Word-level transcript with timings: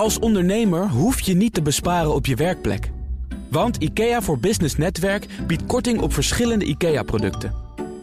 Als 0.00 0.18
ondernemer 0.18 0.88
hoef 0.88 1.20
je 1.20 1.34
niet 1.34 1.54
te 1.54 1.62
besparen 1.62 2.14
op 2.14 2.26
je 2.26 2.34
werkplek. 2.34 2.90
Want 3.50 3.76
IKEA 3.76 4.22
voor 4.22 4.38
Business 4.38 4.76
Netwerk 4.76 5.26
biedt 5.46 5.66
korting 5.66 6.00
op 6.00 6.12
verschillende 6.12 6.64
IKEA-producten. 6.64 7.54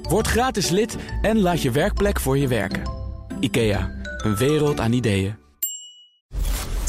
Word 0.02 0.28
gratis 0.28 0.70
lid 0.70 0.96
en 1.22 1.40
laat 1.40 1.62
je 1.62 1.72
werkplek 1.72 2.20
voor 2.20 2.38
je 2.38 2.48
werken. 2.48 2.82
IKEA, 3.40 3.92
een 4.18 4.36
wereld 4.36 4.80
aan 4.80 4.92
ideeën. 4.92 5.36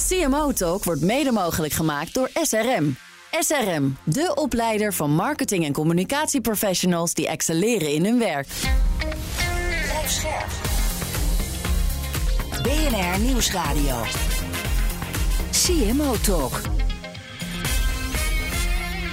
CMO 0.09 0.53
Talk 0.53 0.85
wordt 0.85 1.01
mede 1.01 1.33
mogelijk 1.33 1.73
gemaakt 1.73 2.15
door 2.15 2.31
SRM. 2.43 2.97
SRM, 3.41 3.97
de 4.05 4.33
opleider 4.35 4.95
van 4.95 5.11
marketing- 5.11 5.65
en 5.65 5.73
communicatieprofessionals 5.73 7.15
die 7.15 7.29
excelleren 7.29 7.93
in 7.93 8.05
hun 8.05 8.19
werk. 8.19 8.47
Blijf 9.83 10.11
scherp. 10.11 10.51
BNR 12.63 13.21
Nieuwsradio. 13.21 14.05
CMO 15.69 16.17
Talk. 16.25 16.63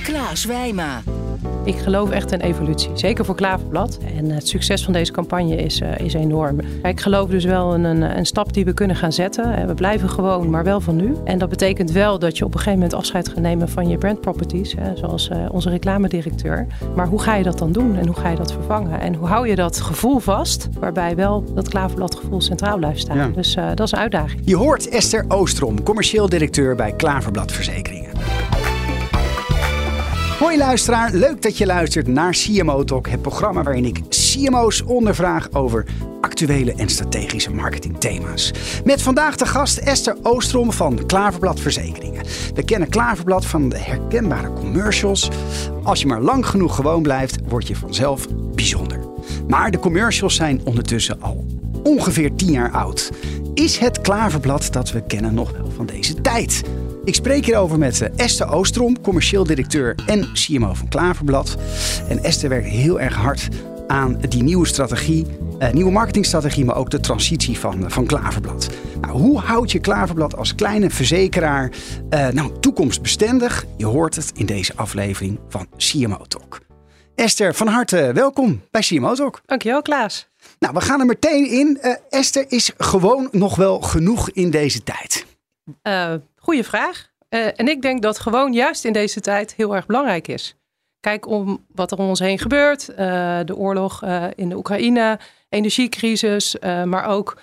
Klaas 0.05 0.45
Wijma. 0.45 1.03
Ik 1.63 1.77
geloof 1.77 2.09
echt 2.09 2.31
in 2.31 2.39
evolutie, 2.39 2.89
zeker 2.93 3.25
voor 3.25 3.35
Klaverblad. 3.35 3.99
En 4.17 4.29
het 4.29 4.47
succes 4.47 4.83
van 4.83 4.93
deze 4.93 5.11
campagne 5.11 5.55
is, 5.55 5.81
uh, 5.81 5.97
is 5.97 6.13
enorm. 6.13 6.59
Ik 6.83 6.99
geloof 6.99 7.29
dus 7.29 7.45
wel 7.45 7.73
in 7.75 7.83
een, 7.83 8.17
een, 8.17 8.25
stap 8.25 8.53
die 8.53 8.65
we 8.65 8.73
kunnen 8.73 8.95
gaan 8.95 9.13
zetten. 9.13 9.67
We 9.67 9.73
blijven 9.73 10.09
gewoon, 10.09 10.49
maar 10.49 10.63
wel 10.63 10.81
van 10.81 10.95
nu. 10.95 11.15
En 11.23 11.37
dat 11.37 11.49
betekent 11.49 11.91
wel 11.91 12.19
dat 12.19 12.37
je 12.37 12.45
op 12.45 12.53
een 12.53 12.59
gegeven 12.59 12.79
moment 12.79 12.97
afscheid 12.97 13.27
gaat 13.27 13.39
nemen 13.39 13.69
van 13.69 13.87
je 13.87 13.97
brandproperties, 13.97 14.75
hè, 14.79 14.97
zoals 14.97 15.29
uh, 15.29 15.37
onze 15.51 15.69
reclamedirecteur. 15.69 16.67
Maar 16.95 17.07
hoe 17.07 17.21
ga 17.21 17.35
je 17.35 17.43
dat 17.43 17.57
dan 17.57 17.71
doen 17.71 17.95
en 17.97 18.07
hoe 18.07 18.15
ga 18.15 18.29
je 18.29 18.35
dat 18.37 18.51
vervangen? 18.51 18.99
En 18.99 19.13
hoe 19.13 19.27
hou 19.27 19.47
je 19.47 19.55
dat 19.55 19.81
gevoel 19.81 20.19
vast, 20.19 20.69
waarbij 20.79 21.15
wel 21.15 21.43
dat 21.53 21.69
Klaverbladgevoel 21.69 22.23
gevoel 22.23 22.41
centraal 22.41 22.77
blijft 22.77 22.99
staan? 22.99 23.17
Ja. 23.17 23.27
Dus 23.27 23.55
uh, 23.55 23.67
dat 23.75 23.85
is 23.85 23.91
een 23.91 23.99
uitdaging. 23.99 24.41
Je 24.43 24.55
hoort 24.55 24.89
Esther 24.89 25.25
Oostrom, 25.27 25.83
commercieel 25.83 26.29
directeur 26.29 26.75
bij 26.75 26.91
Klaverblad 26.91 27.51
Verzekeringen. 27.51 28.04
Hoi 30.39 30.57
luisteraar, 30.57 31.13
leuk 31.13 31.41
dat 31.41 31.57
je 31.57 31.65
luistert 31.65 32.07
naar 32.07 32.31
CMO 32.31 32.83
Talk, 32.83 33.07
het 33.07 33.21
programma 33.21 33.63
waarin 33.63 33.85
ik 33.85 34.01
CMO's 34.09 34.83
ondervraag 34.85 35.53
over 35.53 35.85
actuele 36.21 36.73
en 36.73 36.89
strategische 36.89 37.51
marketingthema's. 37.51 38.51
Met 38.83 39.01
vandaag 39.01 39.35
de 39.35 39.45
gast 39.45 39.77
Esther 39.77 40.17
Oostrom 40.21 40.71
van 40.71 41.05
Klaverblad 41.05 41.59
Verzekeringen. 41.59 42.25
We 42.53 42.63
kennen 42.63 42.89
Klaverblad 42.89 43.45
van 43.45 43.69
de 43.69 43.77
herkenbare 43.77 44.53
commercials. 44.53 45.29
Als 45.83 46.01
je 46.01 46.07
maar 46.07 46.21
lang 46.21 46.45
genoeg 46.45 46.75
gewoon 46.75 47.01
blijft, 47.01 47.37
word 47.47 47.67
je 47.67 47.75
vanzelf 47.75 48.27
bijzonder. 48.55 48.99
Maar 49.47 49.71
de 49.71 49.79
commercials 49.79 50.35
zijn 50.35 50.61
ondertussen 50.63 51.21
al 51.21 51.45
ongeveer 51.83 52.35
10 52.35 52.51
jaar 52.51 52.71
oud. 52.71 53.11
Is 53.53 53.77
het 53.77 54.01
Klaverblad 54.01 54.67
dat 54.71 54.91
we 54.91 55.03
kennen 55.05 55.33
nog 55.33 55.51
wel 55.51 55.71
van 55.75 55.85
deze 55.85 56.21
tijd? 56.21 56.63
Ik 57.05 57.15
spreek 57.15 57.45
hierover 57.45 57.77
met 57.77 58.01
eh, 58.01 58.09
Esther 58.15 58.51
Oostrom, 58.51 59.01
commercieel 59.01 59.43
directeur 59.43 59.95
en 60.05 60.33
CMO 60.33 60.73
van 60.73 60.87
Klaverblad. 60.87 61.57
En 62.09 62.23
Esther 62.23 62.49
werkt 62.49 62.67
heel 62.67 62.99
erg 62.99 63.15
hard 63.15 63.49
aan 63.87 64.19
die 64.29 64.43
nieuwe 64.43 64.67
strategie, 64.67 65.25
uh, 65.59 65.71
nieuwe 65.71 65.91
marketingstrategie, 65.91 66.65
maar 66.65 66.75
ook 66.75 66.89
de 66.89 66.99
transitie 66.99 67.59
van, 67.59 67.83
uh, 67.83 67.89
van 67.89 68.05
Klaverblad. 68.05 68.69
Nou, 69.01 69.17
hoe 69.19 69.39
houd 69.39 69.71
je 69.71 69.79
Klaverblad 69.79 70.35
als 70.35 70.55
kleine 70.55 70.89
verzekeraar 70.89 71.71
uh, 72.09 72.27
nou, 72.27 72.59
toekomstbestendig? 72.59 73.65
Je 73.77 73.85
hoort 73.85 74.15
het 74.15 74.31
in 74.35 74.45
deze 74.45 74.73
aflevering 74.75 75.39
van 75.49 75.67
CMO 75.77 76.25
Talk. 76.27 76.59
Esther, 77.15 77.53
van 77.53 77.67
harte 77.67 78.11
welkom 78.13 78.61
bij 78.71 78.81
CMO 78.81 79.13
Talk. 79.13 79.41
Dankjewel, 79.45 79.81
Klaas. 79.81 80.27
Nou, 80.59 80.73
we 80.73 80.81
gaan 80.81 80.99
er 80.99 81.05
meteen 81.05 81.49
in. 81.49 81.79
Esther, 82.09 82.45
is 82.47 82.71
gewoon 82.77 83.27
nog 83.31 83.55
wel 83.55 83.81
genoeg 83.81 84.29
in 84.29 84.49
deze 84.49 84.83
tijd? 84.83 85.25
Goeie 86.45 86.63
vraag. 86.63 87.11
Uh, 87.29 87.45
en 87.45 87.67
ik 87.67 87.81
denk 87.81 88.01
dat 88.01 88.19
gewoon 88.19 88.53
juist 88.53 88.85
in 88.85 88.93
deze 88.93 89.19
tijd 89.19 89.55
heel 89.55 89.75
erg 89.75 89.85
belangrijk 89.85 90.27
is. 90.27 90.55
Kijk 90.99 91.27
om 91.27 91.65
wat 91.71 91.91
er 91.91 91.97
om 91.97 92.07
ons 92.07 92.19
heen 92.19 92.39
gebeurt. 92.39 92.89
Uh, 92.89 92.95
de 93.45 93.55
oorlog 93.55 94.03
uh, 94.03 94.25
in 94.35 94.49
de 94.49 94.55
Oekraïne, 94.55 95.19
energiecrisis, 95.49 96.55
maar 96.61 97.05
ook 97.05 97.41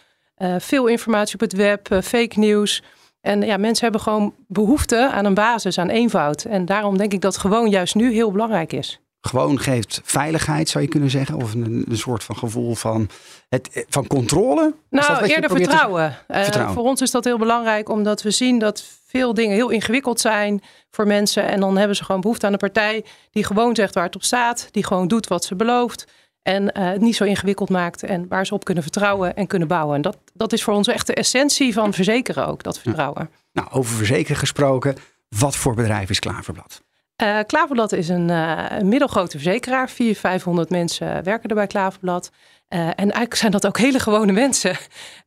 veel 0.58 0.86
informatie 0.86 1.34
op 1.34 1.40
het 1.40 1.52
web, 1.52 1.86
fake 2.02 2.38
nieuws. 2.38 2.82
En 3.20 3.42
ja, 3.42 3.56
mensen 3.56 3.84
hebben 3.84 4.00
gewoon 4.00 4.34
behoefte 4.46 5.10
aan 5.10 5.24
een 5.24 5.34
basis, 5.34 5.78
aan 5.78 5.88
eenvoud. 5.88 6.44
En 6.44 6.64
daarom 6.64 6.98
denk 6.98 7.12
ik 7.12 7.20
dat 7.20 7.36
gewoon 7.36 7.70
juist 7.70 7.94
nu 7.94 8.12
heel 8.12 8.32
belangrijk 8.32 8.72
is 8.72 9.01
gewoon 9.28 9.60
geeft 9.60 10.00
veiligheid, 10.04 10.68
zou 10.68 10.84
je 10.84 10.90
kunnen 10.90 11.10
zeggen? 11.10 11.34
Of 11.34 11.54
een, 11.54 11.84
een 11.88 11.98
soort 11.98 12.24
van 12.24 12.36
gevoel 12.36 12.74
van, 12.74 13.08
het, 13.48 13.86
van 13.88 14.06
controle? 14.06 14.74
Nou, 14.90 15.24
eerder 15.24 15.50
vertrouwen. 15.50 16.16
Te... 16.26 16.34
Uh, 16.34 16.42
vertrouwen. 16.42 16.74
Voor 16.74 16.84
ons 16.84 17.00
is 17.00 17.10
dat 17.10 17.24
heel 17.24 17.38
belangrijk, 17.38 17.88
omdat 17.88 18.22
we 18.22 18.30
zien 18.30 18.58
dat 18.58 18.84
veel 19.06 19.34
dingen 19.34 19.54
heel 19.54 19.70
ingewikkeld 19.70 20.20
zijn 20.20 20.62
voor 20.90 21.06
mensen. 21.06 21.48
En 21.48 21.60
dan 21.60 21.76
hebben 21.76 21.96
ze 21.96 22.04
gewoon 22.04 22.20
behoefte 22.20 22.46
aan 22.46 22.52
een 22.52 22.58
partij 22.58 23.04
die 23.30 23.44
gewoon 23.44 23.74
zegt 23.74 23.94
waar 23.94 24.04
het 24.04 24.14
op 24.14 24.22
staat, 24.22 24.68
die 24.70 24.84
gewoon 24.84 25.08
doet 25.08 25.26
wat 25.26 25.44
ze 25.44 25.54
belooft. 25.54 26.06
En 26.42 26.62
uh, 26.62 26.70
het 26.72 27.00
niet 27.00 27.16
zo 27.16 27.24
ingewikkeld 27.24 27.70
maakt 27.70 28.02
en 28.02 28.28
waar 28.28 28.46
ze 28.46 28.54
op 28.54 28.64
kunnen 28.64 28.82
vertrouwen 28.82 29.36
en 29.36 29.46
kunnen 29.46 29.68
bouwen. 29.68 29.96
En 29.96 30.02
dat, 30.02 30.16
dat 30.34 30.52
is 30.52 30.62
voor 30.62 30.74
ons 30.74 30.88
echt 30.88 31.06
de 31.06 31.14
essentie 31.14 31.72
van 31.72 31.92
verzekeren 31.92 32.46
ook, 32.46 32.62
dat 32.62 32.78
vertrouwen. 32.78 33.30
Nou, 33.52 33.68
over 33.70 33.96
verzekeren 33.96 34.36
gesproken, 34.36 34.96
wat 35.28 35.56
voor 35.56 35.74
bedrijf 35.74 36.10
is 36.10 36.18
Klaverblad? 36.18 36.82
Uh, 37.22 37.38
Klaverblad 37.46 37.92
is 37.92 38.08
een, 38.08 38.28
een, 38.28 38.88
middelgrote 38.88 39.30
verzekeraar. 39.30 39.90
400, 39.90 40.18
500 40.18 40.70
mensen 40.70 41.24
werken 41.24 41.48
er 41.48 41.54
bij 41.54 41.66
Klaverblad. 41.66 42.30
Uh, 42.68 42.80
en 42.80 42.96
eigenlijk 42.96 43.34
zijn 43.34 43.52
dat 43.52 43.66
ook 43.66 43.78
hele 43.78 43.98
gewone 43.98 44.32
mensen. 44.32 44.76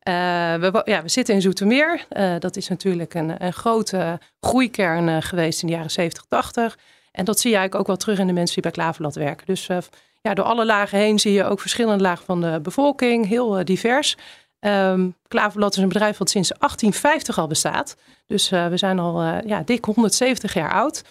we, 0.02 0.82
ja, 0.84 1.02
we 1.02 1.08
zitten 1.08 1.34
in 1.34 1.40
Zoetermeer. 1.40 2.06
dat 2.38 2.56
is 2.56 2.68
natuurlijk 2.68 3.14
een, 3.14 3.44
een 3.44 3.52
grote 3.52 4.20
groeikern 4.40 5.22
geweest 5.22 5.62
in 5.62 5.68
de 5.68 5.74
jaren 5.74 5.90
70, 5.90 6.24
80. 6.28 6.78
En 7.12 7.24
dat 7.24 7.40
zie 7.40 7.50
je 7.50 7.56
eigenlijk 7.56 7.80
ook 7.80 7.96
wel 7.96 8.04
terug 8.04 8.18
in 8.18 8.26
de 8.26 8.32
mensen 8.32 8.54
die 8.54 8.62
bij 8.62 8.72
Klaverblad 8.72 9.14
werken. 9.14 9.46
Dus 9.46 9.68
ja, 10.20 10.34
door 10.34 10.44
alle 10.44 10.64
lagen 10.64 10.98
heen 10.98 11.18
zie 11.18 11.32
je 11.32 11.44
ook 11.44 11.60
verschillende 11.60 12.02
lagen 12.02 12.24
van 12.24 12.40
de 12.40 12.60
bevolking. 12.62 13.26
Heel 13.26 13.64
divers. 13.64 14.16
Um, 14.60 15.14
Klaverblad 15.28 15.76
is 15.76 15.82
een 15.82 15.88
bedrijf 15.88 16.18
wat 16.18 16.30
sinds 16.30 16.48
1850 16.48 17.38
al 17.38 17.46
bestaat. 17.46 17.96
Dus 18.26 18.48
we 18.48 18.76
zijn 18.76 18.98
al 18.98 19.22
ja, 19.46 19.62
dik 19.64 19.84
170 19.84 20.54
jaar 20.54 20.72
oud. 20.72 21.02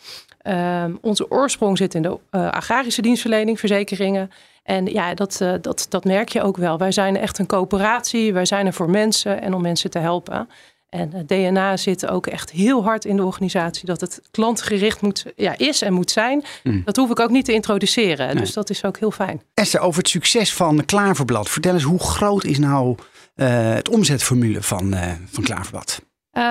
Uh, 0.47 0.83
onze 1.01 1.31
oorsprong 1.31 1.77
zit 1.77 1.93
in 1.93 2.01
de 2.01 2.17
uh, 2.31 2.49
agrarische 2.49 3.01
dienstverlening, 3.01 3.59
verzekeringen. 3.59 4.31
En 4.63 4.85
ja, 4.85 5.13
dat, 5.13 5.39
uh, 5.41 5.53
dat, 5.61 5.85
dat 5.89 6.03
merk 6.03 6.29
je 6.29 6.41
ook 6.41 6.57
wel. 6.57 6.77
Wij 6.77 6.91
zijn 6.91 7.17
echt 7.17 7.39
een 7.39 7.45
coöperatie. 7.45 8.33
Wij 8.33 8.45
zijn 8.45 8.65
er 8.65 8.73
voor 8.73 8.89
mensen 8.89 9.41
en 9.41 9.53
om 9.53 9.61
mensen 9.61 9.89
te 9.89 9.99
helpen. 9.99 10.49
En 10.89 11.11
het 11.13 11.27
DNA 11.27 11.77
zit 11.77 12.07
ook 12.07 12.27
echt 12.27 12.51
heel 12.51 12.83
hard 12.83 13.05
in 13.05 13.15
de 13.15 13.23
organisatie. 13.23 13.85
Dat 13.85 14.01
het 14.01 14.21
klantgericht 14.31 15.01
moet, 15.01 15.25
ja, 15.35 15.57
is 15.57 15.81
en 15.81 15.93
moet 15.93 16.11
zijn. 16.11 16.43
Mm. 16.63 16.81
Dat 16.85 16.95
hoef 16.95 17.09
ik 17.09 17.19
ook 17.19 17.29
niet 17.29 17.45
te 17.45 17.53
introduceren. 17.53 18.27
Nee. 18.27 18.35
Dus 18.35 18.53
dat 18.53 18.69
is 18.69 18.83
ook 18.83 18.97
heel 18.97 19.11
fijn. 19.11 19.41
Esther, 19.53 19.79
over 19.79 19.99
het 19.99 20.09
succes 20.09 20.53
van 20.53 20.85
Klaverblad. 20.85 21.49
Vertel 21.49 21.73
eens, 21.73 21.83
hoe 21.83 21.99
groot 21.99 22.43
is 22.43 22.59
nou 22.59 22.95
uh, 23.35 23.73
het 23.73 23.89
omzetformule 23.89 24.61
van, 24.61 24.95
van 25.31 25.43
Klaverblad? 25.43 26.01
Um, 26.37 26.43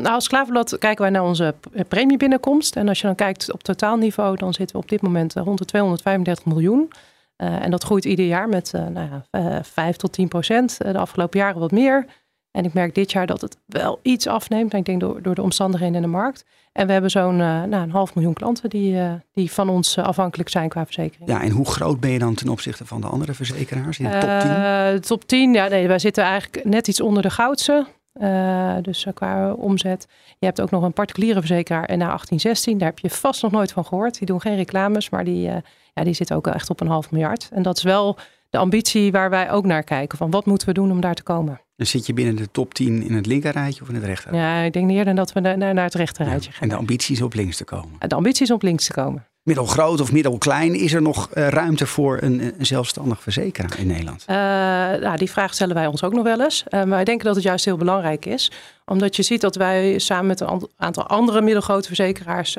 nou, 0.00 0.14
als 0.14 0.28
Klaverblad 0.28 0.78
kijken 0.78 1.02
wij 1.02 1.10
naar 1.10 1.24
onze 1.24 1.54
premiebinnenkomst. 1.88 2.76
En 2.76 2.88
als 2.88 3.00
je 3.00 3.06
dan 3.06 3.14
kijkt 3.14 3.52
op 3.52 3.62
totaalniveau, 3.62 4.36
dan 4.36 4.54
zitten 4.54 4.76
we 4.76 4.82
op 4.82 4.88
dit 4.88 5.02
moment 5.02 5.34
rond 5.34 5.58
de 5.58 5.64
235 5.64 6.44
miljoen. 6.44 6.92
Uh, 7.38 7.64
en 7.64 7.70
dat 7.70 7.84
groeit 7.84 8.04
ieder 8.04 8.26
jaar 8.26 8.48
met 8.48 8.72
uh, 8.74 8.86
nou 8.86 9.08
ja, 9.10 9.40
uh, 9.56 9.62
5 9.62 9.96
tot 9.96 10.12
10 10.12 10.28
procent. 10.28 10.78
de 10.78 10.98
afgelopen 10.98 11.38
jaren 11.38 11.60
wat 11.60 11.70
meer. 11.70 12.06
En 12.50 12.64
ik 12.64 12.72
merk 12.72 12.94
dit 12.94 13.12
jaar 13.12 13.26
dat 13.26 13.40
het 13.40 13.56
wel 13.66 13.98
iets 14.02 14.26
afneemt. 14.26 14.74
Ik 14.74 14.84
denk 14.84 15.00
door, 15.00 15.22
door 15.22 15.34
de 15.34 15.42
omstandigheden 15.42 15.94
in 15.94 16.02
de 16.02 16.08
markt. 16.08 16.44
En 16.72 16.86
we 16.86 16.92
hebben 16.92 17.10
zo'n 17.10 17.36
nou, 17.36 17.72
een 17.74 17.90
half 17.90 18.14
miljoen 18.14 18.34
klanten 18.34 18.70
die, 18.70 18.98
die 19.32 19.52
van 19.52 19.68
ons 19.68 19.98
afhankelijk 19.98 20.48
zijn 20.48 20.68
qua 20.68 20.84
verzekering. 20.84 21.30
Ja, 21.30 21.42
en 21.42 21.50
hoe 21.50 21.66
groot 21.66 22.00
ben 22.00 22.10
je 22.10 22.18
dan 22.18 22.34
ten 22.34 22.48
opzichte 22.48 22.86
van 22.86 23.00
de 23.00 23.06
andere 23.06 23.34
verzekeraars 23.34 23.98
in 23.98 24.10
de 24.10 24.18
top 24.18 25.00
10? 25.00 25.00
top 25.00 25.28
10, 25.28 25.52
ja, 25.52 25.68
nee, 25.68 25.88
wij 25.88 25.98
zitten 25.98 26.24
eigenlijk 26.24 26.64
net 26.64 26.88
iets 26.88 27.00
onder 27.00 27.22
de 27.22 27.30
goudse. 27.30 27.86
Uh, 28.20 28.76
dus 28.82 29.06
qua 29.14 29.52
omzet. 29.52 30.06
Je 30.38 30.46
hebt 30.46 30.60
ook 30.60 30.70
nog 30.70 30.82
een 30.82 30.92
particuliere 30.92 31.38
verzekeraar 31.38 31.82
NA 31.82 31.96
1816. 31.96 32.78
Daar 32.78 32.88
heb 32.88 32.98
je 32.98 33.10
vast 33.10 33.42
nog 33.42 33.52
nooit 33.52 33.72
van 33.72 33.84
gehoord. 33.84 34.18
Die 34.18 34.26
doen 34.26 34.40
geen 34.40 34.56
reclames, 34.56 35.10
maar 35.10 35.24
die, 35.24 35.48
uh, 35.48 35.56
ja, 35.94 36.04
die 36.04 36.14
zitten 36.14 36.36
ook 36.36 36.46
echt 36.46 36.70
op 36.70 36.80
een 36.80 36.86
half 36.86 37.10
miljard. 37.10 37.48
En 37.52 37.62
dat 37.62 37.76
is 37.76 37.82
wel 37.82 38.16
de 38.50 38.58
ambitie 38.58 39.12
waar 39.12 39.30
wij 39.30 39.50
ook 39.50 39.64
naar 39.64 39.82
kijken. 39.82 40.18
Van 40.18 40.30
wat 40.30 40.46
moeten 40.46 40.68
we 40.68 40.74
doen 40.74 40.90
om 40.90 41.00
daar 41.00 41.14
te 41.14 41.22
komen? 41.22 41.60
Dan 41.76 41.86
zit 41.86 42.06
je 42.06 42.12
binnen 42.12 42.36
de 42.36 42.50
top 42.50 42.74
10 42.74 43.02
in 43.02 43.14
het 43.14 43.26
linkerrijtje 43.26 43.82
of 43.82 43.88
in 43.88 43.94
het 43.94 44.04
rechterrijtje? 44.04 44.48
Ja, 44.48 44.62
ik 44.62 44.72
denk 44.72 44.90
eerder 44.90 45.14
dat 45.14 45.32
we 45.32 45.40
naar, 45.40 45.58
naar 45.58 45.84
het 45.84 45.94
rechterrijtje 45.94 46.50
ja, 46.50 46.56
gaan. 46.56 46.62
En 46.62 46.68
de 46.68 46.76
ambitie 46.76 47.14
is 47.14 47.22
op 47.22 47.34
links 47.34 47.56
te 47.56 47.64
komen? 47.64 48.08
De 48.08 48.14
ambitie 48.14 48.42
is 48.42 48.50
op 48.50 48.62
links 48.62 48.86
te 48.86 48.92
komen 48.92 49.27
middelgroot 49.48 50.00
of 50.00 50.12
middelklein, 50.12 50.74
is 50.74 50.92
er 50.92 51.02
nog 51.02 51.28
uh, 51.34 51.48
ruimte 51.48 51.86
voor 51.86 52.18
een, 52.20 52.40
een, 52.58 52.66
zelfstandig 52.66 53.22
verzekeraar 53.22 53.78
in 53.78 53.86
Nederland? 53.86 54.24
Uh, 54.30 54.36
nou, 54.36 55.16
die 55.16 55.30
vraag 55.30 55.54
stellen 55.54 55.74
wij 55.74 55.86
ons 55.86 56.02
ook 56.02 56.12
nog 56.12 56.24
wel 56.24 56.40
eens. 56.40 56.64
Uh, 56.64 56.70
maar 56.70 56.88
wij 56.88 57.04
denken 57.04 57.26
dat 57.26 57.34
het 57.34 57.44
juist 57.44 57.64
heel 57.64 57.76
belangrijk 57.76 58.26
is. 58.26 58.50
Omdat 58.84 59.16
je 59.16 59.22
ziet 59.22 59.40
dat 59.40 59.56
wij 59.56 59.98
samen 59.98 60.26
met 60.26 60.40
een 60.40 60.68
aantal 60.76 61.06
andere 61.06 61.40
middelgrote 61.40 61.86
verzekeraars 61.86 62.56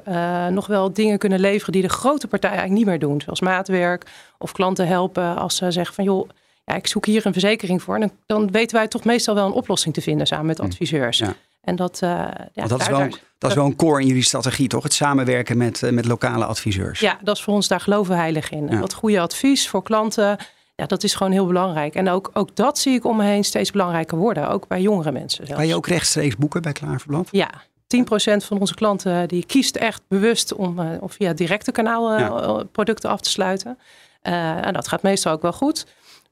nog 0.50 0.68
wel 0.68 0.94
dingen 0.94 1.18
kunnen 1.18 1.40
leveren 1.40 1.74
die 1.74 1.82
de 1.82 1.90
grote 1.90 2.28
partijen 2.28 2.58
eigenlijk 2.58 2.88
niet 2.88 3.00
meer 3.00 3.10
doen. 3.10 3.22
Zoals 3.22 3.42
maatwerk 3.42 4.06
of 4.38 4.52
klanten 4.52 4.88
helpen 4.88 5.38
als 5.38 5.56
ze 5.56 5.72
zeggen 5.72 5.96
van 5.96 6.04
joh, 6.04 6.30
ja, 6.66 6.76
ik 6.76 6.88
zoek 6.88 7.06
hier 7.06 7.26
een 7.26 7.32
verzekering 7.32 7.82
voor. 7.82 8.00
Dan, 8.00 8.12
dan 8.26 8.52
weten 8.52 8.78
wij 8.78 8.88
toch 8.88 9.04
meestal 9.04 9.36
wel 9.36 9.46
een 9.46 9.52
oplossing 9.52 9.94
te 9.94 10.02
vinden 10.02 10.28
samen 10.28 10.46
met 10.46 10.60
adviseurs. 10.60 11.18
Ja. 11.18 11.36
En 11.62 11.76
dat, 11.76 12.00
uh, 12.04 12.10
ja, 12.54 12.68
dat, 12.68 12.82
is 12.82 12.88
wel, 12.88 12.98
daar, 12.98 13.20
dat 13.38 13.50
is 13.50 13.56
wel 13.56 13.66
een 13.66 13.76
core 13.76 14.02
in 14.02 14.08
jullie 14.08 14.24
strategie, 14.24 14.68
toch? 14.68 14.84
Het 14.84 14.94
samenwerken 14.94 15.58
met, 15.58 15.92
met 15.92 16.06
lokale 16.06 16.46
adviseurs. 16.46 17.00
Ja, 17.00 17.20
dat 17.24 17.36
is 17.36 17.44
voor 17.44 17.54
ons, 17.54 17.68
daar 17.68 17.80
geloven 17.80 18.14
we 18.14 18.20
heilig 18.20 18.50
in. 18.50 18.68
Ja. 18.68 18.80
Dat 18.80 18.94
goede 18.94 19.20
advies 19.20 19.70
voor 19.70 19.84
klanten, 19.84 20.38
ja, 20.76 20.86
dat 20.86 21.04
is 21.04 21.16
gewoon 21.16 21.32
heel 21.32 21.46
belangrijk. 21.46 21.96
En 21.96 22.10
ook, 22.10 22.30
ook 22.34 22.56
dat 22.56 22.80
zie 22.80 22.94
ik 22.94 23.06
om 23.06 23.18
me 23.18 23.24
heen 23.24 23.44
steeds 23.44 23.72
belangrijker 23.72 24.18
worden. 24.18 24.50
Ook 24.50 24.68
bij 24.68 24.82
jongere 24.82 25.12
mensen. 25.12 25.46
Zelfs. 25.46 25.62
Kan 25.62 25.70
je 25.70 25.76
ook 25.76 25.88
rechtstreeks 25.88 26.36
boeken 26.36 26.62
bij 26.62 26.72
Klaverblad? 26.72 27.28
Ja, 27.32 27.50
10% 27.98 28.46
van 28.46 28.60
onze 28.60 28.74
klanten 28.74 29.28
die 29.28 29.46
kiest 29.46 29.76
echt 29.76 30.02
bewust 30.08 30.54
om 30.54 30.80
uh, 30.80 30.92
via 31.06 31.34
directe 31.34 31.72
kanaal 31.72 32.66
producten 32.66 33.10
af 33.10 33.22
te 33.22 33.30
sluiten. 33.30 33.78
En 34.22 34.74
dat 34.74 34.88
gaat 34.88 35.02
meestal 35.02 35.34
ook 35.34 35.42
wel 35.42 35.54
goed. 35.54 35.86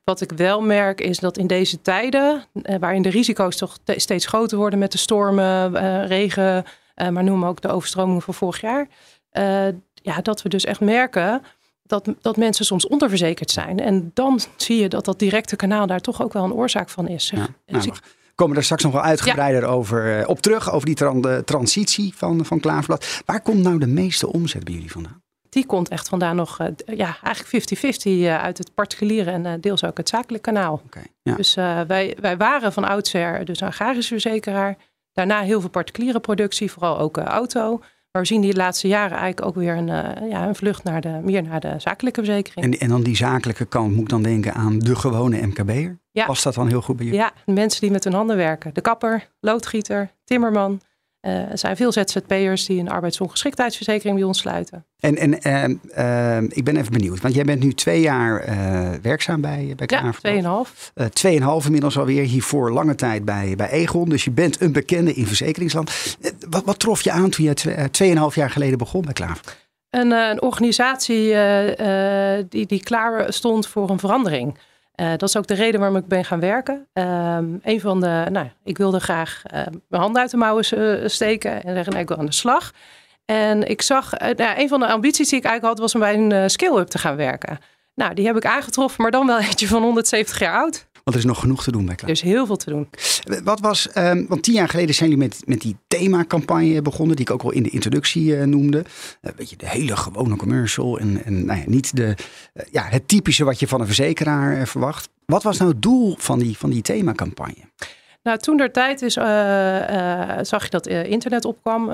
Wat 0.08 0.22
ik 0.22 0.32
wel 0.32 0.62
merk 0.62 1.02
is 1.02 1.20
dat 1.20 1.38
in 1.38 1.48
deze 1.48 1.82
tijden, 1.82 2.44
waarin 2.80 3.02
de 3.02 3.10
risico's 3.10 3.56
toch 3.58 3.78
steeds 3.86 4.26
groter 4.26 4.58
worden 4.58 4.80
met 4.80 4.92
de 4.92 4.98
stormen, 4.98 5.72
regen, 6.06 6.66
maar 6.96 7.24
noem 7.24 7.46
ook 7.46 7.62
de 7.62 7.68
overstromingen 7.68 8.22
van 8.22 8.34
vorig 8.34 8.62
jaar. 8.62 8.88
ja, 9.94 10.22
dat 10.22 10.42
we 10.42 10.50
dus 10.50 10.66
echt 10.66 10.80
merken 10.80 11.42
dat, 11.84 12.14
dat 12.22 12.38
mensen 12.38 12.66
soms 12.66 12.88
onderverzekerd 12.88 13.52
zijn. 13.52 13.80
En 13.80 14.12
dan 14.14 14.40
zie 14.56 14.78
je 14.78 14.90
dat 14.90 15.06
dat 15.06 15.20
directe 15.20 15.56
kanaal 15.56 15.88
daar 15.88 16.02
toch 16.02 16.22
ook 16.22 16.34
wel 16.34 16.44
een 16.44 16.54
oorzaak 16.54 16.90
van 16.90 17.08
is. 17.08 17.30
Ja, 17.30 17.48
dus 17.66 17.86
nou, 17.86 17.98
komen 18.36 18.54
daar 18.54 18.64
straks 18.64 18.84
nog 18.84 18.94
wel 18.94 19.02
uitgebreider 19.02 19.66
over, 19.66 20.28
op 20.28 20.40
terug, 20.40 20.72
over 20.72 20.86
die 20.86 20.96
tran 20.96 21.44
transitie 21.46 22.14
van, 22.16 22.46
van 22.46 22.60
Klaverblad. 22.60 23.22
Waar 23.26 23.42
komt 23.42 23.64
nou 23.64 23.80
de 23.80 23.88
meeste 23.88 24.32
omzet 24.32 24.64
bij 24.64 24.74
jullie 24.74 24.92
vandaan? 24.92 25.22
Die 25.58 25.66
komt 25.66 25.90
echt 25.90 26.10
vandaan 26.10 26.36
nog, 26.36 26.60
uh, 26.62 26.68
ja, 26.98 27.18
eigenlijk 27.24 27.70
50-50 27.98 28.02
uh, 28.04 28.42
uit 28.42 28.58
het 28.58 28.74
particuliere 28.74 29.32
en 29.32 29.62
deels 29.62 29.84
ook 29.84 29.98
het 29.98 30.10
zakelijk 30.10 30.44
kanaal. 30.44 30.82
Okay, 30.86 31.08
ja. 31.22 31.36
Dus 31.36 31.54
wij, 31.88 32.18
wij 32.22 32.38
waren 32.38 32.74
van 32.74 32.84
oudsher 32.84 33.46
dus 33.46 33.62
een 33.62 33.68
agrarische 33.68 34.20
verzekeraar. 34.20 34.78
Daarna 35.14 35.42
heel 35.42 35.60
veel 35.62 35.70
particuliere 35.70 36.20
productie, 36.20 36.72
vooral 36.72 37.00
ook 37.00 37.18
auto. 37.18 37.78
Maar 38.12 38.22
we 38.22 38.28
zien 38.28 38.42
die 38.42 38.56
laatste 38.56 38.88
jaren 38.88 39.18
eigenlijk 39.18 39.48
ook 39.48 39.56
weer 39.56 39.76
een, 39.76 39.88
ja, 40.30 40.48
een 40.48 40.56
vlucht 40.56 40.84
naar 40.84 41.02
de, 41.02 41.20
meer 41.24 41.44
naar 41.44 41.60
de 41.60 41.74
zakelijke 41.78 42.24
verzekering. 42.24 42.66
En, 42.66 42.80
en 42.80 42.90
dan 42.90 43.04
die 43.04 43.16
zakelijke 43.16 43.66
kant, 43.66 43.92
moet 43.92 44.02
ik 44.02 44.10
dan 44.10 44.24
denken 44.24 44.54
aan 44.54 44.80
de 44.80 44.96
gewone 44.96 45.46
MKB'er? 45.48 46.00
Ja. 46.12 46.26
Past 46.26 46.44
dat 46.44 46.54
dan 46.54 46.68
heel 46.68 46.82
goed 46.82 46.96
bij 46.96 47.06
jullie? 47.06 47.20
Ja, 47.20 47.54
mensen 47.54 47.82
die 47.82 47.92
met 47.92 48.04
hun 48.04 48.14
handen 48.14 48.38
werken. 48.38 48.74
De 48.74 48.82
kapper, 48.82 49.30
loodgieter, 49.40 50.12
timmerman. 50.24 50.82
Uh, 51.22 51.52
er 51.52 51.58
zijn 51.58 51.76
veel 51.76 51.92
ZZP'ers 51.92 52.66
die 52.66 52.80
een 52.80 52.90
arbeidsongeschiktheidsverzekering 52.90 54.16
bij 54.16 54.28
ons 54.28 54.40
sluiten. 54.40 54.86
En, 55.00 55.18
en 55.42 55.80
uh, 55.98 56.38
uh, 56.42 56.50
ik 56.50 56.64
ben 56.64 56.78
even 56.78 56.92
benieuwd, 56.92 57.22
want 57.22 57.34
jij 57.34 57.44
bent 57.44 57.64
nu 57.64 57.74
twee 57.74 58.02
jaar 58.02 58.46
werkzaam 59.02 59.42
bij, 59.42 59.74
bij 59.76 59.88
Ja, 59.90 60.12
tweeënhalf. 60.12 60.92
tweeënhalf 61.14 61.66
inmiddels 61.66 61.98
alweer, 61.98 62.24
hiervoor 62.24 62.72
lange 62.72 62.96
tijd 62.96 63.26
bij, 63.26 63.54
bij 63.56 63.70
Egon. 63.70 64.10
Dus 64.10 64.24
je 64.24 64.32
bent 64.32 64.62
een 64.62 64.72
bekende 64.72 65.14
in 65.14 65.28
verzekeringsland. 65.28 66.18
wat, 66.50 66.66
wat 66.66 66.80
trof 66.80 67.02
je 67.02 67.12
aan 67.12 67.30
toen 67.30 67.46
je 67.46 67.90
tweeënhalf 67.92 68.36
jaar 68.36 68.50
geleden 68.50 68.78
begon 68.78 69.02
bij 69.02 69.14
Klaver? 69.14 69.44
Een, 69.90 70.12
een 70.12 70.42
organisatie 70.42 71.36
die, 72.50 72.66
die 72.66 72.84
klaar 72.84 73.34
stond 73.34 73.68
voor 73.68 73.90
een 73.90 74.00
verandering. 74.00 74.58
Uh, 75.02 75.10
dat 75.10 75.30
is 75.30 75.38
ook 75.38 75.48
de 75.48 75.54
reden 75.54 75.80
waarom 75.80 75.98
ik 75.98 76.08
ben 76.08 76.26
gaan 76.26 76.40
werken. 76.40 76.88
Een 77.64 77.80
van 77.82 78.00
de, 78.00 78.26
nou, 78.30 78.48
ik 78.64 78.78
wilde 78.78 79.00
graag 79.00 79.42
uh, 79.54 79.62
mijn 79.88 80.02
handen 80.02 80.22
uit 80.22 80.32
de 80.32 80.38
mouwen 80.38 80.66
steken 81.12 81.64
en 81.64 81.74
zeggen, 81.74 81.92
nou, 81.92 82.04
ik 82.04 82.08
wil 82.08 82.18
aan 82.18 82.26
de 82.26 82.32
slag. 82.32 82.72
En 83.26 83.70
ik 83.70 83.82
zag, 83.82 84.12
nou, 84.20 84.54
een 84.58 84.70
van 84.70 84.80
de 84.80 84.88
ambities 84.88 85.30
die 85.30 85.40
ik 85.40 85.46
eigenlijk 85.46 85.80
had, 85.80 85.80
was 85.80 85.94
om 85.94 86.00
bij 86.00 86.14
een 86.14 86.50
skill-up 86.50 86.88
te 86.88 86.98
gaan 86.98 87.16
werken. 87.16 87.60
Nou, 87.96 88.14
die 88.14 88.26
heb 88.26 88.36
ik 88.36 88.46
aangetroffen, 88.46 89.02
maar 89.02 89.12
dan 89.12 89.28
wel 89.28 89.40
eentje 89.48 89.68
van 89.68 89.82
170 89.82 90.40
jaar 90.40 90.56
oud. 90.56 90.88
Want 91.08 91.20
er 91.20 91.26
is 91.26 91.32
nog 91.32 91.42
genoeg 91.42 91.64
te 91.64 91.72
doen 91.72 91.86
bij 91.86 91.96
Klaar. 91.96 92.10
Er 92.10 92.16
is 92.16 92.22
heel 92.22 92.46
veel 92.46 92.56
te 92.56 92.70
doen. 92.70 92.90
Wat 93.44 93.60
was, 93.60 93.90
um, 93.96 94.26
want 94.28 94.44
tien 94.44 94.54
jaar 94.54 94.70
geleden 94.70 94.96
zijn 94.96 95.10
jullie 95.10 95.24
met, 95.24 95.42
met 95.46 95.62
die 95.62 95.76
themacampagne 95.88 96.82
begonnen, 96.82 97.16
die 97.16 97.26
ik 97.26 97.32
ook 97.32 97.44
al 97.44 97.52
in 97.52 97.64
de 97.64 97.70
introductie 97.70 98.26
uh, 98.26 98.44
noemde. 98.44 98.78
Uh, 98.78 99.32
weet 99.36 99.50
je, 99.50 99.56
de 99.56 99.68
hele 99.68 99.96
gewone 99.96 100.36
commercial 100.36 101.00
en, 101.00 101.24
en 101.26 101.46
nou 101.46 101.60
ja, 101.60 101.66
niet 101.68 101.96
de, 101.96 102.16
uh, 102.54 102.64
ja, 102.72 102.84
het 102.84 103.08
typische 103.08 103.44
wat 103.44 103.60
je 103.60 103.68
van 103.68 103.80
een 103.80 103.86
verzekeraar 103.86 104.68
verwacht. 104.68 105.10
Wat 105.26 105.44
was 105.44 105.58
nou 105.58 105.72
het 105.72 105.82
doel 105.82 106.16
van 106.18 106.40
die, 106.40 106.58
van 106.58 106.70
die 106.70 106.82
themacampagne? 106.82 107.64
Nou, 108.24 108.38
toen 108.38 108.58
der 108.58 108.72
tijd 108.72 109.02
is, 109.02 109.18
uh, 109.18 109.24
uh, 109.24 110.38
zag 110.42 110.64
je 110.64 110.70
dat 110.70 110.88
internet 110.88 111.46
opkwam, 111.46 111.86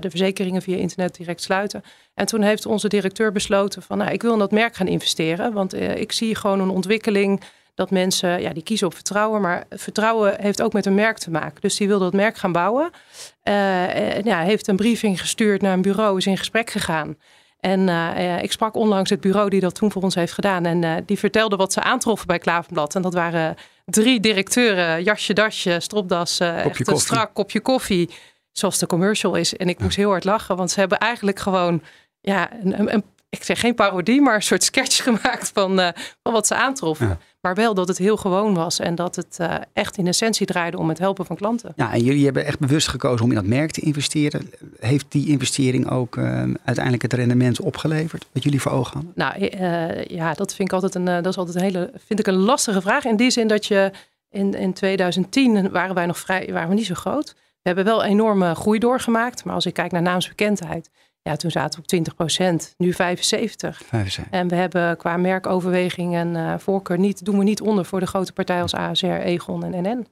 de 0.00 0.10
verzekeringen 0.10 0.62
via 0.62 0.76
internet 0.76 1.16
direct 1.16 1.42
sluiten. 1.42 1.82
En 2.14 2.26
toen 2.26 2.42
heeft 2.42 2.66
onze 2.66 2.88
directeur 2.88 3.32
besloten 3.32 3.82
van, 3.82 3.98
nou, 3.98 4.12
ik 4.12 4.22
wil 4.22 4.32
in 4.32 4.38
dat 4.38 4.50
merk 4.50 4.76
gaan 4.76 4.86
investeren, 4.86 5.52
want 5.52 5.74
ik 5.74 6.12
zie 6.12 6.34
gewoon 6.34 6.60
een 6.60 6.70
ontwikkeling 6.70 7.40
dat 7.74 7.90
mensen, 7.90 8.40
ja, 8.40 8.52
die 8.52 8.62
kiezen 8.62 8.86
op 8.86 8.94
vertrouwen, 8.94 9.40
maar 9.40 9.64
vertrouwen 9.70 10.40
heeft 10.40 10.62
ook 10.62 10.72
met 10.72 10.86
een 10.86 10.94
merk 10.94 11.18
te 11.18 11.30
maken. 11.30 11.60
Dus 11.60 11.76
die 11.76 11.88
wilde 11.88 12.04
dat 12.04 12.12
merk 12.12 12.36
gaan 12.36 12.52
bouwen. 12.52 12.90
Uh, 13.44 14.22
ja, 14.22 14.40
heeft 14.40 14.68
een 14.68 14.76
briefing 14.76 15.20
gestuurd 15.20 15.62
naar 15.62 15.72
een 15.72 15.82
bureau, 15.82 16.16
is 16.16 16.26
in 16.26 16.38
gesprek 16.38 16.70
gegaan. 16.70 17.16
En 17.60 17.88
uh, 17.88 18.42
ik 18.42 18.52
sprak 18.52 18.74
onlangs 18.74 19.10
het 19.10 19.20
bureau 19.20 19.50
die 19.50 19.60
dat 19.60 19.74
toen 19.74 19.92
voor 19.92 20.02
ons 20.02 20.14
heeft 20.14 20.32
gedaan. 20.32 20.66
En 20.66 20.82
uh, 20.82 20.94
die 21.06 21.18
vertelde 21.18 21.56
wat 21.56 21.72
ze 21.72 21.80
aantroffen 21.80 22.26
bij 22.26 22.38
Klavenblad. 22.38 22.94
En 22.94 23.02
dat 23.02 23.14
waren 23.14 23.54
drie 23.84 24.20
directeuren, 24.20 25.02
jasje, 25.02 25.32
dasje, 25.32 25.80
stropdas, 25.80 26.40
echt 26.40 26.88
een 26.88 26.98
strak 26.98 27.34
kopje 27.34 27.60
koffie. 27.60 28.10
Zoals 28.52 28.78
de 28.78 28.86
commercial 28.86 29.34
is. 29.34 29.56
En 29.56 29.68
ik 29.68 29.80
moest 29.80 29.96
heel 29.96 30.10
hard 30.10 30.24
lachen, 30.24 30.56
want 30.56 30.70
ze 30.70 30.80
hebben 30.80 30.98
eigenlijk 30.98 31.38
gewoon 31.38 31.82
ja, 32.20 32.50
een, 32.62 32.94
een 32.94 33.04
ik 33.36 33.44
zeg 33.44 33.60
geen 33.60 33.74
parodie, 33.74 34.20
maar 34.20 34.34
een 34.34 34.42
soort 34.42 34.62
sketch 34.62 35.02
gemaakt 35.08 35.50
van, 35.54 35.80
uh, 35.80 35.88
van 36.22 36.32
wat 36.32 36.46
ze 36.46 36.54
aantroffen. 36.54 37.18
Maar 37.40 37.54
wel 37.54 37.74
dat 37.74 37.88
het 37.88 37.98
heel 37.98 38.16
gewoon 38.16 38.54
was 38.54 38.78
en 38.78 38.94
dat 38.94 39.16
het 39.16 39.38
uh, 39.40 39.54
echt 39.72 39.96
in 39.96 40.06
essentie 40.06 40.46
draaide 40.46 40.78
om 40.78 40.88
het 40.88 40.98
helpen 40.98 41.26
van 41.26 41.36
klanten. 41.36 41.72
Ja, 41.76 41.92
en 41.92 42.02
jullie 42.02 42.24
hebben 42.24 42.46
echt 42.46 42.58
bewust 42.58 42.88
gekozen 42.88 43.24
om 43.24 43.30
in 43.30 43.36
dat 43.36 43.46
merk 43.46 43.70
te 43.70 43.80
investeren. 43.80 44.50
Heeft 44.78 45.06
die 45.08 45.28
investering 45.28 45.90
ook 45.90 46.16
uh, 46.16 46.24
uiteindelijk 46.64 47.02
het 47.02 47.12
rendement 47.12 47.60
opgeleverd 47.60 48.26
wat 48.32 48.42
jullie 48.42 48.60
voor 48.60 48.72
ogen 48.72 48.92
hadden? 48.92 49.12
Nou 49.14 49.48
ja, 50.14 50.32
dat 50.34 50.54
vind 50.54 50.68
ik 50.68 50.74
altijd 50.74 50.94
een, 50.94 51.04
dat 51.04 51.26
is 51.26 51.36
altijd 51.36 51.56
een 51.56 51.62
hele, 51.62 51.90
vind 52.06 52.18
ik 52.18 52.26
een 52.26 52.34
lastige 52.34 52.80
vraag. 52.80 53.04
In 53.04 53.16
die 53.16 53.30
zin 53.30 53.48
dat 53.48 53.66
je 53.66 53.90
in, 54.30 54.54
in 54.54 54.72
2010 54.72 55.70
waren 55.70 55.94
wij 55.94 56.06
nog 56.06 56.18
vrij, 56.18 56.48
waren 56.52 56.68
we 56.68 56.74
niet 56.74 56.86
zo 56.86 56.94
groot. 56.94 57.34
We 57.34 57.70
hebben 57.70 57.84
wel 57.84 58.04
enorme 58.04 58.54
groei 58.54 58.78
doorgemaakt. 58.78 59.44
Maar 59.44 59.54
als 59.54 59.66
ik 59.66 59.74
kijk 59.74 59.92
naar 59.92 60.02
naamsbekendheid, 60.02 60.90
ja, 61.28 61.36
toen 61.36 61.50
zaten 61.50 61.74
we 61.74 61.78
op 61.78 61.86
20 61.86 62.14
procent, 62.14 62.74
nu 62.76 62.92
75. 62.92 63.82
75. 63.86 64.26
En 64.30 64.48
we 64.48 64.54
hebben 64.54 64.96
qua 64.96 65.16
merkoverweging 65.16 66.14
en 66.14 66.34
uh, 66.34 66.54
voorkeur 66.58 66.98
niet, 66.98 67.24
doen 67.24 67.38
we 67.38 67.44
niet 67.44 67.60
onder 67.60 67.84
voor 67.84 68.00
de 68.00 68.06
grote 68.06 68.32
partijen 68.32 68.62
als 68.62 68.74
ASR, 68.74 69.06
Egon 69.06 69.64
en 69.64 69.82
NN. 69.82 70.06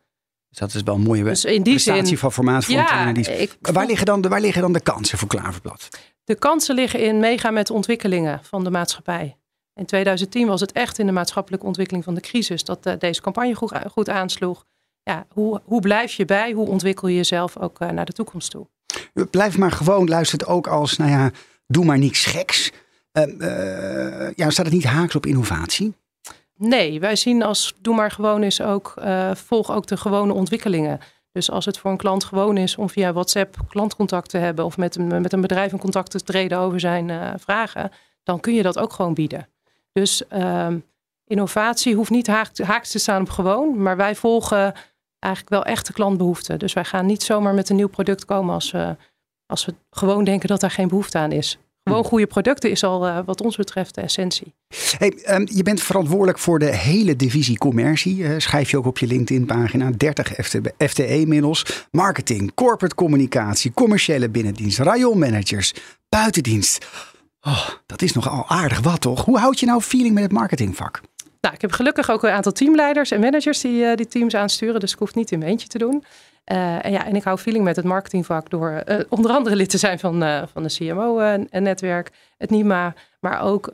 Dus 0.49 0.59
dat 0.59 0.75
is 0.75 0.83
wel 0.83 0.95
een 0.95 1.01
mooie 1.01 1.25
dus 1.25 1.45
in 1.45 1.63
die 1.63 1.73
prestatie 1.73 2.07
zin, 2.07 2.19
van 2.19 2.33
formaat 2.33 2.65
voor 2.65 2.75
ja, 2.75 3.15
ik, 3.15 3.57
waar, 3.61 3.87
liggen 3.87 4.07
dan 4.07 4.21
de, 4.21 4.29
waar 4.29 4.41
liggen 4.41 4.63
dan 4.63 4.73
de 4.73 4.81
kansen 4.81 5.19
voor 5.19 5.29
Klaverblad? 5.29 5.89
De 6.25 6.35
kansen 6.35 6.75
liggen 6.75 7.01
in 7.01 7.19
meegaan 7.19 7.55
met 7.55 7.67
de 7.67 7.73
ontwikkelingen 7.73 8.41
van 8.43 8.65
de 8.65 8.71
maatschappij. 8.71 9.37
In 9.75 9.87
2010 9.87 10.47
was 10.47 10.61
het 10.61 10.73
echt 10.73 10.99
in 10.99 11.07
de 11.07 11.13
maatschappelijke 11.13 11.67
ontwikkeling 11.67 12.05
van 12.05 12.15
de 12.15 12.21
crisis 12.21 12.65
dat 12.65 12.87
uh, 12.87 12.93
deze 12.99 13.21
campagne 13.21 13.55
goed, 13.55 13.73
goed 13.91 14.09
aansloeg. 14.09 14.65
Ja, 15.03 15.27
hoe, 15.29 15.61
hoe 15.65 15.81
blijf 15.81 16.13
je 16.13 16.25
bij? 16.25 16.53
Hoe 16.53 16.69
ontwikkel 16.69 17.09
je 17.09 17.17
jezelf 17.17 17.57
ook 17.57 17.81
uh, 17.81 17.91
naar 17.91 18.05
de 18.05 18.13
toekomst 18.13 18.51
toe? 18.51 18.67
Blijf 19.31 19.59
maar 19.59 19.73
gewoon, 19.73 20.09
luistert 20.09 20.47
ook 20.47 20.67
als, 20.67 20.97
nou 20.97 21.11
ja, 21.11 21.31
doe 21.67 21.85
maar 21.85 21.99
niks 21.99 22.25
geks. 22.25 22.73
Uh, 23.13 23.27
uh, 23.39 24.31
ja, 24.35 24.51
staat 24.51 24.65
het 24.65 24.75
niet 24.75 24.85
haaks 24.85 25.15
op 25.15 25.27
innovatie? 25.27 25.95
Nee, 26.57 27.01
wij 27.01 27.17
zien 27.17 27.43
als 27.43 27.75
doe 27.81 27.95
maar 27.95 28.11
gewoon 28.11 28.43
is 28.43 28.61
ook, 28.61 28.95
uh, 28.99 29.35
volg 29.35 29.71
ook 29.71 29.87
de 29.87 29.97
gewone 29.97 30.33
ontwikkelingen. 30.33 31.01
Dus 31.33 31.51
als 31.51 31.65
het 31.65 31.79
voor 31.79 31.91
een 31.91 31.97
klant 31.97 32.25
gewoon 32.25 32.57
is 32.57 32.77
om 32.77 32.91
via 32.91 33.13
WhatsApp 33.13 33.57
klantcontact 33.69 34.29
te 34.29 34.39
hebben 34.39 34.65
of 34.65 34.77
met 34.77 34.97
een, 34.97 35.07
met 35.07 35.33
een 35.33 35.41
bedrijf 35.41 35.73
in 35.73 35.79
contact 35.79 36.11
te 36.11 36.21
treden 36.21 36.59
over 36.59 36.81
zijn 36.81 37.39
vragen, 37.41 37.91
dan 38.23 38.41
kun 38.41 38.55
je 38.55 38.63
dat 38.63 38.79
ook 38.79 38.93
gewoon 38.93 39.15
bieden. 39.15 39.49
Dus 39.93 40.29
ehm, 40.29 40.79
innovatie 41.27 41.95
hoeft 41.95 42.11
niet 42.11 42.27
haaks 42.27 42.91
te 42.91 42.99
staan 42.99 43.23
op 43.23 43.31
gewoon, 43.31 43.83
maar 43.83 43.97
wij 43.97 44.15
volgen 44.15 44.75
eigenlijk 45.23 45.55
wel 45.55 45.65
echte 45.65 45.93
klantbehoeften. 45.93 46.59
Dus 46.59 46.73
wij 46.73 46.85
gaan 46.85 47.07
niet 47.07 47.23
zomaar 47.23 47.55
met 47.55 47.69
een 47.69 47.77
nieuw 47.77 47.89
product 47.89 48.25
komen 48.25 48.55
als 48.55 48.71
we, 48.71 48.97
als 49.47 49.65
we 49.65 49.75
gewoon 49.91 50.25
denken 50.25 50.49
dat 50.49 50.61
daar 50.61 50.71
geen 50.71 50.89
behoefte 50.89 51.19
aan 51.19 51.33
is. 51.33 51.59
Gewoon 51.85 52.03
hm. 52.03 52.09
goede 52.09 52.27
producten 52.27 52.71
is 52.71 52.85
al 52.85 53.07
uh, 53.07 53.19
wat 53.25 53.41
ons 53.41 53.57
betreft 53.57 53.95
de 53.95 54.01
essentie. 54.01 54.55
Hey, 54.99 55.15
um, 55.29 55.47
je 55.51 55.63
bent 55.63 55.83
verantwoordelijk 55.83 56.39
voor 56.39 56.59
de 56.59 56.77
hele 56.77 57.17
divisie 57.17 57.59
commercie. 57.59 58.17
Uh, 58.17 58.35
schrijf 58.39 58.71
je 58.71 58.77
ook 58.77 58.87
op 58.87 58.99
je 58.99 59.07
LinkedIn 59.07 59.47
pagina. 59.47 59.91
30 59.97 60.33
FTE 60.79 61.19
inmiddels. 61.19 61.87
Marketing, 61.91 62.55
corporate 62.55 62.95
communicatie, 62.95 63.73
commerciële 63.73 64.29
binnendienst, 64.29 64.79
rayonmanagers, 64.79 65.75
buitendienst. 66.09 66.87
Oh, 67.41 67.69
dat 67.87 68.03
is 68.03 68.13
nogal 68.13 68.45
aardig 68.49 68.81
wat 68.81 69.01
toch? 69.01 69.25
Hoe 69.25 69.39
houd 69.39 69.61
je 69.61 69.67
nou 69.67 69.81
feeling 69.81 70.15
met 70.15 70.23
het 70.23 70.33
marketingvak? 70.33 71.01
Nou, 71.43 71.55
ik 71.55 71.61
heb 71.61 71.73
gelukkig 71.73 72.11
ook 72.11 72.23
een 72.23 72.31
aantal 72.31 72.53
teamleiders 72.53 73.11
en 73.11 73.21
managers 73.21 73.61
die 73.61 73.83
uh, 73.83 73.95
die 73.95 74.07
teams 74.07 74.35
aansturen. 74.35 74.81
Dus 74.81 74.93
ik 74.93 74.99
hoef 74.99 75.15
niet 75.15 75.31
in 75.33 75.39
mijn 75.39 75.51
eentje 75.51 75.69
te 75.69 75.79
doen. 75.79 76.05
Uh, 76.53 76.85
en, 76.85 76.93
ja, 76.93 77.07
en 77.07 77.17
ik 77.17 77.23
hou 77.23 77.39
feeling 77.39 77.65
met 77.65 77.77
het 77.77 77.85
marketingvak 77.85 78.51
door 78.51 78.83
uh, 78.87 79.01
onder 79.09 79.31
andere 79.31 79.57
lid 79.57 79.71
te 79.71 79.79
zijn 79.79 79.99
van, 79.99 80.49
van 80.53 80.63
de 80.63 80.75
CMO-netwerk, 80.75 82.11
het 82.39 82.51
NIMA. 82.51 82.95
Maar 83.21 83.41
ook, 83.41 83.73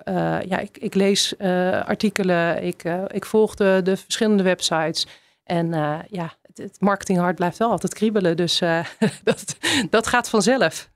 ja, 0.48 0.58
ik, 0.58 0.78
ik 0.78 0.94
lees 0.94 1.38
artikelen, 1.87 2.62
ik, 2.62 2.82
ik 3.06 3.25
volg 3.25 3.54
de, 3.54 3.80
de 3.84 3.96
verschillende 3.96 4.42
websites. 4.42 5.06
En 5.44 5.70
ja, 6.10 6.32
het 6.54 6.76
marketinghart 6.80 7.37
blijft 7.37 7.58
wel 7.58 7.70
altijd 7.70 7.94
kriebelen. 7.94 8.37
Dus 8.37 8.58
dat, 9.25 9.56
dat 9.90 10.06
gaat 10.06 10.28
vanzelf. 10.28 10.90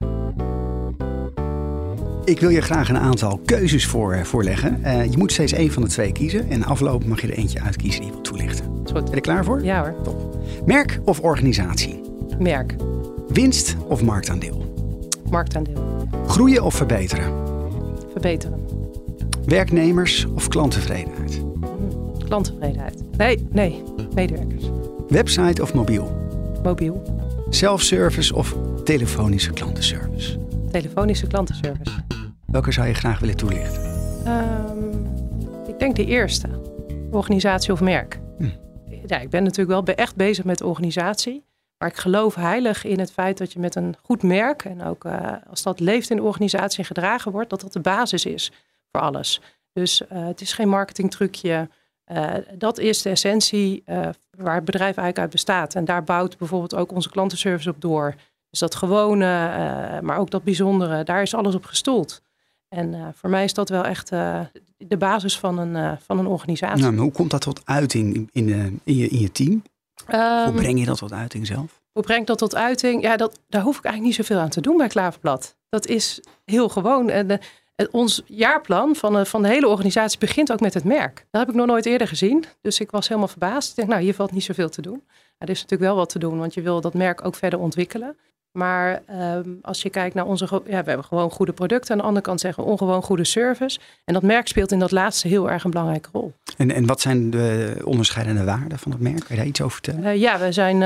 Ik 2.24 2.40
wil 2.40 2.48
je 2.48 2.60
graag 2.60 2.88
een 2.88 2.98
aantal 2.98 3.40
keuzes 3.44 3.86
voor, 3.86 4.26
voorleggen. 4.26 4.80
Uh, 4.84 5.04
je 5.04 5.16
moet 5.18 5.32
steeds 5.32 5.52
één 5.52 5.70
van 5.70 5.82
de 5.82 5.88
twee 5.88 6.12
kiezen. 6.12 6.50
En 6.50 6.64
aflopen 6.64 7.08
mag 7.08 7.20
je 7.20 7.26
er 7.26 7.38
eentje 7.38 7.60
uitkiezen 7.60 8.00
die 8.00 8.08
je 8.08 8.14
wilt 8.14 8.24
toelichten. 8.24 8.64
Goed. 8.64 8.92
Ben 8.92 9.04
je 9.04 9.10
er 9.10 9.20
klaar 9.20 9.44
voor? 9.44 9.64
Ja 9.64 9.80
hoor. 9.80 10.02
Top. 10.02 10.44
Merk 10.66 11.00
of 11.04 11.20
organisatie? 11.20 12.00
Merk. 12.38 12.74
Winst 13.28 13.76
of 13.88 14.02
marktaandeel? 14.02 14.74
Marktaandeel. 15.30 16.08
Groeien 16.26 16.62
of 16.62 16.74
verbeteren? 16.74 17.32
Verbeteren. 18.12 18.60
Werknemers 19.44 20.26
of 20.34 20.48
klanttevredenheid? 20.48 21.42
Klanttevredenheid. 22.24 23.02
Nee, 23.16 23.46
nee. 23.50 23.82
Medewerkers. 24.14 24.64
Website 25.08 25.62
of 25.62 25.74
mobiel? 25.74 26.12
Mobiel. 26.62 27.02
Self-service 27.48 28.34
of 28.34 28.56
telefonische 28.84 29.52
klantenservice? 29.52 30.38
Telefonische 30.72 31.26
klantenservice. 31.26 32.04
Welke 32.46 32.72
zou 32.72 32.86
je 32.86 32.94
graag 32.94 33.18
willen 33.18 33.36
toelichten? 33.36 33.82
Um, 34.26 35.06
ik 35.66 35.78
denk 35.78 35.96
de 35.96 36.06
eerste. 36.06 36.48
Organisatie 37.10 37.72
of 37.72 37.80
merk. 37.80 38.20
Hm. 38.38 38.48
Ja, 39.06 39.18
ik 39.18 39.30
ben 39.30 39.42
natuurlijk 39.42 39.86
wel 39.86 39.94
echt 39.96 40.16
bezig 40.16 40.44
met 40.44 40.62
organisatie. 40.62 41.44
Maar 41.78 41.88
ik 41.88 41.96
geloof 41.96 42.34
heilig 42.34 42.84
in 42.84 42.98
het 42.98 43.12
feit 43.12 43.38
dat 43.38 43.52
je 43.52 43.58
met 43.58 43.74
een 43.74 43.96
goed 44.02 44.22
merk... 44.22 44.64
en 44.64 44.82
ook 44.82 45.04
uh, 45.04 45.32
als 45.50 45.62
dat 45.62 45.80
leeft 45.80 46.10
in 46.10 46.16
de 46.16 46.22
organisatie 46.22 46.78
en 46.78 46.84
gedragen 46.84 47.32
wordt... 47.32 47.50
dat 47.50 47.60
dat 47.60 47.72
de 47.72 47.80
basis 47.80 48.24
is 48.24 48.52
voor 48.90 49.00
alles. 49.00 49.40
Dus 49.72 50.02
uh, 50.02 50.26
het 50.26 50.40
is 50.40 50.52
geen 50.52 50.68
marketingtrucje... 50.68 51.68
Uh, 52.12 52.32
dat 52.54 52.78
is 52.78 53.02
de 53.02 53.10
essentie 53.10 53.82
waar 54.36 54.54
het 54.54 54.64
bedrijf 54.64 54.96
eigenlijk 54.96 55.18
uit 55.18 55.30
bestaat. 55.30 55.74
En 55.74 55.84
daar 55.84 56.04
bouwt 56.04 56.38
bijvoorbeeld 56.38 56.74
ook 56.74 56.92
onze 56.92 57.10
klantenservice 57.10 57.70
op 57.70 57.80
door. 57.80 58.14
Dus 58.52 58.60
dat 58.60 58.74
gewone, 58.74 59.24
uh, 59.24 60.00
maar 60.00 60.18
ook 60.18 60.30
dat 60.30 60.44
bijzondere, 60.44 61.04
daar 61.04 61.22
is 61.22 61.34
alles 61.34 61.54
op 61.54 61.64
gestoeld. 61.64 62.22
En 62.68 63.14
voor 63.16 63.30
mij 63.30 63.44
is 63.44 63.54
dat 63.54 63.68
wel 63.68 63.84
echt 63.84 64.08
de 64.76 64.96
basis 64.98 65.38
van 65.38 65.58
een, 65.58 65.98
van 66.06 66.18
een 66.18 66.26
organisatie. 66.26 66.82
Nou, 66.82 66.96
hoe 66.96 67.12
komt 67.12 67.30
dat 67.30 67.40
tot 67.40 67.60
uiting 67.64 68.16
in, 68.16 68.28
in, 68.32 68.80
in, 68.84 68.96
je, 68.96 69.08
in 69.08 69.18
je 69.18 69.32
team? 69.32 69.62
Um, 70.14 70.44
hoe 70.44 70.52
breng 70.54 70.78
je 70.78 70.84
dat 70.84 70.98
tot 70.98 71.12
uiting 71.12 71.46
zelf? 71.46 71.80
Hoe 71.92 72.02
breng 72.02 72.20
ik 72.20 72.26
dat 72.26 72.38
tot 72.38 72.54
uiting? 72.54 73.02
Ja, 73.02 73.16
dat, 73.16 73.38
daar 73.48 73.62
hoef 73.62 73.78
ik 73.78 73.84
eigenlijk 73.84 74.16
niet 74.16 74.26
zoveel 74.26 74.42
aan 74.42 74.48
te 74.48 74.60
doen 74.60 74.76
bij 74.76 74.88
Klaverblad. 74.88 75.56
Dat 75.68 75.86
is 75.86 76.20
heel 76.44 76.68
gewoon. 76.68 77.10
En 77.10 77.40
ons 77.90 78.22
jaarplan 78.26 78.96
van 78.96 79.26
van 79.26 79.42
de 79.42 79.48
hele 79.48 79.68
organisatie 79.68 80.18
begint 80.18 80.52
ook 80.52 80.60
met 80.60 80.74
het 80.74 80.84
merk. 80.84 81.26
Dat 81.30 81.40
heb 81.40 81.50
ik 81.50 81.56
nog 81.56 81.66
nooit 81.66 81.86
eerder 81.86 82.08
gezien. 82.08 82.44
Dus 82.60 82.80
ik 82.80 82.90
was 82.90 83.08
helemaal 83.08 83.28
verbaasd. 83.28 83.70
Ik 83.70 83.76
denk, 83.76 83.88
nou, 83.88 84.02
hier 84.02 84.14
valt 84.14 84.32
niet 84.32 84.44
zoveel 84.44 84.68
te 84.68 84.82
doen. 84.82 85.02
er 85.38 85.48
is 85.48 85.60
natuurlijk 85.60 85.90
wel 85.90 85.96
wat 85.96 86.08
te 86.08 86.18
doen, 86.18 86.38
want 86.38 86.54
je 86.54 86.62
wil 86.62 86.80
dat 86.80 86.94
merk 86.94 87.24
ook 87.24 87.34
verder 87.34 87.58
ontwikkelen. 87.58 88.16
Maar 88.52 89.02
um, 89.36 89.58
als 89.62 89.82
je 89.82 89.90
kijkt 89.90 90.14
naar 90.14 90.26
onze. 90.26 90.44
Ja, 90.52 90.60
we 90.62 90.88
hebben 90.88 91.04
gewoon 91.04 91.30
goede 91.30 91.52
producten. 91.52 91.92
Aan 91.92 91.98
de 91.98 92.04
andere 92.04 92.24
kant 92.24 92.40
zeggen 92.40 92.64
we 92.64 92.70
ongewoon 92.70 93.02
goede 93.02 93.24
service. 93.24 93.78
En 94.04 94.14
dat 94.14 94.22
merk 94.22 94.48
speelt 94.48 94.72
in 94.72 94.78
dat 94.78 94.90
laatste 94.90 95.28
heel 95.28 95.50
erg 95.50 95.64
een 95.64 95.70
belangrijke 95.70 96.08
rol. 96.12 96.32
En, 96.56 96.70
en 96.70 96.86
wat 96.86 97.00
zijn 97.00 97.30
de 97.30 97.76
onderscheidende 97.84 98.44
waarden 98.44 98.78
van 98.78 98.92
het 98.92 99.00
merk? 99.00 99.18
Kan 99.18 99.26
je 99.28 99.36
daar 99.36 99.46
iets 99.46 99.60
over 99.60 99.72
vertellen? 99.72 100.04
Uh, 100.04 100.20
ja, 100.20 100.38
we 100.38 100.52
zijn 100.52 100.74
uh, 100.74 100.80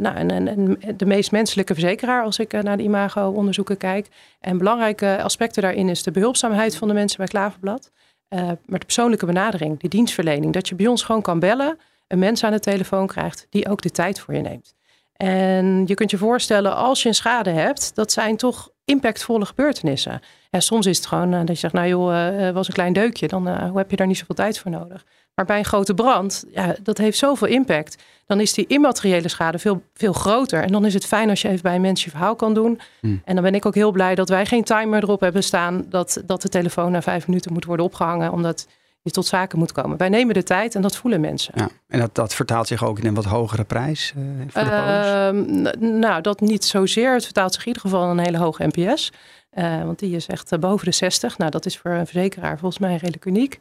nou, 0.00 0.76
de 0.96 1.06
meest 1.06 1.32
menselijke 1.32 1.74
verzekeraar 1.74 2.22
als 2.22 2.38
ik 2.38 2.52
uh, 2.52 2.60
naar 2.60 2.76
de 2.76 2.82
imago-onderzoeken 2.82 3.76
kijk. 3.76 4.08
En 4.40 4.58
belangrijke 4.58 5.22
aspecten 5.22 5.62
daarin 5.62 5.88
is 5.88 6.02
de 6.02 6.10
behulpzaamheid 6.10 6.76
van 6.76 6.88
de 6.88 6.94
mensen 6.94 7.18
bij 7.18 7.26
Klaverblad. 7.26 7.90
maar 8.28 8.58
de 8.66 8.78
persoonlijke 8.78 9.26
benadering, 9.26 9.80
de 9.80 9.88
dienstverlening. 9.88 10.52
Dat 10.52 10.68
je 10.68 10.74
bij 10.74 10.86
ons 10.86 11.02
gewoon 11.02 11.22
kan 11.22 11.38
bellen, 11.38 11.78
een 12.06 12.18
mens 12.18 12.44
aan 12.44 12.52
de 12.52 12.60
telefoon 12.60 13.06
krijgt 13.06 13.46
die 13.50 13.68
ook 13.68 13.82
de 13.82 13.90
tijd 13.90 14.20
voor 14.20 14.34
je 14.34 14.40
neemt. 14.40 14.76
En 15.24 15.82
je 15.86 15.94
kunt 15.94 16.10
je 16.10 16.18
voorstellen, 16.18 16.76
als 16.76 17.02
je 17.02 17.08
een 17.08 17.14
schade 17.14 17.50
hebt, 17.50 17.94
dat 17.94 18.12
zijn 18.12 18.36
toch 18.36 18.70
impactvolle 18.84 19.46
gebeurtenissen. 19.46 20.20
En 20.50 20.62
soms 20.62 20.86
is 20.86 20.96
het 20.96 21.06
gewoon 21.06 21.32
uh, 21.32 21.38
dat 21.38 21.48
je 21.48 21.54
zegt, 21.54 21.72
nou 21.72 21.88
joh, 21.88 22.12
uh, 22.12 22.50
was 22.50 22.68
een 22.68 22.74
klein 22.74 22.92
deukje, 22.92 23.28
dan 23.28 23.48
uh, 23.48 23.74
heb 23.74 23.90
je 23.90 23.96
daar 23.96 24.06
niet 24.06 24.18
zoveel 24.18 24.34
tijd 24.34 24.58
voor 24.58 24.70
nodig. 24.70 25.04
Maar 25.34 25.44
bij 25.46 25.58
een 25.58 25.64
grote 25.64 25.94
brand, 25.94 26.44
ja, 26.50 26.74
dat 26.82 26.98
heeft 26.98 27.18
zoveel 27.18 27.48
impact. 27.48 28.02
Dan 28.26 28.40
is 28.40 28.52
die 28.52 28.66
immateriële 28.66 29.28
schade 29.28 29.58
veel, 29.58 29.82
veel 29.94 30.12
groter. 30.12 30.62
En 30.62 30.72
dan 30.72 30.84
is 30.84 30.94
het 30.94 31.06
fijn 31.06 31.30
als 31.30 31.42
je 31.42 31.48
even 31.48 31.62
bij 31.62 31.74
een 31.74 31.80
mens 31.80 32.04
je 32.04 32.10
verhaal 32.10 32.36
kan 32.36 32.54
doen. 32.54 32.80
Hmm. 33.00 33.22
En 33.24 33.34
dan 33.34 33.44
ben 33.44 33.54
ik 33.54 33.66
ook 33.66 33.74
heel 33.74 33.90
blij 33.90 34.14
dat 34.14 34.28
wij 34.28 34.46
geen 34.46 34.64
timer 34.64 35.02
erop 35.02 35.20
hebben 35.20 35.42
staan 35.42 35.84
dat, 35.88 36.22
dat 36.26 36.42
de 36.42 36.48
telefoon 36.48 36.92
na 36.92 37.02
vijf 37.02 37.26
minuten 37.26 37.52
moet 37.52 37.64
worden 37.64 37.84
opgehangen. 37.84 38.32
Omdat 38.32 38.66
je 39.02 39.10
tot 39.10 39.26
zaken 39.26 39.58
moet 39.58 39.72
komen. 39.72 39.96
Wij 39.96 40.08
nemen 40.08 40.34
de 40.34 40.42
tijd 40.42 40.74
en 40.74 40.82
dat 40.82 40.96
voelen 40.96 41.20
mensen. 41.20 41.52
Ja, 41.56 41.68
en 41.86 41.98
dat, 41.98 42.14
dat 42.14 42.34
vertaalt 42.34 42.66
zich 42.66 42.84
ook 42.84 42.98
in 42.98 43.06
een 43.06 43.14
wat 43.14 43.24
hogere 43.24 43.64
prijs 43.64 44.12
uh, 44.16 44.24
voor 44.48 44.64
de 44.64 45.76
uh, 45.80 45.90
Nou, 45.90 46.20
dat 46.20 46.40
niet 46.40 46.64
zozeer. 46.64 47.12
Het 47.12 47.24
vertaalt 47.24 47.52
zich 47.52 47.62
in 47.62 47.68
ieder 47.68 47.82
geval 47.82 48.10
een 48.10 48.18
hele 48.18 48.38
hoge 48.38 48.70
NPS. 48.72 49.12
Uh, 49.52 49.82
want 49.82 49.98
die 49.98 50.16
is 50.16 50.26
echt 50.26 50.52
eh, 50.52 50.58
boven 50.58 50.86
de 50.86 50.92
60. 50.92 51.38
Nou, 51.38 51.50
dat 51.50 51.66
is 51.66 51.78
voor 51.78 51.90
een 51.90 52.06
verzekeraar 52.06 52.58
volgens 52.58 52.80
mij 52.80 52.92
redelijk 52.92 53.24
uniek. 53.24 53.58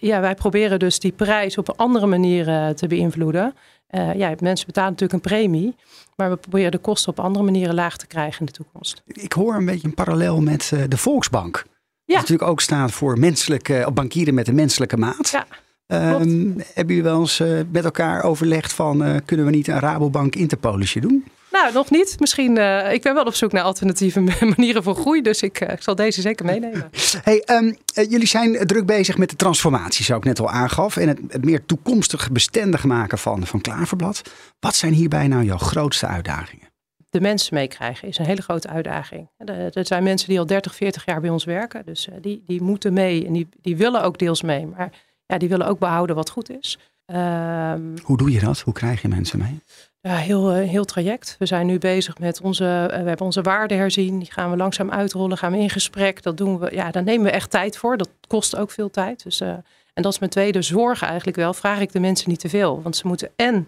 ja, 0.00 0.20
wij 0.20 0.34
proberen 0.34 0.78
dus 0.78 0.98
die 0.98 1.12
prijs 1.12 1.58
op 1.58 1.68
een 1.68 1.76
andere 1.76 2.06
manier 2.06 2.74
te 2.74 2.86
beïnvloeden. 2.86 3.54
ja, 4.14 4.34
mensen 4.38 4.66
betalen 4.66 4.90
natuurlijk 4.90 5.12
een 5.12 5.30
premie. 5.30 5.74
Maar 6.16 6.30
we 6.30 6.36
proberen 6.36 6.70
de 6.70 6.78
kosten 6.78 7.10
op 7.10 7.20
andere 7.20 7.44
manieren 7.44 7.74
laag 7.74 7.96
te 7.96 8.06
krijgen 8.06 8.40
in 8.40 8.46
de 8.46 8.52
toekomst. 8.52 9.02
Ik 9.06 9.32
hoor 9.32 9.54
een 9.54 9.64
beetje 9.64 9.88
een 9.88 9.94
parallel 9.94 10.40
met 10.40 10.72
de 10.88 10.96
Volksbank. 10.96 11.64
Ja. 12.12 12.20
natuurlijk 12.20 12.50
ook 12.50 12.60
staat 12.60 12.92
voor 12.92 13.18
menselijke, 13.18 13.90
bankieren 13.94 14.34
met 14.34 14.48
een 14.48 14.54
menselijke 14.54 14.96
maat. 14.96 15.30
Ja. 15.30 15.46
Um, 15.92 16.54
hebben 16.74 16.94
jullie 16.94 17.10
wel 17.10 17.20
eens 17.20 17.40
uh, 17.40 17.60
met 17.72 17.84
elkaar 17.84 18.22
overlegd 18.22 18.72
van 18.72 19.06
uh, 19.06 19.16
kunnen 19.24 19.46
we 19.46 19.52
niet 19.52 19.68
een 19.68 19.78
Rabobank 19.78 20.34
Interpolisje 20.34 21.00
doen? 21.00 21.24
Nou, 21.50 21.72
nog 21.72 21.90
niet. 21.90 22.16
Misschien, 22.18 22.56
uh, 22.56 22.92
ik 22.92 23.02
ben 23.02 23.14
wel 23.14 23.24
op 23.24 23.34
zoek 23.34 23.52
naar 23.52 23.62
alternatieve 23.62 24.20
manieren 24.56 24.82
voor 24.82 24.94
groei, 24.94 25.22
dus 25.22 25.42
ik, 25.42 25.60
ik 25.60 25.82
zal 25.82 25.94
deze 25.94 26.20
zeker 26.20 26.44
meenemen. 26.44 26.90
Hey, 27.22 27.42
um, 27.46 27.76
jullie 28.08 28.26
zijn 28.26 28.66
druk 28.66 28.86
bezig 28.86 29.18
met 29.18 29.30
de 29.30 29.36
transformatie, 29.36 30.04
zoals 30.04 30.20
ik 30.20 30.26
net 30.26 30.40
al 30.40 30.50
aangaf, 30.50 30.96
en 30.96 31.08
het, 31.08 31.18
het 31.28 31.44
meer 31.44 31.64
toekomstig 31.66 32.30
bestendig 32.30 32.84
maken 32.84 33.18
van, 33.18 33.46
van 33.46 33.60
Klaverblad. 33.60 34.22
Wat 34.60 34.74
zijn 34.74 34.92
hierbij 34.92 35.28
nou 35.28 35.44
jouw 35.44 35.58
grootste 35.58 36.06
uitdagingen? 36.06 36.61
De 37.12 37.20
mensen 37.20 37.54
meekrijgen 37.54 38.08
is 38.08 38.18
een 38.18 38.24
hele 38.24 38.42
grote 38.42 38.68
uitdaging. 38.68 39.28
Er 39.72 39.86
zijn 39.86 40.02
mensen 40.02 40.28
die 40.28 40.38
al 40.38 40.46
30, 40.46 40.74
40 40.74 41.04
jaar 41.04 41.20
bij 41.20 41.30
ons 41.30 41.44
werken. 41.44 41.84
Dus 41.84 42.08
eh, 42.08 42.14
die, 42.20 42.42
die 42.46 42.62
moeten 42.62 42.92
mee 42.92 43.26
en 43.26 43.32
die, 43.32 43.48
die 43.60 43.76
willen 43.76 44.02
ook 44.02 44.18
deels 44.18 44.42
mee. 44.42 44.66
Maar 44.66 44.92
ja, 45.26 45.38
die 45.38 45.48
willen 45.48 45.66
ook 45.66 45.78
behouden 45.78 46.16
wat 46.16 46.30
goed 46.30 46.50
is. 46.50 46.78
Um, 47.06 47.94
Hoe 48.02 48.16
doe 48.16 48.30
je 48.30 48.40
dat? 48.40 48.60
Hoe 48.60 48.72
krijg 48.72 49.02
je 49.02 49.08
mensen 49.08 49.38
mee? 49.38 49.60
Ja, 50.00 50.16
heel, 50.16 50.52
eh, 50.52 50.68
heel 50.68 50.84
traject. 50.84 51.36
We 51.38 51.46
zijn 51.46 51.66
nu 51.66 51.78
bezig 51.78 52.18
met 52.18 52.40
onze, 52.40 52.88
eh, 52.90 53.00
we 53.02 53.08
hebben 53.08 53.26
onze 53.26 53.42
waarden 53.42 53.76
herzien. 53.76 54.18
Die 54.18 54.32
gaan 54.32 54.50
we 54.50 54.56
langzaam 54.56 54.90
uitrollen, 54.90 55.38
gaan 55.38 55.52
we 55.52 55.58
in 55.58 55.70
gesprek. 55.70 56.22
Dat 56.22 56.36
doen 56.36 56.58
we, 56.58 56.74
ja, 56.74 56.90
daar 56.90 57.02
nemen 57.02 57.24
we 57.24 57.30
echt 57.30 57.50
tijd 57.50 57.76
voor. 57.76 57.96
Dat 57.96 58.10
kost 58.26 58.56
ook 58.56 58.70
veel 58.70 58.90
tijd. 58.90 59.22
Dus, 59.22 59.40
uh, 59.40 59.48
en 59.94 60.02
dat 60.02 60.12
is 60.12 60.18
mijn 60.18 60.30
tweede 60.30 60.62
zorg 60.62 61.02
eigenlijk 61.02 61.36
wel. 61.36 61.54
Vraag 61.54 61.80
ik 61.80 61.92
de 61.92 62.00
mensen 62.00 62.30
niet 62.30 62.40
te 62.40 62.48
veel. 62.48 62.82
Want 62.82 62.96
ze 62.96 63.06
moeten 63.06 63.30
en 63.36 63.66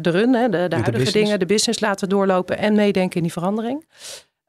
de 0.00 0.10
run, 0.10 0.34
hè, 0.34 0.48
de, 0.48 0.68
de 0.68 0.76
huidige 0.76 1.12
dingen, 1.12 1.38
de 1.38 1.46
business 1.46 1.80
laten 1.80 2.08
doorlopen 2.08 2.58
en 2.58 2.74
meedenken 2.74 3.16
in 3.16 3.22
die 3.22 3.32
verandering. 3.32 3.84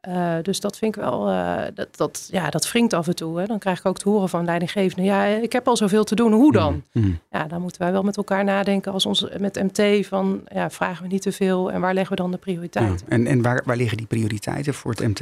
Uh, 0.08 0.36
dus 0.42 0.60
dat 0.60 0.78
vind 0.78 0.96
ik 0.96 1.02
wel, 1.02 1.30
uh, 1.30 1.62
dat, 1.74 1.98
dat, 1.98 2.28
ja, 2.32 2.50
dat 2.50 2.72
wringt 2.72 2.94
af 2.94 3.08
en 3.08 3.16
toe. 3.16 3.40
Hè. 3.40 3.46
Dan 3.46 3.60
krijg 3.60 3.80
ik 3.80 3.86
ook 3.86 3.98
te 3.98 4.10
horen 4.10 4.30
van 4.30 4.46
leidinggevenden, 4.46 5.06
ja, 5.06 5.26
ik 5.26 5.52
heb 5.52 5.68
al 5.68 5.78
zoveel 5.78 6.04
te 6.04 6.16
doen, 6.16 6.34
hoe 6.34 6.52
dan? 6.52 6.84
Mm, 6.92 7.04
mm. 7.04 7.20
Ja, 7.32 7.48
dan 7.48 7.62
moeten 7.62 7.82
wij 7.82 7.92
wel 7.92 8.04
met 8.04 8.18
elkaar 8.18 8.44
nadenken 8.44 8.92
als 8.92 9.06
ons 9.06 9.26
met 9.40 9.64
MT 9.64 10.08
van, 10.08 10.42
ja, 10.54 10.70
vragen 10.70 11.04
we 11.04 11.10
niet 11.10 11.22
te 11.22 11.32
veel 11.32 11.72
en 11.72 11.82
waar 11.82 11.94
leggen 11.94 12.16
we 12.16 12.22
dan 12.22 12.32
de 12.32 12.38
prioriteiten? 12.38 13.06
Ja. 13.10 13.16
En, 13.16 13.28
en 13.28 13.42
waar, 13.42 13.62
waar 13.66 13.78
liggen 13.78 13.98
die 13.98 14.08
prioriteiten 14.08 14.74
voor 14.74 14.92
het 14.92 15.08
MT? 15.08 15.22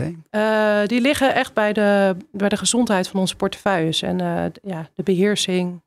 die 0.90 1.02
liggen 1.02 1.36
echt 1.36 1.54
bij 1.54 1.74
de, 1.74 2.16
bij 2.32 2.50
de 2.50 2.58
gezondheid 2.58 3.08
van 3.08 3.20
onze 3.20 3.36
portefeuilles 3.36 4.02
en 4.02 4.18
ja, 4.64 4.90
de 4.94 5.04
beheersing, 5.04 5.82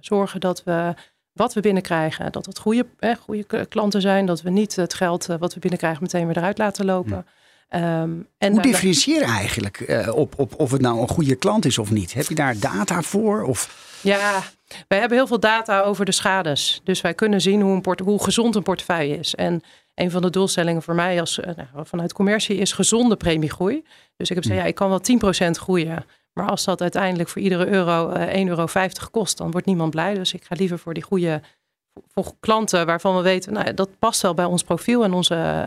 zorgen 0.00 0.40
dat 0.40 0.62
we 0.64 0.94
wat 1.36 1.54
we 1.54 1.60
binnenkrijgen, 1.60 2.32
dat 2.32 2.46
het 2.46 2.58
goede, 2.58 2.86
hè, 2.98 3.14
goede 3.14 3.66
klanten 3.66 4.00
zijn. 4.00 4.26
Dat 4.26 4.42
we 4.42 4.50
niet 4.50 4.76
het 4.76 4.94
geld 4.94 5.28
eh, 5.28 5.36
wat 5.38 5.54
we 5.54 5.60
binnenkrijgen 5.60 6.02
meteen 6.02 6.26
weer 6.26 6.36
eruit 6.36 6.58
laten 6.58 6.84
lopen. 6.84 7.26
Um, 7.74 8.28
en 8.38 8.52
Hoe 8.52 8.62
differentiëer 8.62 9.20
je 9.20 9.24
eigenlijk 9.24 9.80
uh, 9.80 10.16
op, 10.16 10.34
op 10.38 10.54
of 10.56 10.70
het 10.70 10.80
nou 10.80 11.00
een 11.00 11.08
goede 11.08 11.34
klant 11.34 11.64
is 11.64 11.78
of 11.78 11.90
niet? 11.90 12.14
Heb 12.14 12.26
je 12.26 12.34
daar 12.34 12.58
data 12.58 13.02
voor? 13.02 13.42
Of? 13.42 13.84
Ja, 14.00 14.42
wij 14.88 14.98
hebben 14.98 15.18
heel 15.18 15.26
veel 15.26 15.40
data 15.40 15.80
over 15.80 16.04
de 16.04 16.12
schades. 16.12 16.80
Dus 16.84 17.00
wij 17.00 17.14
kunnen 17.14 17.40
zien 17.40 17.60
hoe, 17.60 17.80
een 17.84 18.04
hoe 18.04 18.22
gezond 18.22 18.54
een 18.54 18.62
portefeuille 18.62 19.18
is. 19.18 19.34
En 19.34 19.62
een 19.94 20.10
van 20.10 20.22
de 20.22 20.30
doelstellingen 20.30 20.82
voor 20.82 20.94
mij 20.94 21.20
als, 21.20 21.38
uh, 21.38 21.44
nou, 21.44 21.86
vanuit 21.86 22.12
commercie 22.12 22.56
is 22.56 22.72
gezonde 22.72 23.16
premiegroei. 23.16 23.84
Dus 24.16 24.28
ik 24.28 24.34
heb 24.34 24.44
gezegd, 24.44 24.60
ja, 24.60 24.66
ik 24.66 24.74
kan 24.74 24.88
wel 24.88 25.00
10% 25.46 25.50
groeien. 25.50 26.04
Maar 26.38 26.50
als 26.50 26.64
dat 26.64 26.80
uiteindelijk 26.80 27.28
voor 27.28 27.42
iedere 27.42 27.66
euro 27.66 28.10
uh, 28.10 28.40
eh, 28.40 28.46
1,50 28.46 28.48
euro 28.48 28.66
kost, 29.10 29.38
dan 29.38 29.50
wordt 29.50 29.66
niemand 29.66 29.90
blij. 29.90 30.14
Dus 30.14 30.34
ik 30.34 30.44
ga 30.44 30.54
liever 30.58 30.78
voor 30.78 30.94
die 30.94 31.02
goede 31.02 31.40
voor 32.08 32.32
klanten 32.40 32.86
waarvan 32.86 33.16
we 33.16 33.22
weten, 33.22 33.52
nou, 33.52 33.74
dat 33.74 33.98
past 33.98 34.22
wel 34.22 34.34
bij 34.34 34.44
ons 34.44 34.62
profiel 34.62 35.04
en 35.04 35.12
onze, 35.12 35.66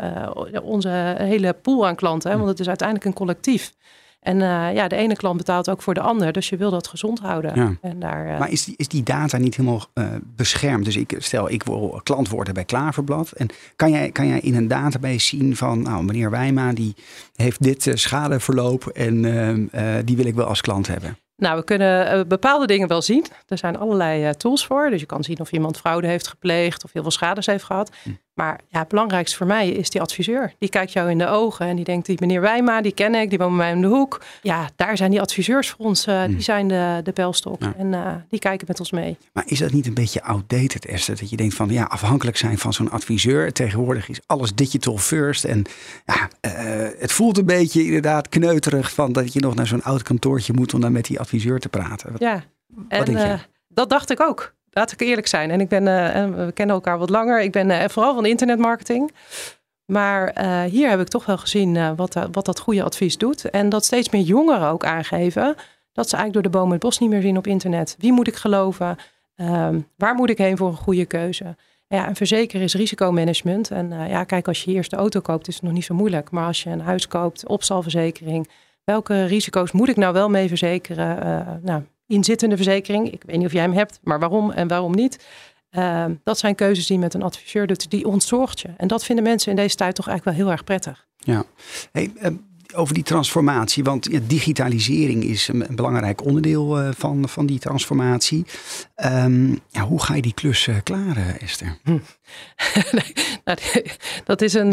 uh, 0.53 0.63
onze 0.63 1.15
hele 1.17 1.53
pool 1.53 1.87
aan 1.87 1.95
klanten. 1.95 2.31
Hè, 2.31 2.37
want 2.37 2.49
het 2.49 2.59
is 2.59 2.67
uiteindelijk 2.67 3.07
een 3.07 3.13
collectief. 3.13 3.73
En 4.19 4.35
uh, 4.35 4.73
ja, 4.73 4.87
de 4.87 4.95
ene 4.95 5.15
klant 5.15 5.37
betaalt 5.37 5.69
ook 5.69 5.81
voor 5.81 5.93
de 5.93 6.01
ander. 6.01 6.31
Dus 6.31 6.49
je 6.49 6.57
wil 6.57 6.71
dat 6.71 6.87
gezond 6.87 7.19
houden. 7.19 7.55
Ja. 7.55 7.73
En 7.81 7.99
daar, 7.99 8.27
uh... 8.27 8.39
Maar 8.39 8.51
is 8.51 8.63
die, 8.63 8.73
is 8.77 8.87
die 8.87 9.03
data 9.03 9.37
niet 9.37 9.55
helemaal 9.55 9.85
uh, 9.93 10.05
beschermd? 10.35 10.85
Dus 10.85 10.95
ik 10.95 11.15
stel, 11.17 11.49
ik 11.49 11.63
wil 11.63 11.99
klant 12.03 12.29
worden 12.29 12.53
bij 12.53 12.65
Klaverblad. 12.65 13.31
En 13.31 13.47
kan 13.75 13.91
jij, 13.91 14.11
kan 14.11 14.27
jij 14.27 14.39
in 14.39 14.55
een 14.55 14.67
database 14.67 15.27
zien 15.27 15.55
van, 15.55 15.81
nou, 15.81 16.03
meneer 16.03 16.29
Wijma, 16.29 16.73
die 16.73 16.95
heeft 17.35 17.63
dit 17.63 17.91
schadeverloop 17.93 18.87
en 18.87 19.21
die 20.05 20.15
wil 20.15 20.25
ik 20.25 20.35
wel 20.35 20.45
als 20.45 20.61
klant 20.61 20.87
hebben? 20.87 21.17
Nou, 21.35 21.57
we 21.57 21.63
kunnen 21.63 22.27
bepaalde 22.27 22.67
dingen 22.67 22.87
wel 22.87 23.01
zien. 23.01 23.25
Er 23.47 23.57
zijn 23.57 23.77
allerlei 23.77 24.35
tools 24.35 24.65
voor. 24.65 24.89
Dus 24.89 24.99
je 24.99 25.05
kan 25.05 25.23
zien 25.23 25.39
of 25.39 25.51
iemand 25.51 25.77
fraude 25.77 26.07
heeft 26.07 26.27
gepleegd 26.27 26.83
of 26.83 26.93
heel 26.93 27.01
veel 27.01 27.11
schades 27.11 27.45
heeft 27.45 27.63
gehad. 27.63 27.91
Hm. 28.03 28.09
Maar 28.39 28.59
ja, 28.67 28.79
het 28.79 28.87
belangrijkste 28.87 29.37
voor 29.37 29.47
mij 29.47 29.69
is 29.69 29.89
die 29.89 30.01
adviseur. 30.01 30.53
Die 30.59 30.69
kijkt 30.69 30.93
jou 30.93 31.09
in 31.09 31.17
de 31.17 31.27
ogen 31.27 31.65
en 31.65 31.75
die 31.75 31.85
denkt, 31.85 32.05
die 32.05 32.17
meneer 32.19 32.41
Wijma, 32.41 32.81
die 32.81 32.91
ken 32.91 33.15
ik, 33.15 33.29
die 33.29 33.37
woont 33.37 33.57
bij 33.57 33.65
mij 33.65 33.73
om 33.73 33.81
de 33.81 33.87
hoek. 33.87 34.21
Ja, 34.41 34.69
daar 34.75 34.97
zijn 34.97 35.11
die 35.11 35.21
adviseurs 35.21 35.69
voor 35.69 35.85
ons, 35.85 36.07
uh, 36.07 36.23
die 36.25 36.41
zijn 36.41 36.67
de, 36.67 36.99
de 37.03 37.11
pijlstok. 37.11 37.61
Ja. 37.61 37.73
En 37.77 37.93
uh, 37.93 38.11
die 38.29 38.39
kijken 38.39 38.67
met 38.67 38.79
ons 38.79 38.91
mee. 38.91 39.17
Maar 39.33 39.43
is 39.47 39.59
dat 39.59 39.71
niet 39.71 39.87
een 39.87 39.93
beetje 39.93 40.23
outdated, 40.23 40.85
Esther? 40.85 41.17
Dat 41.17 41.29
je 41.29 41.35
denkt 41.35 41.53
van, 41.53 41.69
ja, 41.69 41.83
afhankelijk 41.83 42.37
zijn 42.37 42.57
van 42.57 42.73
zo'n 42.73 42.91
adviseur. 42.91 43.53
Tegenwoordig 43.53 44.09
is 44.09 44.19
alles 44.25 44.55
digital 44.55 44.97
first. 44.97 45.43
En 45.43 45.63
ja, 46.05 46.29
uh, 46.41 46.87
het 46.99 47.11
voelt 47.11 47.37
een 47.37 47.45
beetje 47.45 47.85
inderdaad 47.85 48.29
kneuterig 48.29 48.93
van 48.93 49.11
dat 49.11 49.33
je 49.33 49.39
nog 49.39 49.55
naar 49.55 49.67
zo'n 49.67 49.83
oud 49.83 50.03
kantoortje 50.03 50.53
moet 50.53 50.73
om 50.73 50.81
dan 50.81 50.91
met 50.91 51.05
die 51.05 51.19
adviseur 51.19 51.59
te 51.59 51.69
praten. 51.69 52.11
Wat, 52.11 52.21
ja, 52.21 52.43
wat 52.67 53.09
en 53.09 53.39
dat 53.67 53.89
dacht 53.89 54.09
ik 54.09 54.19
ook. 54.19 54.53
Laat 54.71 54.91
ik 54.91 55.01
eerlijk 55.01 55.27
zijn. 55.27 55.51
En 55.51 55.61
ik 55.61 55.67
ben, 55.67 55.83
uh, 55.83 56.45
we 56.45 56.51
kennen 56.51 56.75
elkaar 56.75 56.97
wat 56.97 57.09
langer. 57.09 57.41
Ik 57.41 57.51
ben 57.51 57.69
uh, 57.69 57.83
vooral 57.87 58.13
van 58.13 58.25
internetmarketing. 58.25 59.11
Maar 59.85 60.41
uh, 60.41 60.63
hier 60.63 60.89
heb 60.89 60.99
ik 60.99 61.07
toch 61.07 61.25
wel 61.25 61.37
gezien 61.37 61.95
wat, 61.95 62.13
wat 62.31 62.45
dat 62.45 62.59
goede 62.59 62.83
advies 62.83 63.17
doet. 63.17 63.49
En 63.49 63.69
dat 63.69 63.85
steeds 63.85 64.09
meer 64.09 64.21
jongeren 64.21 64.67
ook 64.67 64.85
aangeven 64.85 65.55
dat 65.93 66.09
ze 66.09 66.15
eigenlijk 66.15 66.33
door 66.33 66.51
de 66.51 66.57
bomen 66.57 66.71
het 66.71 66.81
bos 66.81 66.99
niet 66.99 67.09
meer 67.09 67.21
zien 67.21 67.37
op 67.37 67.47
internet. 67.47 67.95
Wie 67.99 68.11
moet 68.11 68.27
ik 68.27 68.35
geloven? 68.35 68.97
Um, 69.35 69.87
waar 69.95 70.15
moet 70.15 70.29
ik 70.29 70.37
heen 70.37 70.57
voor 70.57 70.67
een 70.67 70.75
goede 70.75 71.05
keuze? 71.05 71.55
Ja, 71.87 72.07
en 72.07 72.15
verzekeren 72.15 72.61
is 72.61 72.73
risicomanagement. 72.73 73.71
En 73.71 73.89
ja, 74.07 74.23
kijk, 74.23 74.47
als 74.47 74.63
je 74.63 74.69
je 74.71 74.75
eerste 74.75 74.95
auto 74.95 75.19
koopt, 75.19 75.47
is 75.47 75.53
het 75.53 75.63
nog 75.63 75.73
niet 75.73 75.85
zo 75.85 75.95
moeilijk. 75.95 76.31
Maar 76.31 76.45
als 76.45 76.63
je 76.63 76.69
een 76.69 76.81
huis 76.81 77.07
koopt, 77.07 77.47
opstalverzekering. 77.47 78.49
Welke 78.83 79.25
risico's 79.25 79.71
moet 79.71 79.89
ik 79.89 79.95
nou 79.95 80.13
wel 80.13 80.29
mee 80.29 80.47
verzekeren? 80.47 81.59
nou, 81.63 81.83
inzittende 82.09 82.55
verzekering. 82.55 83.11
Ik 83.11 83.23
weet 83.25 83.37
niet 83.37 83.45
of 83.45 83.53
jij 83.53 83.61
hem 83.61 83.73
hebt, 83.73 83.99
maar 84.03 84.19
waarom 84.19 84.51
en 84.51 84.67
waarom 84.67 84.95
niet? 84.95 85.25
Uh, 85.71 86.05
dat 86.23 86.39
zijn 86.39 86.55
keuzes 86.55 86.87
die 86.87 86.99
met 86.99 87.13
een 87.13 87.23
adviseur 87.23 87.67
doet, 87.67 87.91
die 87.91 88.07
ontzorgt 88.07 88.59
je. 88.59 88.69
En 88.77 88.87
dat 88.87 89.05
vinden 89.05 89.23
mensen 89.23 89.49
in 89.49 89.55
deze 89.55 89.75
tijd 89.75 89.95
toch 89.95 90.07
eigenlijk 90.07 90.37
wel 90.37 90.45
heel 90.45 90.55
erg 90.55 90.63
prettig. 90.63 91.07
Ja, 91.17 91.43
hey, 91.91 92.11
uh, 92.21 92.27
over 92.73 92.93
die 92.93 93.03
transformatie, 93.03 93.83
want 93.83 94.07
ja, 94.11 94.19
digitalisering 94.27 95.23
is 95.23 95.47
een, 95.47 95.69
een 95.69 95.75
belangrijk 95.75 96.25
onderdeel 96.25 96.81
uh, 96.81 96.89
van, 96.97 97.29
van 97.29 97.45
die 97.45 97.59
transformatie. 97.59 98.45
Um, 98.95 99.59
ja, 99.69 99.81
hoe 99.81 100.03
ga 100.03 100.15
je 100.15 100.21
die 100.21 100.33
klus 100.33 100.67
uh, 100.67 100.75
klaren, 100.83 101.39
Esther? 101.39 101.77
Hm. 101.83 101.91
nou, 103.45 103.57
dat, 104.23 104.41
is 104.41 104.53
een, 104.53 104.69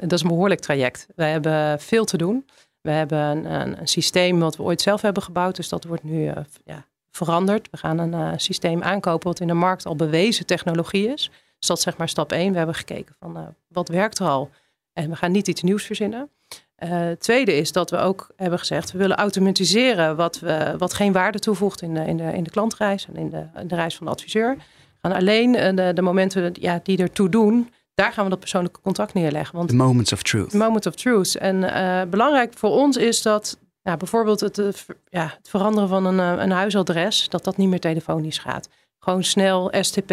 dat 0.00 0.12
is 0.12 0.22
een 0.22 0.28
behoorlijk 0.28 0.60
traject. 0.60 1.06
Wij 1.16 1.30
hebben 1.30 1.80
veel 1.80 2.04
te 2.04 2.16
doen. 2.16 2.44
We 2.80 2.90
hebben 2.90 3.18
een, 3.18 3.44
een, 3.44 3.80
een, 3.80 3.88
systeem 3.88 4.38
wat 4.38 4.56
we 4.56 4.62
ooit 4.62 4.80
zelf 4.80 5.02
hebben 5.02 5.22
gebouwd. 5.22 5.56
Dus 5.56 5.68
dat 5.68 5.84
wordt 5.84 6.02
nu 6.02 6.24
uh, 6.24 6.36
ja, 6.64 6.84
veranderd. 7.10 7.68
We 7.70 7.76
gaan 7.76 7.98
een 7.98 8.12
uh, 8.12 8.32
systeem 8.36 8.82
aankopen 8.82 9.28
wat 9.28 9.40
in 9.40 9.46
de 9.46 9.54
markt 9.54 9.86
al 9.86 9.96
bewezen 9.96 10.46
technologie 10.46 11.08
is. 11.08 11.30
Dus 11.58 11.68
dat 11.68 11.76
is 11.76 11.82
zeg 11.82 11.96
maar 11.96 12.08
stap 12.08 12.32
1. 12.32 12.50
We 12.50 12.56
hebben 12.56 12.74
gekeken 12.74 13.14
van 13.18 13.36
uh, 13.36 13.42
wat 13.68 13.88
werkt 13.88 14.18
er 14.18 14.26
al. 14.26 14.50
En 14.92 15.10
we 15.10 15.16
gaan 15.16 15.32
niet 15.32 15.48
iets 15.48 15.62
nieuws 15.62 15.84
verzinnen. 15.84 16.30
Het 16.76 17.20
tweede 17.20 17.56
is 17.56 17.72
dat 17.72 17.90
we 17.90 17.96
ook 17.96 18.30
hebben 18.36 18.58
gezegd, 18.58 18.92
we 18.92 18.98
willen 18.98 19.16
automatiseren 19.16 20.16
wat, 20.16 20.38
we, 20.38 20.74
wat 20.78 20.94
geen 20.94 21.12
waarde 21.12 21.38
toevoegt 21.38 21.82
in 21.82 21.94
de, 21.94 22.04
in 22.04 22.16
de, 22.16 22.32
in 22.32 22.42
de 22.42 22.50
klantreis 22.50 23.06
en 23.06 23.16
in 23.16 23.30
de, 23.30 23.66
de 23.66 23.74
reis 23.74 23.96
van 23.96 24.06
de 24.06 24.12
adviseur. 24.12 24.56
Gaan 25.02 25.12
alleen 25.12 25.52
de, 25.52 25.92
de 25.94 26.02
momenten 26.02 26.54
ja, 26.60 26.80
die 26.82 26.98
ertoe 26.98 27.28
doen, 27.28 27.70
daar 28.00 28.12
gaan 28.12 28.24
we 28.24 28.30
dat 28.30 28.40
persoonlijke 28.40 28.80
contact 28.80 29.14
neerleggen. 29.14 29.56
Want 29.56 29.68
the 29.68 29.74
moments 29.74 30.12
of 30.12 30.22
truth. 30.22 30.52
Moment 30.52 30.86
of 30.86 30.94
truth. 30.94 31.36
En 31.36 31.56
uh, 31.56 32.02
belangrijk 32.10 32.52
voor 32.56 32.70
ons 32.70 32.96
is 32.96 33.22
dat 33.22 33.58
ja, 33.82 33.96
bijvoorbeeld 33.96 34.40
het, 34.40 34.58
uh, 34.58 34.68
ja, 35.08 35.34
het 35.36 35.48
veranderen 35.48 35.88
van 35.88 36.06
een, 36.06 36.36
uh, 36.36 36.42
een 36.42 36.50
huisadres, 36.50 37.28
dat 37.28 37.44
dat 37.44 37.56
niet 37.56 37.68
meer 37.68 37.80
telefonisch 37.80 38.38
gaat. 38.38 38.68
Gewoon 38.98 39.24
snel, 39.24 39.72
STP, 39.80 40.12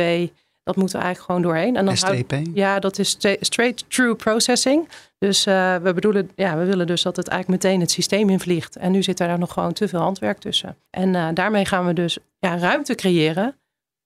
dat 0.64 0.76
moeten 0.76 1.00
we 1.00 1.06
eigenlijk 1.06 1.20
gewoon 1.20 1.42
doorheen. 1.42 1.76
En 1.76 1.86
dan 1.86 1.98
STP? 1.98 2.34
ja, 2.54 2.80
dat 2.80 3.00
is 3.00 3.10
straight 3.40 3.86
through 3.90 4.16
processing. 4.16 4.90
Dus 5.18 5.44
we 5.44 5.92
bedoelen, 5.96 6.30
ja, 6.36 6.58
we 6.58 6.66
willen 6.66 6.88
dus 6.88 7.02
dat 7.02 7.16
het 7.16 7.28
eigenlijk 7.28 7.64
meteen 7.64 7.80
het 7.80 7.92
systeem 7.92 8.30
invliegt. 8.30 8.76
En 8.76 8.92
nu 8.92 9.04
zit 9.04 9.18
daar 9.18 9.40
nog 9.40 9.54
gewoon 9.54 9.74
te 9.74 9.88
veel 9.88 10.00
handwerk 10.00 10.38
tussen. 10.38 10.76
En 10.90 11.34
daarmee 11.34 11.66
gaan 11.66 11.86
we 11.86 11.94
dus 11.94 12.18
ja, 12.40 12.58
ruimte 12.58 12.96
creëren 12.96 13.56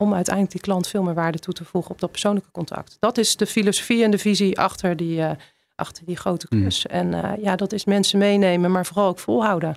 om 0.02 0.14
uiteindelijk 0.14 0.54
die 0.54 0.62
klant 0.62 0.88
veel 0.88 1.04
meer 1.04 1.14
waarde 1.14 1.40
toe 1.40 1.54
te 1.54 1.66
voegen 1.66 1.92
op 1.92 2.00
dat 2.00 2.12
persoonlijke 2.12 2.52
contact. 2.52 2.98
Dat 3.00 3.18
is 3.18 3.36
de 3.36 3.46
filosofie 3.46 4.04
en 4.04 4.12
de 4.12 4.18
visie 4.18 4.60
achter 4.60 4.98
die, 4.98 5.18
uh, 5.18 5.32
achter 5.76 6.06
die 6.06 6.16
grote 6.16 6.46
hmm. 6.50 6.60
klus. 6.60 6.86
Mm. 6.86 6.92
En 6.92 7.08
uh, 7.12 7.44
ja, 7.44 7.56
dat 7.56 7.74
is 7.74 7.86
mensen 7.86 8.20
meenemen, 8.20 8.72
maar 8.72 8.86
vooral 8.86 9.08
ook 9.08 9.20
volhouden. 9.20 9.76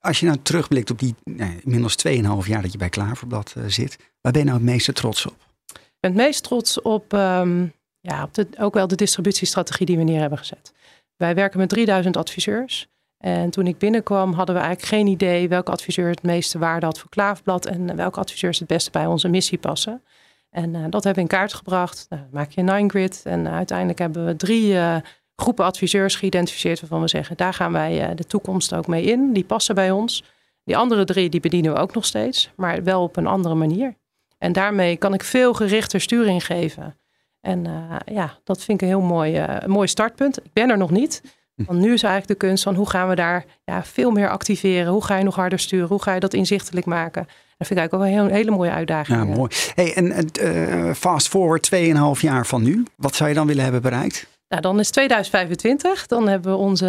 Als 0.00 0.20
je 0.20 0.26
nou 0.26 0.38
terugblikt 0.42 0.90
op 0.90 0.98
die 0.98 1.14
nou, 1.24 1.60
inmiddels 1.62 1.96
2,5 2.08 2.12
jaar 2.46 2.62
dat 2.62 2.72
je 2.72 2.78
bij 2.78 2.88
Klaverblad 2.88 3.54
uh, 3.58 3.64
zit, 3.66 3.96
waar 4.20 4.32
ben 4.32 4.40
je 4.40 4.46
nou 4.46 4.58
het 4.58 4.68
meeste 4.68 4.92
trots 4.92 5.26
op? 5.26 5.36
Ik 5.66 6.00
ben 6.00 6.10
het 6.10 6.20
meest 6.20 6.42
trots 6.42 6.82
op, 6.82 7.12
um, 7.12 7.72
ja, 8.00 8.22
op 8.22 8.34
de, 8.34 8.46
ook 8.58 8.74
wel 8.74 8.88
de 8.88 8.94
distributiestrategie 8.94 9.86
die 9.86 9.96
we 9.96 10.02
neer 10.02 10.20
hebben 10.20 10.38
gezet. 10.38 10.72
Wij 11.16 11.34
werken 11.34 11.58
met 11.58 11.68
3000 11.68 12.16
adviseurs. 12.16 12.88
En 13.18 13.50
toen 13.50 13.66
ik 13.66 13.78
binnenkwam 13.78 14.32
hadden 14.32 14.54
we 14.54 14.60
eigenlijk 14.60 14.92
geen 14.92 15.06
idee 15.06 15.48
welke 15.48 15.70
adviseur 15.70 16.08
het 16.08 16.22
meeste 16.22 16.58
waarde 16.58 16.86
had 16.86 16.98
voor 16.98 17.10
Klaafblad 17.10 17.66
en 17.66 17.96
welke 17.96 18.20
adviseurs 18.20 18.58
het 18.58 18.68
beste 18.68 18.90
bij 18.90 19.06
onze 19.06 19.28
missie 19.28 19.58
passen. 19.58 20.02
En 20.50 20.74
uh, 20.74 20.80
dat 20.90 21.04
hebben 21.04 21.24
we 21.24 21.30
in 21.30 21.36
kaart 21.38 21.54
gebracht. 21.54 22.06
Nou, 22.08 22.22
maak 22.30 22.50
je 22.50 22.60
een 22.60 22.66
nine 22.66 22.88
grid 22.88 23.20
en 23.24 23.44
uh, 23.44 23.52
uiteindelijk 23.54 23.98
hebben 23.98 24.26
we 24.26 24.36
drie 24.36 24.72
uh, 24.72 24.96
groepen 25.36 25.64
adviseurs 25.64 26.16
geïdentificeerd 26.16 26.80
waarvan 26.80 27.00
we 27.00 27.08
zeggen 27.08 27.36
daar 27.36 27.54
gaan 27.54 27.72
wij 27.72 28.14
de 28.14 28.24
toekomst 28.24 28.74
ook 28.74 28.86
mee 28.86 29.04
in. 29.04 29.32
Die 29.32 29.44
passen 29.44 29.74
bij 29.74 29.90
ons. 29.90 30.24
Die 30.64 30.76
andere 30.76 31.04
drie 31.04 31.28
die 31.28 31.40
bedienen 31.40 31.72
we 31.72 31.78
ook 31.78 31.94
nog 31.94 32.04
steeds, 32.04 32.50
maar 32.56 32.84
wel 32.84 33.02
op 33.02 33.16
een 33.16 33.26
andere 33.26 33.54
manier. 33.54 33.94
En 34.38 34.52
daarmee 34.52 34.96
kan 34.96 35.14
ik 35.14 35.22
veel 35.22 35.54
gerichter 35.54 36.00
sturing 36.00 36.46
geven. 36.46 36.98
En 37.40 37.66
ja, 38.06 38.38
dat 38.44 38.62
vind 38.62 38.82
ik 38.82 38.88
een 38.88 38.94
heel 38.94 39.06
mooi, 39.06 39.46
mooi 39.66 39.88
startpunt. 39.88 40.44
Ik 40.44 40.52
ben 40.52 40.70
er 40.70 40.78
nog 40.78 40.90
niet. 40.90 41.22
Want 41.66 41.78
nu 41.78 41.92
is 41.92 42.02
eigenlijk 42.02 42.40
de 42.40 42.46
kunst 42.46 42.62
van 42.62 42.74
hoe 42.74 42.90
gaan 42.90 43.08
we 43.08 43.14
daar 43.14 43.44
ja, 43.64 43.84
veel 43.84 44.10
meer 44.10 44.28
activeren? 44.28 44.92
Hoe 44.92 45.04
ga 45.04 45.16
je 45.16 45.24
nog 45.24 45.34
harder 45.34 45.58
sturen? 45.58 45.88
Hoe 45.88 46.02
ga 46.02 46.14
je 46.14 46.20
dat 46.20 46.34
inzichtelijk 46.34 46.86
maken? 46.86 47.22
Dat 47.58 47.66
vind 47.66 47.70
ik 47.70 47.76
eigenlijk 47.78 47.94
ook 47.94 48.18
wel 48.18 48.28
een 48.28 48.36
hele 48.36 48.56
mooie 48.56 48.70
uitdaging. 48.70 49.18
Ja, 49.18 49.24
mooi. 49.24 49.50
Hey, 49.74 49.94
en 49.94 50.28
uh, 50.42 50.92
fast 50.94 51.28
forward 51.28 51.70
2,5 51.74 52.20
jaar 52.20 52.46
van 52.46 52.62
nu. 52.62 52.84
Wat 52.96 53.14
zou 53.14 53.28
je 53.28 53.34
dan 53.34 53.46
willen 53.46 53.62
hebben 53.62 53.82
bereikt? 53.82 54.26
Nou, 54.48 54.62
dan 54.62 54.78
is 54.78 54.90
2025. 54.90 56.06
Dan 56.06 56.28
hebben 56.28 56.52
we 56.52 56.58
onze 56.58 56.86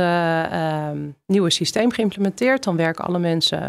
uh, 0.51 0.89
nieuwe 1.25 1.49
systeem 1.49 1.91
geïmplementeerd. 1.91 2.63
Dan 2.63 2.75
werken 2.75 3.05
alle 3.05 3.19
mensen 3.19 3.61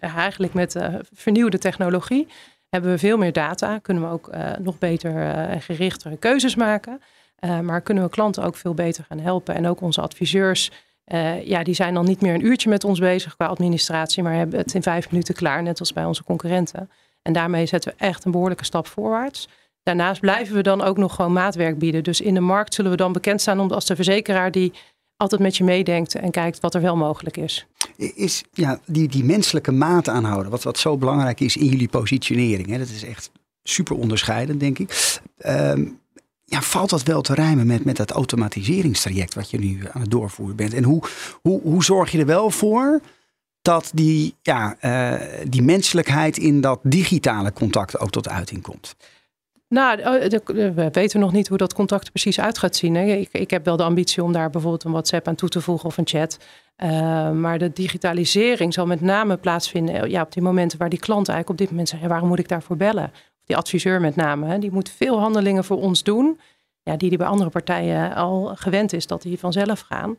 uh, 0.00 0.14
eigenlijk 0.14 0.54
met 0.54 0.76
vernieuwde 1.14 1.58
technologie. 1.58 2.28
Hebben 2.68 2.90
we 2.90 2.98
veel 2.98 3.16
meer 3.16 3.32
data. 3.32 3.78
Kunnen 3.78 4.02
we 4.02 4.08
ook 4.08 4.30
nog 4.58 4.78
beter 4.78 5.16
en 5.26 5.60
gerichtere 5.60 6.16
keuzes 6.16 6.54
maken. 6.54 7.00
Uh, 7.40 7.60
maar 7.60 7.80
kunnen 7.80 8.04
we 8.04 8.10
klanten 8.10 8.44
ook 8.44 8.56
veel 8.56 8.74
beter 8.74 9.04
gaan 9.08 9.18
helpen. 9.18 9.54
En 9.54 9.66
ook 9.66 9.80
onze 9.80 10.00
adviseurs, 10.00 10.70
uh, 11.06 11.46
ja, 11.46 11.62
die 11.62 11.74
zijn 11.74 11.94
dan 11.94 12.04
niet 12.04 12.20
meer 12.20 12.34
een 12.34 12.46
uurtje 12.46 12.68
met 12.68 12.84
ons 12.84 12.98
bezig 12.98 13.36
qua 13.36 13.46
administratie, 13.46 14.22
maar 14.22 14.34
hebben 14.34 14.58
het 14.58 14.74
in 14.74 14.82
vijf 14.82 15.10
minuten 15.10 15.34
klaar, 15.34 15.62
net 15.62 15.80
als 15.80 15.92
bij 15.92 16.04
onze 16.04 16.24
concurrenten. 16.24 16.90
En 17.22 17.32
daarmee 17.32 17.66
zetten 17.66 17.92
we 17.92 18.04
echt 18.04 18.24
een 18.24 18.30
behoorlijke 18.30 18.64
stap 18.64 18.86
voorwaarts. 18.86 19.48
Daarnaast 19.82 20.20
blijven 20.20 20.54
we 20.54 20.62
dan 20.62 20.82
ook 20.82 20.96
nog 20.96 21.14
gewoon 21.14 21.32
maatwerk 21.32 21.78
bieden. 21.78 22.04
Dus 22.04 22.20
in 22.20 22.34
de 22.34 22.40
markt 22.40 22.74
zullen 22.74 22.90
we 22.90 22.96
dan 22.96 23.12
bekend 23.12 23.40
staan 23.40 23.70
als 23.70 23.86
de 23.86 23.94
verzekeraar 23.94 24.50
die 24.50 24.72
altijd 25.16 25.40
met 25.40 25.56
je 25.56 25.64
meedenkt 25.64 26.14
en 26.14 26.30
kijkt 26.30 26.60
wat 26.60 26.74
er 26.74 26.80
wel 26.80 26.96
mogelijk 26.96 27.36
is. 27.36 27.66
Is 27.96 28.44
ja, 28.52 28.80
die, 28.86 29.08
die 29.08 29.24
menselijke 29.24 29.72
maat 29.72 30.08
aanhouden, 30.08 30.50
wat, 30.50 30.62
wat 30.62 30.78
zo 30.78 30.96
belangrijk 30.96 31.40
is 31.40 31.56
in 31.56 31.66
jullie 31.66 31.88
positionering. 31.88 32.68
Hè? 32.68 32.78
Dat 32.78 32.88
is 32.88 33.04
echt 33.04 33.30
super 33.62 33.96
onderscheidend, 33.96 34.60
denk 34.60 34.78
ik. 34.78 35.20
Um, 35.46 36.00
ja, 36.50 36.62
valt 36.62 36.90
dat 36.90 37.02
wel 37.02 37.22
te 37.22 37.34
rijmen 37.34 37.66
met, 37.66 37.84
met 37.84 37.96
dat 37.96 38.10
automatiseringstraject 38.10 39.34
wat 39.34 39.50
je 39.50 39.58
nu 39.58 39.80
aan 39.92 40.00
het 40.00 40.10
doorvoeren 40.10 40.56
bent? 40.56 40.74
En 40.74 40.84
hoe, 40.84 41.02
hoe, 41.42 41.60
hoe 41.62 41.84
zorg 41.84 42.12
je 42.12 42.18
er 42.18 42.26
wel 42.26 42.50
voor 42.50 43.00
dat 43.62 43.90
die, 43.94 44.34
ja, 44.42 44.76
uh, 44.80 45.20
die 45.48 45.62
menselijkheid 45.62 46.38
in 46.38 46.60
dat 46.60 46.80
digitale 46.82 47.52
contact 47.52 47.98
ook 47.98 48.10
tot 48.10 48.28
uiting 48.28 48.62
komt? 48.62 48.96
Nou, 49.68 49.98
oh, 49.98 50.40
we 50.44 50.88
weten 50.92 51.20
nog 51.20 51.32
niet 51.32 51.48
hoe 51.48 51.58
dat 51.58 51.74
contact 51.74 52.04
er 52.04 52.12
precies 52.12 52.40
uit 52.40 52.58
gaat 52.58 52.76
zien. 52.76 52.94
Hè. 52.94 53.04
Ik, 53.04 53.28
ik, 53.32 53.50
heb 53.50 53.64
wel 53.64 53.76
de 53.76 53.82
ambitie 53.82 54.22
om 54.22 54.32
daar 54.32 54.50
bijvoorbeeld 54.50 54.84
een 54.84 54.90
WhatsApp 54.90 55.28
aan 55.28 55.34
toe 55.34 55.48
te 55.48 55.60
voegen 55.60 55.86
of 55.86 55.96
een 55.96 56.06
chat. 56.06 56.38
Maar 57.34 57.58
de 57.58 57.72
digitalisering 57.72 58.74
zal 58.74 58.86
met 58.86 59.00
name 59.00 59.36
plaatsvinden 59.36 60.10
ja, 60.10 60.22
op 60.22 60.32
die 60.32 60.42
momenten 60.42 60.78
waar 60.78 60.88
die 60.88 60.98
klant 60.98 61.28
eigenlijk 61.28 61.50
op 61.50 61.66
dit 61.66 61.70
moment 61.70 61.88
zegt: 61.88 62.06
waarom 62.06 62.28
moet 62.28 62.38
ik 62.38 62.48
daarvoor 62.48 62.76
bellen? 62.76 63.12
Die 63.50 63.58
adviseur 63.58 64.00
met 64.00 64.16
name, 64.16 64.46
hè, 64.46 64.58
die 64.58 64.72
moet 64.72 64.90
veel 64.90 65.18
handelingen 65.18 65.64
voor 65.64 65.80
ons 65.80 66.02
doen. 66.02 66.40
Ja, 66.82 66.96
die 66.96 67.08
die 67.08 67.18
bij 67.18 67.26
andere 67.26 67.50
partijen 67.50 68.14
al 68.14 68.52
gewend 68.54 68.92
is 68.92 69.06
dat 69.06 69.22
die 69.22 69.38
vanzelf 69.38 69.80
gaan. 69.80 70.16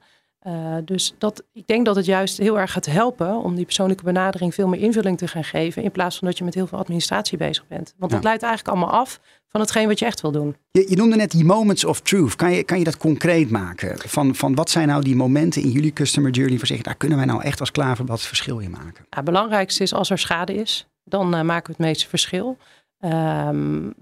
Uh, 0.47 0.75
dus 0.85 1.15
dat, 1.17 1.43
ik 1.53 1.67
denk 1.67 1.85
dat 1.85 1.95
het 1.95 2.05
juist 2.05 2.37
heel 2.37 2.59
erg 2.59 2.71
gaat 2.71 2.85
helpen 2.85 3.35
om 3.35 3.55
die 3.55 3.65
persoonlijke 3.65 4.03
benadering 4.03 4.53
veel 4.53 4.67
meer 4.67 4.79
invulling 4.79 5.17
te 5.17 5.27
gaan 5.27 5.43
geven. 5.43 5.83
In 5.83 5.91
plaats 5.91 6.17
van 6.17 6.27
dat 6.27 6.37
je 6.37 6.43
met 6.43 6.53
heel 6.53 6.67
veel 6.67 6.77
administratie 6.77 7.37
bezig 7.37 7.67
bent. 7.67 7.93
Want 7.97 8.11
dat 8.11 8.23
leidt 8.23 8.43
eigenlijk 8.43 8.75
allemaal 8.75 8.99
af 8.99 9.19
van 9.47 9.61
hetgeen 9.61 9.87
wat 9.87 9.99
je 9.99 10.05
echt 10.05 10.21
wil 10.21 10.31
doen. 10.31 10.55
Je, 10.71 10.85
je, 10.89 10.95
noemde 10.95 11.15
net 11.15 11.31
die 11.31 11.45
moments 11.45 11.85
of 11.85 12.01
truth. 12.01 12.35
Kan 12.35 12.51
je, 12.51 12.63
kan 12.63 12.77
je 12.77 12.83
dat 12.83 12.97
concreet 12.97 13.49
maken? 13.49 13.99
Van, 13.99 14.35
van 14.35 14.55
wat 14.55 14.69
zijn 14.69 14.87
nou 14.87 15.03
die 15.03 15.15
momenten 15.15 15.61
in 15.61 15.69
jullie 15.69 15.93
customer 15.93 16.31
journey 16.31 16.57
waar 16.57 16.67
zeggen, 16.67 16.85
daar 16.85 16.95
kunnen 16.95 17.17
wij 17.17 17.27
nou 17.27 17.43
echt 17.43 17.59
als 17.59 17.71
klaverblad 17.71 18.21
verschil 18.21 18.59
in 18.59 18.71
maken? 18.71 19.05
het 19.09 19.25
belangrijkste 19.25 19.83
is 19.83 19.93
als 19.93 20.09
er 20.09 20.19
schade 20.19 20.53
is, 20.53 20.87
dan 21.03 21.35
uh, 21.35 21.41
maken 21.41 21.65
we 21.65 21.77
het 21.77 21.87
meeste 21.87 22.07
verschil. 22.07 22.57
Um, 23.01 23.93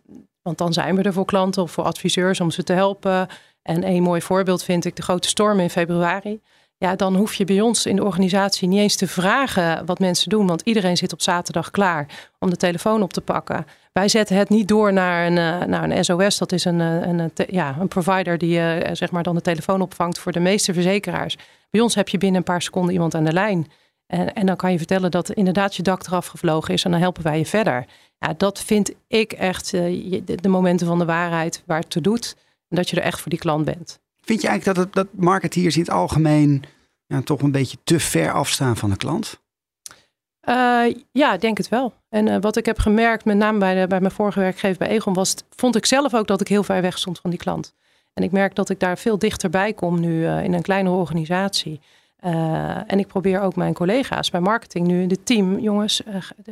want 0.42 0.58
dan 0.58 0.74
zijn 0.74 0.96
we 0.96 1.02
er 1.02 1.14
voor 1.14 1.26
klanten 1.26 1.64
of 1.64 1.72
voor 1.72 1.84
adviseurs 1.84 2.40
om 2.40 2.52
ze 2.52 2.64
te 2.64 2.74
helpen. 2.74 3.28
En 3.62 3.88
een 3.88 4.04
mooi 4.04 4.22
voorbeeld 4.22 4.64
vind 4.64 4.86
ik 4.86 4.96
de 4.96 5.02
grote 5.02 5.28
storm 5.28 5.60
in 5.60 5.70
februari. 5.70 6.42
Ja, 6.78 6.96
dan 6.96 7.16
hoef 7.16 7.34
je 7.34 7.46
bij 7.46 7.62
ons 7.62 7.86
in 7.86 7.96
de 7.96 8.04
organisatie 8.04 8.68
niet 8.68 8.80
eens 8.80 8.96
te 8.96 9.08
vragen 9.08 9.86
wat 9.86 10.00
mensen 10.00 10.30
doen. 10.30 10.48
Want 10.48 10.62
iedereen 10.62 10.98
zit 10.98 11.14
op 11.14 11.22
zaterdag 11.22 11.72
klaar 11.72 12.30
om 12.40 12.50
de 12.50 12.56
telefoon 12.56 13.02
op 13.02 13.14
te 13.14 13.22
pakken. 13.22 13.66
Wij 13.92 14.08
zetten 14.08 14.36
het 14.36 14.50
niet 14.50 14.68
door 14.68 14.94
naar 14.94 15.26
een, 15.26 15.38
eh, 15.38 15.68
naar 15.68 15.90
een 15.90 16.06
SOS. 16.06 16.38
Dat 16.38 16.52
is 16.52 16.66
een, 16.66 16.82
eh, 16.82 17.08
een, 17.08 17.32
ja, 17.48 17.76
een 17.80 17.88
provider 17.88 18.38
die 18.38 18.60
zeg 18.96 19.12
maar 19.12 19.24
dan 19.24 19.36
de 19.36 19.42
telefoon 19.42 19.82
opvangt 19.82 20.20
voor 20.20 20.32
de 20.32 20.40
meeste 20.40 20.74
verzekeraars. 20.74 21.38
Bij 21.70 21.82
ons 21.82 21.96
heb 21.96 22.10
je 22.10 22.18
binnen 22.18 22.38
een 22.38 22.44
paar 22.44 22.62
seconden 22.62 22.94
iemand 22.94 23.16
aan 23.16 23.26
de 23.26 23.34
lijn. 23.34 23.72
En, 24.08 24.34
en 24.34 24.46
dan 24.46 24.56
kan 24.56 24.72
je 24.72 24.78
vertellen 24.78 25.12
dat 25.12 25.30
inderdaad 25.30 25.76
je 25.76 25.84
dak 25.84 26.08
eraf 26.08 26.28
gevlogen 26.28 26.74
is. 26.74 26.84
En 26.84 26.92
dan 26.92 27.00
helpen 27.00 27.24
wij 27.24 27.38
je 27.38 27.46
verder. 27.46 27.86
Ja, 28.20 28.34
dat 28.38 28.60
vind 28.60 28.94
ik 29.08 29.32
echt 29.32 29.72
de, 29.72 30.38
de 30.42 30.50
momenten 30.50 30.88
van 30.88 31.00
de 31.00 31.06
waarheid 31.06 31.64
waar 31.66 31.80
het 31.80 31.90
toe 31.90 32.02
doet. 32.02 32.36
En 32.68 32.76
dat 32.76 32.90
je 32.90 32.96
er 32.96 33.04
echt 33.04 33.20
voor 33.20 33.30
die 33.30 33.40
klant 33.40 33.66
bent. 33.66 34.00
Vind 34.22 34.42
je 34.42 34.48
eigenlijk 34.48 34.78
dat, 34.78 34.86
het, 34.86 34.96
dat 34.96 35.24
marketeers 35.24 35.76
in 35.76 35.82
het 35.82 35.92
algemeen 35.92 36.64
ja, 37.06 37.22
toch 37.22 37.42
een 37.42 37.52
beetje 37.52 37.78
te 37.84 38.00
ver 38.00 38.32
afstaan 38.32 38.78
van 38.78 38.90
de 38.90 38.98
klant? 38.98 39.40
Uh, 40.50 40.96
ja, 41.12 41.38
denk 41.38 41.58
het 41.58 41.70
wel. 41.70 41.94
En 42.10 42.28
uh, 42.28 42.38
wat 42.40 42.56
ik 42.56 42.66
heb 42.66 42.80
gemerkt, 42.80 43.26
met 43.26 43.38
name 43.38 43.60
bij, 43.60 43.82
de, 43.82 43.88
bij 43.88 44.00
mijn 44.00 44.12
vorige 44.12 44.40
werkgever 44.40 44.78
bij 44.78 44.88
Egon, 44.88 45.14
was, 45.14 45.36
vond 45.56 45.76
ik 45.76 45.86
zelf 45.86 46.14
ook 46.14 46.28
dat 46.28 46.42
ik 46.42 46.48
heel 46.48 46.64
ver 46.64 46.82
weg 46.82 46.98
stond 46.98 47.20
van 47.20 47.30
die 47.30 47.40
klant. 47.40 47.74
En 48.14 48.24
ik 48.24 48.32
merk 48.32 48.56
dat 48.56 48.70
ik 48.70 48.80
daar 48.80 48.98
veel 48.98 49.18
dichterbij 49.18 49.74
kom 49.74 50.00
nu 50.00 50.22
uh, 50.22 50.44
in 50.44 50.54
een 50.54 50.62
kleinere 50.62 50.96
organisatie. 50.96 51.82
En 52.88 53.00
ik 53.00 53.08
probeer 53.08 53.42
ook 53.42 53.56
mijn 53.56 53.74
collega's 53.74 54.30
bij 54.30 54.40
marketing 54.40 54.88
nu 54.88 55.02
in 55.02 55.10
het 55.10 55.26
team, 55.26 55.60
jongens, 55.60 56.02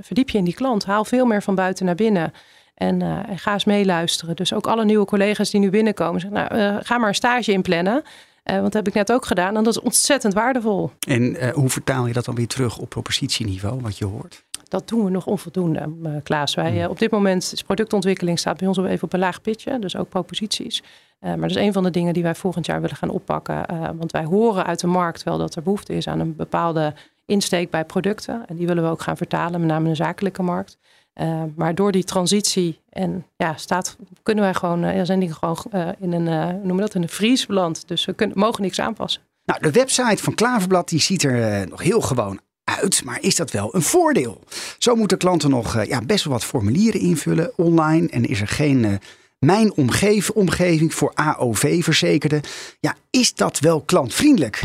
verdiep 0.02 0.30
je 0.30 0.38
in 0.38 0.44
die 0.44 0.54
klant. 0.54 0.86
Haal 0.86 1.06
veel 1.06 1.26
meer 1.26 1.44
van 1.44 1.56
buiten 1.56 1.86
naar 1.86 1.96
binnen. 1.96 2.34
En, 2.76 3.02
en, 3.02 3.38
ga 3.38 3.54
eens 3.54 3.66
meeluisteren. 3.66 4.36
Dus 4.36 4.54
ook 4.54 4.68
alle 4.68 4.86
nieuwe 4.86 5.06
collega's 5.06 5.50
die 5.50 5.60
nu 5.60 5.70
binnenkomen, 5.70 6.22
zeggen, 6.22 6.50
nou, 6.50 6.84
ga 6.84 6.98
maar 6.98 7.08
een 7.08 7.16
stage 7.16 7.52
inplannen. 7.52 8.04
Want 8.44 8.64
dat 8.64 8.74
heb 8.74 8.88
ik 8.88 8.94
net 8.94 9.12
ook 9.12 9.26
gedaan. 9.26 9.58
En 9.58 9.64
dat 9.64 9.76
is 9.76 9.82
ontzettend 9.82 10.34
waardevol. 10.34 10.92
En 11.08 11.52
hoe 11.52 11.70
vertaal 11.70 12.08
je 12.08 12.14
dat 12.14 12.26
dan 12.26 12.36
weer 12.36 12.48
terug 12.48 12.78
op 12.78 12.90
propositieniveau, 12.90 13.82
wat 13.82 13.98
je 13.98 14.06
hoort? 14.06 14.46
Dat 14.70 14.88
doen 14.88 15.04
we 15.04 15.10
nog 15.10 15.26
onvoldoende, 15.26 15.90
Klaas. 16.24 16.56
Wij, 16.56 16.86
op 16.86 17.00
dit 17.00 17.12
moment 17.12 17.52
is 17.54 17.64
productontwikkeling 17.64 18.40
staat 18.40 18.58
bij 18.58 18.68
ons 18.68 18.78
even 18.78 19.04
op 19.04 19.14
een 19.14 19.20
laag 19.20 19.42
pitje. 19.42 19.80
Dus 19.80 19.96
ook 19.96 20.10
proposities. 20.10 20.84
maar 21.20 21.40
dat 21.40 21.50
is 21.50 21.56
een 21.56 21.74
van 21.74 21.84
de 21.84 21.92
dingen 21.92 22.14
die 22.14 22.24
wij 22.24 22.36
volgend 22.36 22.66
jaar 22.66 22.82
willen 22.82 22.96
gaan 22.96 23.10
oppakken. 23.10 23.66
want 23.98 24.12
wij 24.12 24.24
horen 24.24 24.66
uit 24.66 24.80
de 24.80 24.88
markt 24.88 25.24
wel 25.24 25.38
dat 25.38 25.56
er 25.56 25.64
behoefte 25.64 25.94
is 25.94 26.08
aan 26.08 26.20
een 26.20 26.36
bepaalde 26.36 26.94
insteek 27.26 27.70
bij 27.70 27.86
producten. 27.86 28.48
En 28.48 28.56
die 28.56 28.68
willen 28.68 28.84
we 28.84 28.90
ook 28.90 29.02
gaan 29.02 29.18
vertalen, 29.18 29.60
met 29.60 29.70
name 29.70 29.84
in 29.84 29.90
de 29.90 29.96
zakelijke 29.96 30.42
markt. 30.42 30.78
Uh, 31.22 31.44
maar 31.56 31.76
door 31.76 31.92
die 31.92 32.04
transitie 32.04 32.80
en 32.90 33.26
ja, 33.36 33.54
staat, 33.56 33.98
kunnen 34.24 34.44
wij 34.44 34.54
gewoon, 34.54 34.84
uh, 34.84 35.02
zijn 35.04 35.20
dingen 35.20 35.36
gewoon 35.36 35.58
in 36.00 36.14
een, 36.14 36.62
we 36.62 36.82
dat, 36.82 36.96
in 36.96 37.02
een 37.02 37.10
vries 37.10 37.46
beland. 37.46 37.88
Dus 37.88 38.06
we 38.06 38.14
kunnen, 38.14 38.40
mogen 38.40 38.62
niks 38.62 38.80
aanpassen. 38.80 39.22
Nou, 39.46 39.62
de 39.62 39.72
website 39.72 40.24
van 40.24 40.34
Klaverblad 40.34 40.90
die 40.90 41.00
ziet 41.00 41.24
er 41.24 41.68
nog 41.70 41.82
heel 41.82 42.02
gewoon 42.02 42.40
uit, 42.68 43.04
maar 43.04 43.22
is 43.22 43.36
dat 43.36 43.52
wel 43.52 43.76
een 43.76 43.82
voordeel? 43.82 44.44
Zo 44.78 44.96
moeten 44.96 45.18
klanten 45.18 45.50
nog 45.50 45.86
ja, 45.86 46.02
best 46.02 46.24
wel 46.24 46.34
wat 46.34 46.44
formulieren 46.44 47.02
invullen 47.02 47.52
online 47.56 48.08
en 48.08 48.26
is 48.26 48.42
er 48.42 48.48
geen 48.48 49.00
mijn 49.40 49.74
omgeving, 49.74 50.38
omgeving 50.38 50.94
voor 50.94 51.12
AOV-verzekerden. 51.14 52.42
Ja, 52.80 52.96
is 53.10 53.34
dat 53.34 53.60
wel 53.60 53.82
klantvriendelijk? 53.82 54.62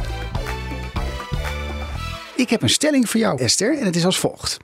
Ik 2.36 2.50
heb 2.50 2.62
een 2.62 2.70
stelling 2.70 3.08
voor 3.08 3.20
jou, 3.20 3.38
Esther, 3.38 3.78
en 3.78 3.84
het 3.84 3.96
is 3.96 4.04
als 4.04 4.18
volgt. 4.18 4.56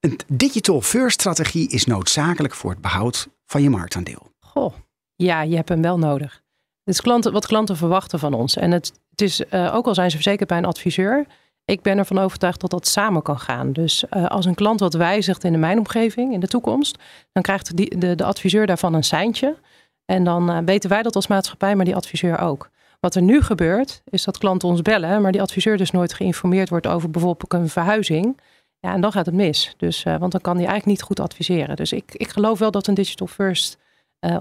Een 0.00 0.18
digital 0.26 0.80
first 0.80 1.20
strategie 1.20 1.68
is 1.68 1.84
noodzakelijk 1.84 2.54
voor 2.54 2.70
het 2.70 2.80
behoud 2.80 3.28
van 3.46 3.62
je 3.62 3.70
marktaandeel. 3.70 4.32
Goh, 4.40 4.74
ja, 5.16 5.42
je 5.42 5.56
hebt 5.56 5.68
hem 5.68 5.82
wel 5.82 5.98
nodig. 5.98 6.42
Het 6.84 7.00
klanten, 7.00 7.32
wat 7.32 7.46
klanten 7.46 7.76
verwachten 7.76 8.18
van 8.18 8.34
ons. 8.34 8.56
En 8.56 8.70
het, 8.70 8.92
het 9.10 9.20
is, 9.20 9.42
uh, 9.50 9.74
ook 9.74 9.86
al 9.86 9.94
zijn 9.94 10.10
ze 10.10 10.16
verzekerd 10.16 10.48
bij 10.48 10.58
een 10.58 10.64
adviseur, 10.64 11.26
ik 11.64 11.82
ben 11.82 11.98
ervan 11.98 12.18
overtuigd 12.18 12.60
dat 12.60 12.70
dat 12.70 12.86
samen 12.86 13.22
kan 13.22 13.38
gaan. 13.38 13.72
Dus 13.72 14.04
uh, 14.10 14.26
als 14.26 14.44
een 14.44 14.54
klant 14.54 14.80
wat 14.80 14.94
wijzigt 14.94 15.44
in 15.44 15.52
de 15.52 15.58
mijnomgeving 15.58 16.32
in 16.32 16.40
de 16.40 16.46
toekomst, 16.46 16.98
dan 17.32 17.42
krijgt 17.42 17.76
die, 17.76 17.98
de, 17.98 18.14
de 18.14 18.24
adviseur 18.24 18.66
daarvan 18.66 18.94
een 18.94 19.04
seintje. 19.04 19.56
En 20.04 20.24
dan 20.24 20.50
uh, 20.50 20.58
weten 20.64 20.90
wij 20.90 21.02
dat 21.02 21.16
als 21.16 21.26
maatschappij, 21.26 21.76
maar 21.76 21.84
die 21.84 21.96
adviseur 21.96 22.38
ook. 22.38 22.70
Wat 23.00 23.14
er 23.14 23.22
nu 23.22 23.42
gebeurt, 23.42 24.02
is 24.04 24.24
dat 24.24 24.38
klanten 24.38 24.68
ons 24.68 24.82
bellen, 24.82 25.22
maar 25.22 25.32
die 25.32 25.42
adviseur 25.42 25.76
dus 25.76 25.90
nooit 25.90 26.14
geïnformeerd 26.14 26.68
wordt 26.68 26.86
over 26.86 27.10
bijvoorbeeld 27.10 27.52
een 27.52 27.68
verhuizing. 27.68 28.40
Ja, 28.80 28.92
en 28.92 29.00
dan 29.00 29.12
gaat 29.12 29.26
het 29.26 29.34
mis. 29.34 29.74
Dus, 29.76 30.04
uh, 30.04 30.16
want 30.16 30.32
dan 30.32 30.40
kan 30.40 30.56
hij 30.56 30.66
eigenlijk 30.66 30.98
niet 30.98 31.06
goed 31.06 31.20
adviseren. 31.20 31.76
Dus 31.76 31.92
ik, 31.92 32.14
ik 32.14 32.28
geloof 32.28 32.58
wel 32.58 32.70
dat 32.70 32.86
een 32.86 32.94
digital 32.94 33.26
first 33.26 33.78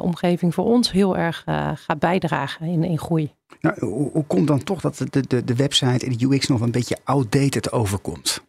omgeving 0.02 0.54
voor 0.54 0.66
ons 0.66 0.92
heel 0.92 1.18
erg 1.18 1.44
uh, 1.46 1.72
gaat 1.76 2.00
bijdragen 2.00 2.68
in, 2.68 2.84
in 2.84 2.98
groei. 2.98 3.34
Nou, 3.60 3.76
hoe, 3.80 4.12
hoe, 4.12 4.26
komt 4.26 4.48
dan 4.48 4.64
toch 4.64 4.82
dat 4.82 5.06
de, 5.10 5.28
de, 5.28 5.44
de 5.44 5.56
website 5.56 6.06
en 6.06 6.18
de 6.18 6.26
UX 6.26 6.48
nog 6.48 6.62
een 6.62 6.72
beetje 6.72 6.98
outdated 7.04 7.72
overkomt? 7.72 8.44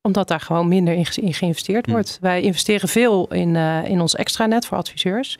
Omdat 0.00 0.28
daar 0.28 0.40
gewoon 0.40 0.68
minder 0.68 0.94
in, 0.94 1.06
in 1.14 1.34
geïnvesteerd 1.34 1.86
hm. 1.86 1.92
wordt. 1.92 2.18
Wij 2.20 2.42
investeren 2.42 2.88
veel 2.88 3.32
in, 3.32 3.56
in 3.56 4.00
ons 4.00 4.14
extranet 4.14 4.66
voor 4.66 4.76
adviseurs. 4.76 5.38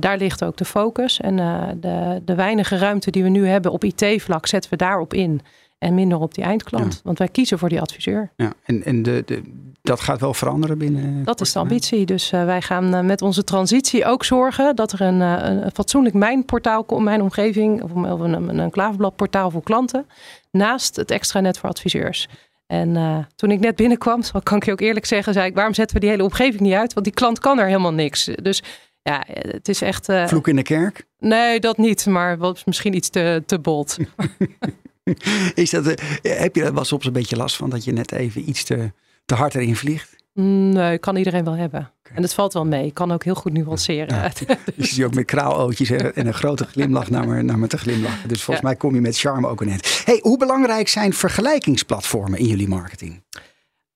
daar 0.00 0.18
ligt 0.18 0.44
ook 0.44 0.56
de 0.56 0.64
focus. 0.64 1.20
En 1.20 1.36
de, 1.80 2.22
de 2.24 2.34
weinige 2.34 2.76
ruimte 2.76 3.10
die 3.10 3.22
we 3.22 3.28
nu 3.28 3.46
hebben 3.46 3.72
op 3.72 3.84
IT-vlak 3.84 4.46
zetten 4.46 4.70
we 4.70 4.76
daarop 4.76 5.14
in. 5.14 5.40
En 5.78 5.94
minder 5.94 6.18
op 6.18 6.34
die 6.34 6.44
eindklant. 6.44 7.00
Want 7.04 7.18
wij 7.18 7.28
kiezen 7.28 7.58
voor 7.58 7.68
die 7.68 7.80
adviseur. 7.80 8.32
Ja, 8.36 8.52
en 8.64 8.84
en 8.84 9.02
de, 9.02 9.22
de, 9.26 9.42
dat 9.86 10.00
gaat 10.00 10.20
wel 10.20 10.34
veranderen 10.34 10.78
binnen. 10.78 11.24
Dat 11.24 11.40
is 11.40 11.52
de 11.52 11.58
ambitie. 11.58 12.06
Dus 12.06 12.32
uh, 12.32 12.44
wij 12.44 12.62
gaan 12.62 12.94
uh, 12.94 13.00
met 13.00 13.22
onze 13.22 13.44
transitie 13.44 14.04
ook 14.04 14.24
zorgen 14.24 14.76
dat 14.76 14.92
er 14.92 15.00
een, 15.00 15.20
uh, 15.20 15.62
een 15.64 15.70
fatsoenlijk 15.74 16.14
mijnportaal 16.14 16.84
komt, 16.84 17.04
mijn 17.04 17.22
omgeving, 17.22 17.82
of 17.82 17.90
een, 17.94 18.32
een, 18.32 18.58
een 18.58 18.70
klaverbladportaal 18.70 19.50
voor 19.50 19.62
klanten, 19.62 20.06
naast 20.50 20.96
het 20.96 21.10
extra 21.10 21.40
net 21.40 21.58
voor 21.58 21.68
adviseurs. 21.68 22.28
En 22.66 23.26
toen 23.36 23.50
ik 23.50 23.60
net 23.60 23.76
binnenkwam, 23.76 24.22
kan 24.42 24.56
ik 24.56 24.64
je 24.64 24.72
ook 24.72 24.80
eerlijk 24.80 25.06
zeggen, 25.06 25.32
zei 25.32 25.46
ik, 25.46 25.54
waarom 25.54 25.74
zetten 25.74 25.96
we 25.96 26.02
die 26.02 26.10
hele 26.10 26.22
omgeving 26.22 26.60
niet 26.60 26.72
uit? 26.72 26.92
Want 26.92 27.06
die 27.06 27.14
klant 27.14 27.38
kan 27.38 27.58
er 27.58 27.66
helemaal 27.66 27.92
niks. 27.92 28.24
Dus 28.24 28.62
ja, 29.02 29.24
het 29.26 29.68
is 29.68 29.82
echt. 29.82 30.12
Vloek 30.26 30.48
in 30.48 30.56
de 30.56 30.62
kerk? 30.62 31.06
Nee, 31.18 31.60
dat 31.60 31.76
niet, 31.76 32.06
maar 32.06 32.38
was 32.38 32.64
misschien 32.64 32.94
iets 32.94 33.08
te, 33.08 33.42
te 33.46 33.58
bold. 33.58 33.96
Is 35.54 35.70
dat, 35.70 35.86
uh, 35.86 35.94
heb 36.22 36.54
je 36.54 36.62
er 36.62 36.74
wel 36.74 36.84
soms 36.84 37.06
een 37.06 37.12
beetje 37.12 37.36
last 37.36 37.56
van 37.56 37.70
dat 37.70 37.84
je 37.84 37.92
net 37.92 38.12
even 38.12 38.48
iets 38.48 38.64
te, 38.64 38.92
te 39.24 39.34
hard 39.34 39.54
erin 39.54 39.76
vliegt? 39.76 40.16
Nee, 40.32 40.98
kan 40.98 41.16
iedereen 41.16 41.44
wel 41.44 41.56
hebben. 41.56 41.90
En 42.14 42.22
het 42.22 42.34
valt 42.34 42.52
wel 42.52 42.64
mee. 42.64 42.86
Ik 42.86 42.94
kan 42.94 43.12
ook 43.12 43.24
heel 43.24 43.34
goed 43.34 43.52
nuanceren. 43.52 44.16
Ja. 44.16 44.30
je 44.74 44.86
ziet 44.86 45.04
ook 45.04 45.14
met 45.14 45.24
kraalootjes 45.24 45.90
en 45.90 46.26
een 46.26 46.34
grote 46.34 46.64
glimlach 46.64 47.10
naar 47.10 47.28
me, 47.28 47.42
naar 47.42 47.58
me 47.58 47.66
te 47.66 47.78
glimlachen. 47.78 48.28
Dus 48.28 48.42
volgens 48.42 48.66
ja. 48.66 48.72
mij 48.72 48.76
kom 48.76 48.94
je 48.94 49.00
met 49.00 49.18
charme 49.18 49.48
ook 49.48 49.64
net. 49.64 50.02
Hey, 50.04 50.18
hoe 50.22 50.38
belangrijk 50.38 50.88
zijn 50.88 51.12
vergelijkingsplatformen 51.12 52.38
in 52.38 52.46
jullie 52.46 52.68
marketing? 52.68 53.22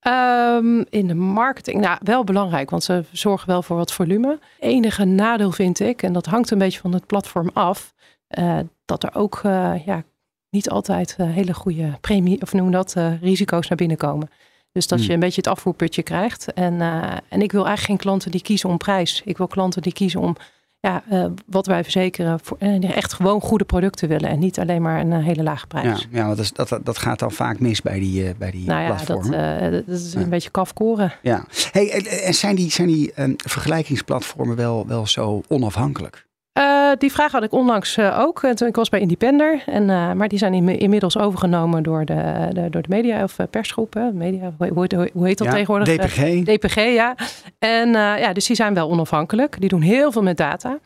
Um, 0.09 0.85
in 0.91 1.07
de 1.07 1.15
marketing, 1.15 1.81
nou 1.81 1.99
wel 2.03 2.25
belangrijk, 2.25 2.71
want 2.71 2.85
ze 2.85 3.05
zorgen 3.13 3.49
wel 3.49 3.63
voor 3.63 3.77
wat 3.77 3.93
volume. 3.93 4.39
Enige 4.59 5.05
nadeel 5.05 5.53
vind 5.53 5.81
ik, 5.81 6.03
en 6.03 6.13
dat 6.13 6.27
hangt 6.27 6.51
een 6.51 6.59
beetje 6.59 6.81
van 6.81 6.93
het 6.93 7.07
platform 7.07 7.51
af, 7.53 7.95
uh, 8.39 8.59
dat 8.85 9.03
er 9.03 9.15
ook 9.15 9.41
uh, 9.47 9.87
ja, 9.87 10.05
niet 10.51 10.71
altijd 10.71 11.17
uh, 11.21 11.31
hele 11.31 11.55
goede 11.55 11.99
premie, 12.01 12.43
of 12.43 12.53
noem 12.53 12.71
dat, 12.71 12.95
uh, 12.99 13.21
risico's 13.23 13.69
naar 13.69 13.79
binnen 13.79 13.97
komen. 13.97 14.31
Dus 14.73 14.87
dat 14.87 14.99
hmm. 14.99 15.09
je 15.09 15.15
een 15.15 15.21
beetje 15.21 15.41
het 15.41 15.51
afvoerputje 15.51 16.03
krijgt. 16.03 16.53
En, 16.53 16.75
uh, 16.75 17.13
en 17.29 17.43
ik 17.43 17.53
wil 17.53 17.67
eigenlijk 17.67 17.81
geen 17.81 17.97
klanten 17.97 18.31
die 18.31 18.43
kiezen 18.43 18.69
om 18.69 18.77
prijs. 18.77 19.23
Ik 19.25 19.39
wil 19.39 19.47
klanten 19.47 19.83
die 19.83 19.93
kiezen 19.93 20.21
om 20.21 20.37
ja, 20.81 21.03
wat 21.47 21.67
wij 21.67 21.83
verzekeren. 21.83 22.41
Voor, 22.43 22.59
echt 22.81 23.13
gewoon 23.13 23.41
goede 23.41 23.65
producten 23.65 24.09
willen. 24.09 24.29
En 24.29 24.39
niet 24.39 24.59
alleen 24.59 24.83
maar 24.83 25.01
een 25.01 25.13
hele 25.13 25.43
lage 25.43 25.67
prijs. 25.67 26.09
Ja, 26.11 26.19
ja 26.19 26.29
dat, 26.29 26.39
is, 26.39 26.53
dat, 26.53 26.79
dat 26.83 26.99
gaat 26.99 27.19
dan 27.19 27.33
vaak 27.33 27.59
mis 27.59 27.83
bij 27.83 27.99
die, 27.99 28.35
bij 28.35 28.51
die 28.51 28.67
nou 28.67 28.81
ja, 28.81 28.87
platformen. 28.87 29.73
Dat, 29.73 29.87
dat 29.87 29.99
is 29.99 30.15
een 30.15 30.29
beetje 30.29 30.51
kafkoren. 30.51 31.13
Ja. 31.23 31.45
Hey, 31.73 31.91
en 32.25 32.35
zijn 32.35 32.57
die, 32.57 32.71
zijn 32.71 32.89
die 32.89 33.13
um, 33.17 33.35
vergelijkingsplatformen 33.37 34.57
wel, 34.57 34.87
wel 34.87 35.07
zo 35.07 35.43
onafhankelijk? 35.49 36.29
Uh, 36.59 36.91
die 36.99 37.13
vraag 37.13 37.33
had 37.33 37.43
ik 37.43 37.53
onlangs 37.53 37.97
uh, 37.97 38.19
ook. 38.21 38.41
Toen 38.55 38.69
ik 38.69 38.77
was 38.77 38.89
bij 38.89 39.01
Independer. 39.01 39.63
En, 39.67 39.83
uh, 39.83 40.13
maar 40.13 40.29
die 40.29 40.39
zijn 40.39 40.55
in, 40.55 40.79
inmiddels 40.79 41.19
overgenomen 41.19 41.83
door 41.83 42.05
de, 42.05 42.49
de, 42.53 42.71
door 42.71 42.83
de 42.83 42.89
media 42.89 43.23
of 43.23 43.37
persgroepen. 43.51 44.17
Media, 44.17 44.53
hoe, 44.59 44.71
hoe, 44.75 45.11
hoe 45.13 45.27
heet 45.27 45.39
dat 45.39 45.47
ja, 45.47 45.53
tegenwoordig? 45.53 45.97
DPG. 45.97 46.45
DPG, 46.45 46.75
ja. 46.75 47.15
En 47.59 47.89
ja, 47.93 48.33
dus 48.33 48.47
die 48.47 48.57
zijn 48.57 48.75
wel 48.75 48.91
onafhankelijk. 48.91 49.61
Die 49.61 49.69
doen 49.69 49.83
heel 49.83 50.13
veel 50.13 50.23
met 50.23 50.37
data. 50.37 50.79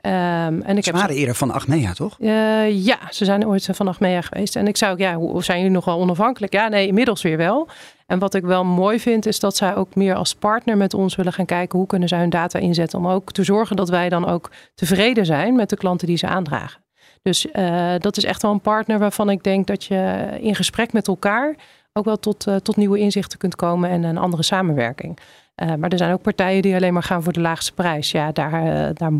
Ehm, 0.00 0.60
en 0.60 0.76
ik 0.76 0.84
Ze 0.84 0.90
heb 0.90 1.00
waren 1.00 1.16
eerder 1.16 1.34
van 1.34 1.50
Achmea, 1.50 1.92
toch? 1.92 2.16
Eh, 2.20 2.84
ja, 2.84 2.98
ze 3.10 3.24
zijn 3.24 3.46
ooit 3.46 3.68
van 3.72 3.88
Achmea 3.88 4.20
geweest. 4.20 4.56
En 4.56 4.66
ik 4.66 4.76
zou 4.76 4.92
ook, 4.92 4.98
ja, 4.98 5.14
hoe 5.14 5.44
zijn 5.44 5.58
jullie 5.58 5.74
nog 5.74 5.84
wel 5.84 5.98
onafhankelijk? 5.98 6.52
Ja, 6.52 6.68
nee, 6.68 6.86
inmiddels 6.86 7.22
weer 7.22 7.36
wel. 7.36 7.68
En 8.10 8.18
wat 8.18 8.34
ik 8.34 8.42
wel 8.42 8.64
mooi 8.64 9.00
vind, 9.00 9.26
is 9.26 9.40
dat 9.40 9.56
zij 9.56 9.76
ook 9.76 9.94
meer 9.94 10.14
als 10.14 10.34
partner 10.34 10.76
met 10.76 10.94
ons 10.94 11.16
willen 11.16 11.32
gaan 11.32 11.44
kijken 11.44 11.78
hoe 11.78 11.86
kunnen 11.86 12.08
zij 12.08 12.18
hun 12.18 12.30
data 12.30 12.58
inzetten. 12.58 12.98
Om 12.98 13.06
ook 13.06 13.32
te 13.32 13.44
zorgen 13.44 13.76
dat 13.76 13.88
wij 13.88 14.08
dan 14.08 14.26
ook 14.26 14.50
tevreden 14.74 15.26
zijn 15.26 15.54
met 15.54 15.68
de 15.68 15.76
klanten 15.76 16.06
die 16.06 16.16
ze 16.16 16.26
aandragen. 16.26 16.84
Dus 17.22 17.50
eh, 17.50 17.94
dat 17.98 18.16
is 18.16 18.24
echt 18.24 18.42
wel 18.42 18.50
een 18.50 18.60
partner 18.60 18.98
waarvan 18.98 19.30
ik 19.30 19.42
denk 19.42 19.66
dat 19.66 19.84
je 19.84 20.28
in 20.40 20.54
gesprek 20.54 20.92
met 20.92 21.08
elkaar 21.08 21.54
ook 21.92 22.04
wel 22.04 22.18
tot, 22.18 22.46
uh, 22.46 22.56
tot 22.56 22.76
nieuwe 22.76 22.98
inzichten 22.98 23.38
kunt 23.38 23.56
komen 23.56 23.90
en 23.90 24.02
een 24.02 24.18
andere 24.18 24.42
samenwerking. 24.42 25.18
Uh, 25.62 25.74
maar 25.74 25.90
er 25.90 25.98
zijn 25.98 26.12
ook 26.12 26.22
partijen 26.22 26.62
die 26.62 26.74
alleen 26.74 26.92
maar 26.92 27.02
gaan 27.02 27.22
voor 27.22 27.32
de 27.32 27.40
laagste 27.40 27.72
prijs. 27.72 28.10
Ja, 28.10 28.32
daar, 28.32 28.94
daar, 28.94 29.12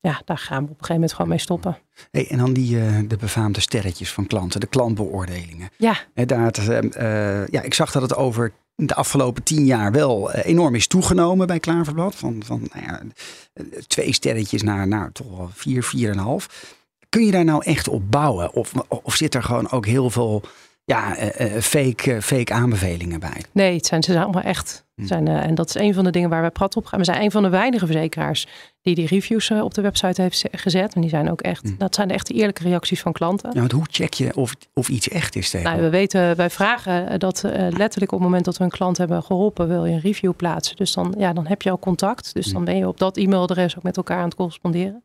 ja, 0.00 0.22
daar 0.24 0.38
gaan 0.38 0.64
we 0.64 0.70
op 0.70 0.70
een 0.70 0.74
gegeven 0.74 0.94
moment 0.94 1.12
gewoon 1.12 1.28
mee 1.28 1.38
stoppen. 1.38 1.78
Hey, 2.10 2.28
en 2.30 2.38
dan 2.38 2.52
die, 2.52 2.76
uh, 2.76 2.98
de 3.08 3.16
befaamde 3.16 3.60
sterretjes 3.60 4.12
van 4.12 4.26
klanten, 4.26 4.60
de 4.60 4.66
klantbeoordelingen. 4.66 5.68
Ja. 5.76 5.96
Daar, 6.14 6.52
uh, 6.68 7.46
ja, 7.46 7.62
ik 7.62 7.74
zag 7.74 7.92
dat 7.92 8.02
het 8.02 8.14
over 8.14 8.52
de 8.74 8.94
afgelopen 8.94 9.42
tien 9.42 9.64
jaar 9.64 9.92
wel 9.92 10.32
enorm 10.32 10.74
is 10.74 10.86
toegenomen 10.86 11.46
bij 11.46 11.60
Klaverblad. 11.60 12.14
Van, 12.14 12.42
van 12.44 12.68
nou 12.72 12.84
ja, 12.84 13.02
twee 13.86 14.12
sterretjes 14.12 14.62
naar, 14.62 14.88
naar 14.88 15.12
toch 15.12 15.36
wel 15.36 15.50
vier, 15.52 15.82
vier 15.82 16.10
en 16.10 16.18
een 16.18 16.24
half. 16.24 16.76
Kun 17.08 17.24
je 17.24 17.30
daar 17.30 17.44
nou 17.44 17.64
echt 17.64 17.88
op 17.88 18.10
bouwen? 18.10 18.52
Of, 18.52 18.72
of 18.88 19.14
zit 19.14 19.34
er 19.34 19.42
gewoon 19.42 19.70
ook 19.70 19.86
heel 19.86 20.10
veel 20.10 20.42
ja, 20.88 21.14
fake, 21.60 22.22
fake 22.22 22.52
aanbevelingen 22.52 23.20
bij? 23.20 23.44
Nee, 23.52 23.76
het 23.76 23.86
zijn, 23.86 24.02
ze 24.02 24.12
zijn 24.12 24.24
allemaal 24.24 24.42
echt. 24.42 24.86
Zijn, 24.96 25.28
uh, 25.28 25.44
en 25.44 25.54
dat 25.54 25.68
is 25.68 25.74
een 25.74 25.94
van 25.94 26.04
de 26.04 26.10
dingen 26.10 26.30
waar 26.30 26.42
we 26.42 26.50
prat 26.50 26.76
op 26.76 26.86
gaan. 26.86 26.98
We 26.98 27.04
zijn 27.04 27.22
een 27.22 27.30
van 27.30 27.42
de 27.42 27.48
weinige 27.48 27.86
verzekeraars 27.86 28.46
die 28.82 28.94
die 28.94 29.06
reviews 29.06 29.50
op 29.50 29.74
de 29.74 29.82
website 29.82 30.22
heeft 30.22 30.44
gezet. 30.50 30.94
En 30.94 31.00
die 31.00 31.10
zijn 31.10 31.30
ook 31.30 31.40
echt, 31.40 31.64
mm. 31.64 31.74
dat 31.78 31.94
zijn 31.94 32.10
echt 32.10 32.26
de 32.26 32.34
eerlijke 32.34 32.62
reacties 32.62 33.00
van 33.00 33.12
klanten. 33.12 33.50
Ja, 33.52 33.58
want 33.58 33.72
hoe 33.72 33.86
check 33.90 34.14
je 34.14 34.36
of, 34.36 34.54
of 34.74 34.88
iets 34.88 35.08
echt 35.08 35.36
is 35.36 35.50
tegen? 35.50 35.70
Nou, 35.70 35.82
we 35.82 35.90
weten, 35.90 36.36
wij 36.36 36.50
vragen 36.50 37.18
dat 37.18 37.42
uh, 37.44 37.52
letterlijk 37.52 38.12
op 38.12 38.18
het 38.18 38.28
moment 38.28 38.44
dat 38.44 38.56
we 38.56 38.64
een 38.64 38.70
klant 38.70 38.98
hebben 38.98 39.22
geholpen, 39.22 39.68
wil 39.68 39.84
je 39.84 39.92
een 39.92 40.00
review 40.00 40.32
plaatsen. 40.36 40.76
Dus 40.76 40.92
dan, 40.92 41.14
ja, 41.18 41.32
dan 41.32 41.46
heb 41.46 41.62
je 41.62 41.70
al 41.70 41.78
contact. 41.78 42.34
Dus 42.34 42.46
mm. 42.46 42.52
dan 42.52 42.64
ben 42.64 42.76
je 42.76 42.88
op 42.88 42.98
dat 42.98 43.16
e-mailadres 43.16 43.76
ook 43.76 43.82
met 43.82 43.96
elkaar 43.96 44.18
aan 44.18 44.24
het 44.24 44.34
corresponderen. 44.34 45.04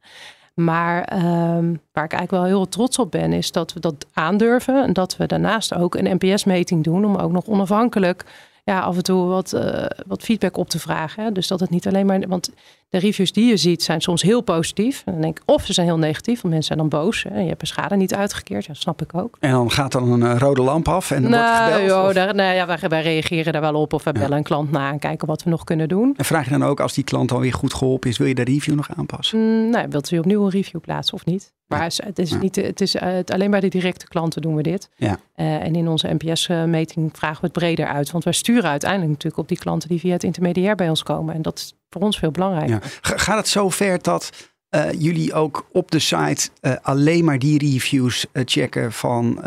Maar 0.53 1.13
um, 1.57 1.81
waar 1.91 2.03
ik 2.03 2.13
eigenlijk 2.13 2.31
wel 2.31 2.43
heel 2.43 2.67
trots 2.67 2.99
op 2.99 3.11
ben, 3.11 3.33
is 3.33 3.51
dat 3.51 3.73
we 3.73 3.79
dat 3.79 4.05
aandurven. 4.13 4.83
En 4.83 4.93
dat 4.93 5.17
we 5.17 5.25
daarnaast 5.25 5.73
ook 5.73 5.95
een 5.95 6.17
NPS-meting 6.19 6.83
doen 6.83 7.05
om 7.05 7.15
ook 7.15 7.31
nog 7.31 7.45
onafhankelijk 7.45 8.25
ja, 8.63 8.79
af 8.79 8.95
en 8.95 9.03
toe 9.03 9.27
wat, 9.27 9.53
uh, 9.53 9.85
wat 10.07 10.23
feedback 10.23 10.57
op 10.57 10.69
te 10.69 10.79
vragen. 10.79 11.23
Hè? 11.23 11.31
Dus 11.31 11.47
dat 11.47 11.59
het 11.59 11.69
niet 11.69 11.87
alleen 11.87 12.05
maar. 12.05 12.27
Want 12.27 12.51
de 12.93 12.99
reviews 12.99 13.32
die 13.32 13.45
je 13.45 13.58
ziet 13.58 13.84
zijn 13.84 14.01
soms 14.01 14.21
heel 14.21 14.41
positief. 14.41 15.01
En 15.06 15.12
dan 15.12 15.21
denk 15.21 15.39
ik, 15.39 15.43
of 15.45 15.65
ze 15.65 15.73
zijn 15.73 15.88
heel 15.88 15.97
negatief, 15.97 16.41
want 16.41 16.53
mensen 16.53 16.75
zijn 16.75 16.89
dan 16.89 16.99
boos. 16.99 17.25
Hè? 17.29 17.39
Je 17.39 17.47
hebt 17.47 17.62
een 17.62 17.67
schade 17.67 17.95
niet 17.95 18.13
uitgekeerd, 18.15 18.65
ja, 18.65 18.73
snap 18.73 19.01
ik 19.01 19.15
ook. 19.15 19.38
En 19.39 19.51
dan 19.51 19.71
gaat 19.71 19.91
dan 19.91 20.12
een 20.12 20.21
uh, 20.21 20.38
rode 20.38 20.62
lamp 20.62 20.88
af 20.88 21.12
en 21.12 21.21
dan 21.21 21.32
nou, 21.32 21.58
wordt 21.58 21.73
gebeld? 21.73 21.89
Joh, 21.89 22.13
daar, 22.13 22.36
nou 22.36 22.56
ja, 22.56 22.65
wij, 22.65 22.89
wij, 22.89 23.01
reageren 23.01 23.53
daar 23.53 23.62
wel 23.62 23.75
op 23.75 23.93
of 23.93 24.03
we 24.03 24.10
ja. 24.13 24.19
bellen 24.19 24.38
een 24.38 24.43
klant 24.43 24.71
na 24.71 24.91
en 24.91 24.99
kijken 24.99 25.27
wat 25.27 25.43
we 25.43 25.49
nog 25.49 25.63
kunnen 25.63 25.88
doen. 25.88 26.13
En 26.17 26.25
vraag 26.25 26.43
je 26.45 26.51
dan 26.51 26.63
ook, 26.63 26.79
als 26.79 26.93
die 26.93 27.03
klant 27.03 27.32
alweer 27.32 27.53
goed 27.53 27.73
geholpen 27.73 28.10
is, 28.10 28.17
wil 28.17 28.27
je 28.27 28.36
de 28.36 28.43
review 28.43 28.75
nog 28.75 28.89
aanpassen? 28.95 29.39
Mm, 29.39 29.69
nou, 29.69 29.88
wilt 29.89 30.12
u 30.12 30.17
opnieuw 30.17 30.43
een 30.43 30.49
review 30.49 30.82
plaatsen 30.82 31.13
of 31.13 31.25
niet? 31.25 31.53
Maar 31.67 31.91
het 32.06 32.19
is, 32.19 32.34
niet, 32.34 32.56
het 32.56 32.82
is 32.82 32.99
het, 32.99 33.32
alleen 33.32 33.51
bij 33.51 33.60
de 33.60 33.67
directe 33.67 34.08
klanten 34.08 34.41
doen 34.41 34.56
we 34.56 34.63
dit. 34.63 34.89
Ja. 34.95 35.17
Uh, 35.36 35.63
en 35.63 35.75
in 35.75 35.88
onze 35.88 36.15
NPS-meting 36.17 37.10
vragen 37.13 37.41
we 37.41 37.45
het 37.45 37.51
breder 37.53 37.88
uit. 37.88 38.12
Want 38.12 38.23
wij 38.23 38.34
sturen 38.34 38.69
uiteindelijk 38.69 39.12
natuurlijk 39.12 39.41
op 39.41 39.47
die 39.47 39.58
klanten 39.58 39.89
die 39.89 39.99
via 39.99 40.13
het 40.13 40.23
intermediair 40.23 40.75
bij 40.75 40.89
ons 40.89 41.03
komen. 41.03 41.36
En 41.36 41.41
dat 41.41 41.58
is 41.58 41.73
voor 41.93 42.01
ons 42.01 42.19
veel 42.19 42.32
belangrijk. 42.32 42.69
Ja. 42.69 42.79
Gaat 43.01 43.38
het 43.38 43.47
zo 43.47 43.69
ver 43.69 44.01
dat 44.01 44.29
uh, 44.75 44.91
jullie 44.91 45.34
ook 45.34 45.65
op 45.71 45.91
de 45.91 45.99
site 45.99 46.49
uh, 46.62 46.73
alleen 46.82 47.25
maar 47.25 47.39
die 47.39 47.60
reviews 47.60 48.25
checken 48.34 48.91
van 48.91 49.39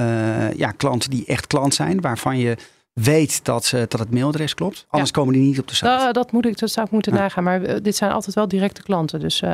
ja, 0.57 0.71
klanten 0.71 1.11
die 1.11 1.27
echt 1.27 1.47
klant 1.47 1.75
zijn, 1.75 2.01
waarvan 2.01 2.39
je 2.39 2.57
weet 2.93 3.45
dat, 3.45 3.65
ze, 3.65 3.87
dat 3.89 4.01
het 4.01 4.11
mailadres 4.11 4.55
klopt? 4.55 4.87
Anders 4.89 5.11
ja. 5.11 5.21
komen 5.21 5.35
die 5.35 5.43
niet 5.43 5.59
op 5.59 5.69
de 5.69 5.75
site. 5.75 6.09
Dat, 6.13 6.33
moet 6.33 6.47
ik, 6.47 6.59
dat 6.59 6.71
zou 6.71 6.87
ik 6.87 6.93
moeten 6.93 7.15
ja. 7.15 7.19
nagaan. 7.19 7.45
Maar 7.45 7.83
dit 7.83 7.97
zijn 7.97 8.11
altijd 8.11 8.35
wel 8.35 8.49
directe 8.49 8.83
klanten. 8.83 9.21
Dus 9.21 9.43
ik 9.43 9.49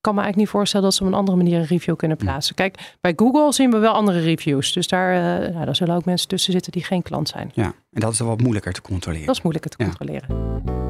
kan 0.00 0.14
me 0.14 0.20
eigenlijk 0.20 0.36
niet 0.36 0.48
voorstellen 0.48 0.86
dat 0.86 0.94
ze 0.94 1.02
op 1.02 1.08
een 1.08 1.14
andere 1.14 1.36
manier 1.36 1.58
een 1.58 1.66
review 1.66 1.96
kunnen 1.96 2.16
plaatsen. 2.16 2.54
Kijk, 2.54 2.96
bij 3.00 3.12
Google 3.16 3.52
zien 3.52 3.70
we 3.70 3.78
wel 3.78 3.92
andere 3.92 4.20
reviews. 4.20 4.72
Dus 4.72 4.88
daar, 4.88 5.20
nou, 5.52 5.64
daar 5.64 5.76
zullen 5.76 5.94
ook 5.94 6.04
mensen 6.04 6.28
tussen 6.28 6.52
zitten 6.52 6.72
die 6.72 6.84
geen 6.84 7.02
klant 7.02 7.28
zijn. 7.28 7.50
Ja, 7.54 7.64
en 7.64 8.00
dat 8.00 8.12
is 8.12 8.18
dan 8.18 8.26
wat 8.26 8.40
moeilijker 8.40 8.72
te 8.72 8.82
controleren. 8.82 9.26
Dat 9.26 9.36
is 9.36 9.42
moeilijker 9.42 9.70
te 9.70 9.76
controleren. 9.76 10.89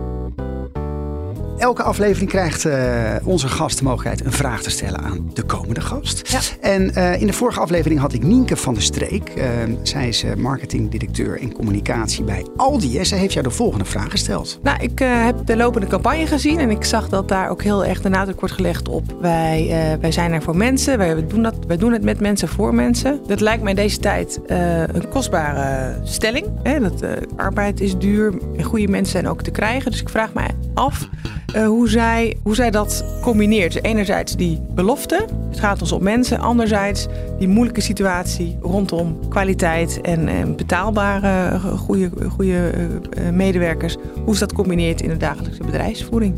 Elke 1.61 1.83
aflevering 1.83 2.31
krijgt 2.31 2.65
uh, 2.65 3.15
onze 3.25 3.49
gast 3.49 3.79
de 3.79 3.85
mogelijkheid 3.85 4.25
een 4.25 4.33
vraag 4.33 4.63
te 4.63 4.71
stellen 4.71 5.01
aan 5.01 5.31
de 5.35 5.43
komende 5.43 5.81
gast. 5.81 6.29
Ja. 6.29 6.41
En 6.61 6.93
uh, 6.99 7.21
in 7.21 7.27
de 7.27 7.33
vorige 7.33 7.61
aflevering 7.61 8.01
had 8.01 8.13
ik 8.13 8.23
Nienke 8.23 8.57
van 8.57 8.75
der 8.75 8.83
Streek. 8.83 9.33
Uh, 9.37 9.45
zij 9.83 10.09
is 10.09 10.25
marketingdirecteur 10.37 11.41
en 11.41 11.53
communicatie 11.53 12.25
bij 12.25 12.47
Aldi. 12.57 12.99
En 12.99 13.07
zij 13.07 13.19
heeft 13.19 13.33
jou 13.33 13.45
de 13.45 13.53
volgende 13.53 13.85
vraag 13.85 14.11
gesteld. 14.11 14.59
Nou, 14.63 14.83
ik 14.83 14.99
heb 14.99 15.47
de 15.47 15.57
lopende 15.57 15.87
campagne 15.87 16.27
gezien 16.27 16.59
en 16.59 16.71
ik 16.71 16.85
zag 16.85 17.09
dat 17.09 17.29
daar 17.29 17.51
ook 17.51 17.63
heel 17.63 17.85
erg 17.85 18.01
de 18.01 18.09
nadruk 18.09 18.41
wordt 18.41 18.55
gelegd 18.55 18.89
op. 18.89 19.17
Wij, 19.21 19.97
wij 20.01 20.13
zijn 20.13 20.33
er 20.33 20.43
voor 20.43 20.57
mensen, 20.57 20.99
wij 20.99 21.27
doen, 21.27 21.43
dat, 21.43 21.55
wij 21.67 21.77
doen 21.77 21.93
het 21.93 22.03
met 22.03 22.21
mensen 22.21 22.49
voor 22.49 22.75
mensen. 22.75 23.21
Dat 23.27 23.41
lijkt 23.41 23.63
mij 23.63 23.71
in 23.71 23.77
deze 23.77 23.99
tijd 23.99 24.41
een 24.47 25.09
kostbare 25.09 26.01
stelling. 26.05 26.47
Hè? 26.63 26.81
Dat 26.81 27.05
arbeid 27.37 27.81
is 27.81 27.99
duur 27.99 28.35
en 28.57 28.65
goede 28.65 28.89
mensen 28.89 29.13
zijn 29.13 29.29
ook 29.29 29.43
te 29.43 29.51
krijgen. 29.51 29.91
Dus 29.91 30.01
ik 30.01 30.09
vraag 30.09 30.33
mij 30.35 30.51
af. 30.75 31.09
Uh, 31.57 31.67
hoe, 31.67 31.89
zij, 31.89 32.37
hoe 32.43 32.55
zij 32.55 32.71
dat 32.71 33.05
combineert. 33.23 33.85
Enerzijds 33.85 34.37
die 34.37 34.61
belofte, 34.75 35.27
het 35.49 35.61
gaat 35.61 35.81
ons 35.81 35.93
om 35.93 36.03
mensen. 36.03 36.39
Anderzijds 36.39 37.07
die 37.39 37.49
moeilijke 37.49 37.81
situatie 37.81 38.59
rondom 38.63 39.29
kwaliteit 39.29 40.01
en, 40.01 40.57
betaalbare 40.57 41.59
goede, 41.59 42.11
goede 42.29 42.73
uh, 43.19 43.31
medewerkers. 43.31 43.97
Hoe 44.25 44.35
ze 44.35 44.41
dat 44.41 44.53
combineert 44.53 45.01
in 45.01 45.09
de 45.09 45.17
dagelijkse 45.17 45.63
bedrijfsvoering. 45.63 46.35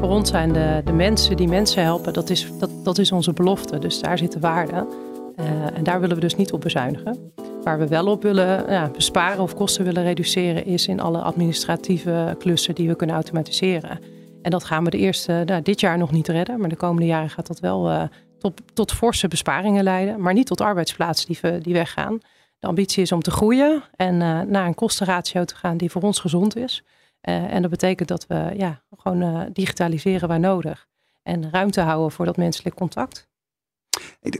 Voor 0.00 0.08
ons 0.08 0.30
zijn 0.30 0.52
de, 0.52 0.80
de 0.84 0.92
mensen 0.92 1.36
die 1.36 1.48
mensen 1.48 1.82
helpen, 1.82 2.12
dat 2.12 2.30
is, 2.30 2.52
dat, 2.58 2.70
dat 2.84 2.98
is 2.98 3.12
onze 3.12 3.32
belofte. 3.32 3.78
Dus 3.78 4.00
daar 4.00 4.18
zit 4.18 4.32
de 4.32 4.40
waarde. 4.40 4.86
en 5.74 5.84
daar 5.84 6.00
willen 6.00 6.14
we 6.14 6.20
dus 6.22 6.36
niet 6.36 6.52
op 6.52 6.60
bezuinigen. 6.60 7.18
Waar 7.62 7.78
we 7.78 7.88
wel 7.88 8.06
op 8.06 8.22
willen 8.22 8.64
ja, 8.68 8.90
besparen 8.94 9.42
of 9.42 9.54
kosten 9.54 9.84
willen 9.84 10.02
reduceren, 10.02 10.66
is 10.66 10.86
in 10.86 11.00
alle 11.00 11.18
administratieve 11.18 12.36
klussen 12.38 12.74
die 12.74 12.88
we 12.88 12.96
kunnen 12.96 13.16
automatiseren. 13.16 13.98
En 14.42 14.50
dat 14.50 14.64
gaan 14.64 14.84
we 14.84 14.90
de 14.90 14.98
eerste, 14.98 15.42
nou, 15.46 15.62
dit 15.62 15.80
jaar 15.80 15.98
nog 15.98 16.12
niet 16.12 16.28
redden, 16.28 16.60
maar 16.60 16.68
de 16.68 16.76
komende 16.76 17.06
jaren 17.06 17.30
gaat 17.30 17.46
dat 17.46 17.60
wel 17.60 17.90
uh, 17.90 18.02
tot, 18.38 18.60
tot 18.74 18.92
forse 18.92 19.28
besparingen 19.28 19.84
leiden, 19.84 20.20
maar 20.20 20.32
niet 20.32 20.46
tot 20.46 20.60
arbeidsplaatsen 20.60 21.32
die, 21.32 21.58
die 21.58 21.74
weggaan. 21.74 22.18
De 22.58 22.66
ambitie 22.66 23.02
is 23.02 23.12
om 23.12 23.22
te 23.22 23.30
groeien 23.30 23.82
en 23.96 24.14
uh, 24.14 24.40
naar 24.40 24.66
een 24.66 24.74
kostenratio 24.74 25.44
te 25.44 25.56
gaan 25.56 25.76
die 25.76 25.90
voor 25.90 26.02
ons 26.02 26.18
gezond 26.18 26.56
is. 26.56 26.82
Uh, 27.28 27.52
en 27.52 27.62
dat 27.62 27.70
betekent 27.70 28.08
dat 28.08 28.26
we 28.26 28.50
ja, 28.56 28.82
gewoon 28.96 29.48
digitaliseren 29.52 30.28
waar 30.28 30.40
nodig 30.40 30.88
en 31.22 31.50
ruimte 31.50 31.80
houden 31.80 32.10
voor 32.10 32.24
dat 32.24 32.36
menselijk 32.36 32.76
contact. 32.76 33.29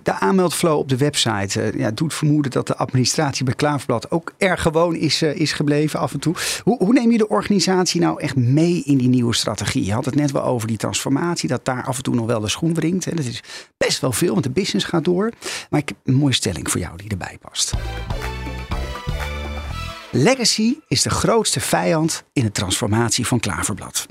De 0.03 0.13
aanmeldflow 0.13 0.79
op 0.79 0.89
de 0.89 0.97
website 0.97 1.73
uh, 1.73 1.81
ja, 1.81 1.91
doet 1.91 2.15
vermoeden 2.15 2.51
dat 2.51 2.67
de 2.67 2.77
administratie 2.77 3.45
bij 3.45 3.55
Klaverblad 3.55 4.11
ook 4.11 4.33
erg 4.39 4.63
gewoon 4.63 4.95
is, 4.95 5.23
uh, 5.23 5.35
is 5.35 5.53
gebleven 5.53 6.01
af 6.01 6.13
en 6.13 6.21
toe. 6.21 6.35
Hoe, 6.63 6.79
hoe, 6.79 6.93
neem 6.93 7.11
je 7.11 7.19
de 7.19 7.29
organisatie 7.29 8.01
nou 8.01 8.21
echt 8.21 8.37
mee 8.37 8.83
in 8.85 8.99
die 8.99 9.09
nieuwe 9.09 9.35
strategie? 9.35 9.85
Je 9.85 9.93
had 9.93 10.05
het 10.05 10.15
net 10.15 10.31
wel 10.31 10.43
over 10.43 10.69
die 10.69 10.77
transformatie, 10.77 11.49
dat 11.49 11.65
daar 11.65 11.85
af 11.85 11.97
en 11.97 12.03
toe 12.03 12.15
nog 12.15 12.27
wel 12.27 12.41
de 12.41 12.49
schoen 12.49 12.75
wringt. 12.75 13.05
Hè. 13.05 13.15
Dat 13.15 13.25
is 13.25 13.43
best 13.77 14.01
wel 14.01 14.13
veel, 14.13 14.33
want 14.33 14.45
de 14.45 14.51
business 14.51 14.87
gaat 14.87 15.05
door. 15.05 15.31
Maar 15.71 15.81
ik 15.81 15.89
heb 15.89 15.97
een 16.05 16.15
mooie 16.15 16.35
stelling 16.35 16.71
voor 16.71 16.81
jou 16.81 16.97
die 16.97 17.11
erbij 17.11 17.39
past. 17.41 17.73
Legacy 20.11 20.77
is 20.89 21.03
de 21.03 21.11
grootste 21.11 21.61
vijand 21.61 22.25
in 22.33 22.45
de 22.45 22.53
transformatie 22.53 23.27
van 23.27 23.41
Klaverblad. 23.41 24.07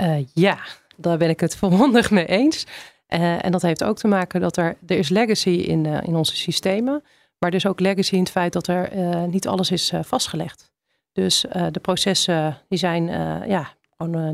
Uh, 0.00 0.16
ja, 0.32 0.58
daar 0.96 1.18
ben 1.18 1.28
ik 1.28 1.40
het 1.40 1.56
volmondig 1.56 2.10
mee 2.10 2.26
eens. 2.26 2.66
Uh, 3.14 3.44
en 3.44 3.52
dat 3.52 3.62
heeft 3.62 3.84
ook 3.84 3.96
te 3.96 4.08
maken 4.08 4.40
dat 4.40 4.56
er, 4.56 4.76
er 4.86 4.98
is 4.98 5.08
legacy 5.08 5.48
in, 5.48 5.84
uh, 5.84 6.02
in 6.02 6.16
onze 6.16 6.36
systemen. 6.36 7.02
Maar 7.38 7.54
is 7.54 7.66
ook 7.66 7.80
legacy 7.80 8.14
in 8.14 8.20
het 8.20 8.30
feit 8.30 8.52
dat 8.52 8.66
er 8.66 8.96
uh, 8.96 9.22
niet 9.22 9.48
alles 9.48 9.70
is 9.70 9.92
vastgelegd. 10.02 10.72
Dus 11.12 11.44
de 11.70 11.80
processen 11.82 12.58
die 12.68 12.78
zijn, 12.78 13.06
ja, 13.48 13.68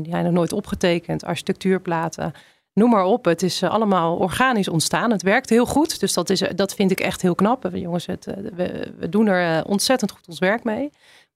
die 0.01 0.11
zijn 0.11 0.23
nog 0.23 0.33
nooit 0.33 0.53
opgetekend. 0.53 1.25
Architectuurplaten, 1.25 2.33
noem 2.73 2.89
maar 2.89 3.03
op. 3.03 3.25
Het 3.25 3.43
is 3.43 3.63
allemaal 3.63 4.15
organisch 4.15 4.67
ontstaan. 4.67 5.11
Het 5.11 5.21
werkt 5.21 5.49
heel 5.49 5.65
goed. 5.65 5.99
Dus 5.99 6.13
dat, 6.13 6.29
is, 6.29 6.43
dat 6.55 6.73
vind 6.73 6.91
ik 6.91 6.99
echt 6.99 7.21
heel 7.21 7.35
knap. 7.35 7.69
Jongens, 7.73 8.05
het, 8.05 8.25
we, 8.55 9.09
doen 9.09 9.27
er 9.27 9.65
ontzettend 9.65 10.11
goed 10.11 10.27
ons 10.27 10.39
werk 10.39 10.63
mee. 10.63 10.91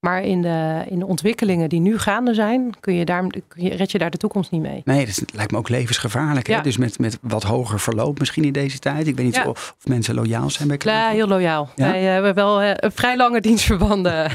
Maar 0.06 0.24
in 0.24 0.42
de, 0.42 0.84
in 0.90 1.00
de 1.00 1.06
ontwikkelingen 1.06 1.70
die 1.70 1.80
nu 1.80 1.98
gaande 1.98 2.34
zijn, 2.34 2.74
kun 2.80 2.94
je 2.94 3.06
daar, 3.06 3.28
kun 3.48 3.64
je, 3.64 3.76
red 3.76 3.92
je 3.92 3.98
daar 3.98 4.10
de 4.10 4.18
toekomst 4.18 4.52
niet 4.52 4.62
mee. 4.62 4.82
Nee, 4.84 5.06
dat 5.06 5.24
lijkt 5.34 5.52
me 5.52 5.58
ook 5.58 5.70
levensgevaarlijk. 5.70 6.48
Hè? 6.48 6.54
Ja. 6.54 6.62
Dus 6.62 6.78
met, 6.78 7.00
met 7.00 7.18
wat 7.22 7.44
hoger 7.44 7.80
verloop 7.80 8.20
misschien 8.20 8.44
in 8.44 8.52
deze 8.52 8.80
tijd. 8.80 9.08
Ik 9.08 9.16
weet 9.16 9.26
niet 9.26 9.36
Ja. 9.36 9.48
of, 9.48 9.76
of 9.80 9.88
mensen 9.88 10.16
loyaal 10.16 10.50
zijn 10.50 10.68
bij 10.68 10.78
Ja, 10.78 10.84
Klaar. 10.84 11.12
heel 11.12 11.28
loyaal. 11.28 11.70
Ja? 11.76 11.92
Wij 11.92 12.06
eh, 12.06 12.14
hebben 12.14 12.34
wel 12.36 12.62
eh, 12.62 12.90
vrij 12.94 13.18
lange 13.18 13.42
dienstverbanden. 13.48 14.32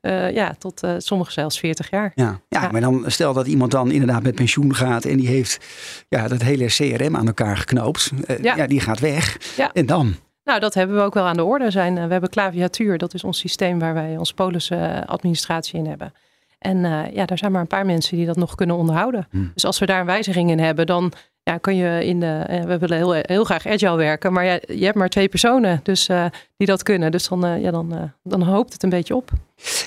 Eh, 0.00 0.32
ja, 0.32 0.54
tot 0.58 0.80
sommigen 0.98 1.32
zelfs 1.32 1.58
40 1.58 1.90
jaar. 1.90 2.12
Ja. 2.14 2.40
Ja, 2.48 2.62
Ja. 2.62 2.70
maar 2.70 2.80
dan 2.80 3.04
stel 3.06 3.32
dat 3.32 3.46
iemand 3.46 3.70
dan 3.70 3.90
inderdaad 3.90 4.22
met 4.22 4.34
pensioen 4.34 4.74
gaat 4.74 5.04
en 5.04 5.16
die 5.16 5.28
heeft 5.28 5.64
ja, 6.08 6.28
dat 6.28 6.42
hele 6.42 6.66
CRM 6.66 7.16
aan 7.16 7.26
elkaar 7.26 7.56
geknoopt. 7.56 8.10
Ja. 8.42 8.56
Ja. 8.56 8.66
die 8.66 8.80
gaat 8.80 9.00
weg. 9.00 9.36
Ja. 9.56 9.70
En 9.72 9.86
dan? 9.86 10.14
Nou, 10.46 10.60
dat 10.60 10.74
hebben 10.74 10.96
we 10.96 11.02
ook 11.02 11.14
wel 11.14 11.24
aan 11.24 11.36
de 11.36 11.44
orde 11.44 11.70
zijn. 11.70 11.98
eh, 11.98 12.04
we 12.04 12.12
hebben 12.12 12.30
Klaviatuur, 12.30 12.98
dat 12.98 13.14
is 13.14 13.24
ons 13.24 13.38
systeem 13.38 13.78
waar 13.78 13.94
wij 13.94 14.16
ons 14.16 14.32
Polische 14.32 14.76
eh, 14.76 15.08
administratie 15.08 15.78
in 15.78 15.86
hebben. 15.86 16.12
En 16.58 16.84
eh, 16.84 17.14
ja, 17.14 17.26
daar 17.26 17.38
zijn 17.38 17.52
maar 17.52 17.60
een 17.60 17.66
paar 17.66 17.86
mensen 17.86 18.16
die 18.16 18.26
dat 18.26 18.36
nog 18.36 18.54
kunnen 18.54 18.76
onderhouden. 18.76 19.26
Hmm. 19.30 19.50
Dus 19.54 19.64
als 19.64 19.78
we 19.78 19.86
daar 19.86 20.00
een 20.00 20.06
wijziging 20.06 20.50
in 20.50 20.58
hebben, 20.58 20.86
dan 20.86 21.12
ja, 21.42 21.58
kun 21.58 21.76
je 21.76 22.04
in 22.04 22.20
de. 22.20 22.62
we 22.66 22.78
willen 22.78 22.96
heel, 22.96 23.12
heel 23.12 23.44
graag 23.44 23.66
agile 23.66 23.96
werken, 23.96 24.32
maar 24.32 24.44
ja, 24.44 24.58
je 24.66 24.84
hebt 24.84 24.96
maar 24.96 25.08
twee 25.08 25.28
personen 25.28 25.80
dus, 25.82 26.08
die 26.56 26.66
dat 26.66 26.82
kunnen. 26.82 27.10
Dus 27.10 27.28
dan, 27.28 27.60
ja, 27.60 27.70
dan, 27.70 28.12
dan 28.22 28.42
hoopt 28.42 28.72
het 28.72 28.82
een 28.82 28.88
beetje 28.90 29.16
op. 29.16 29.30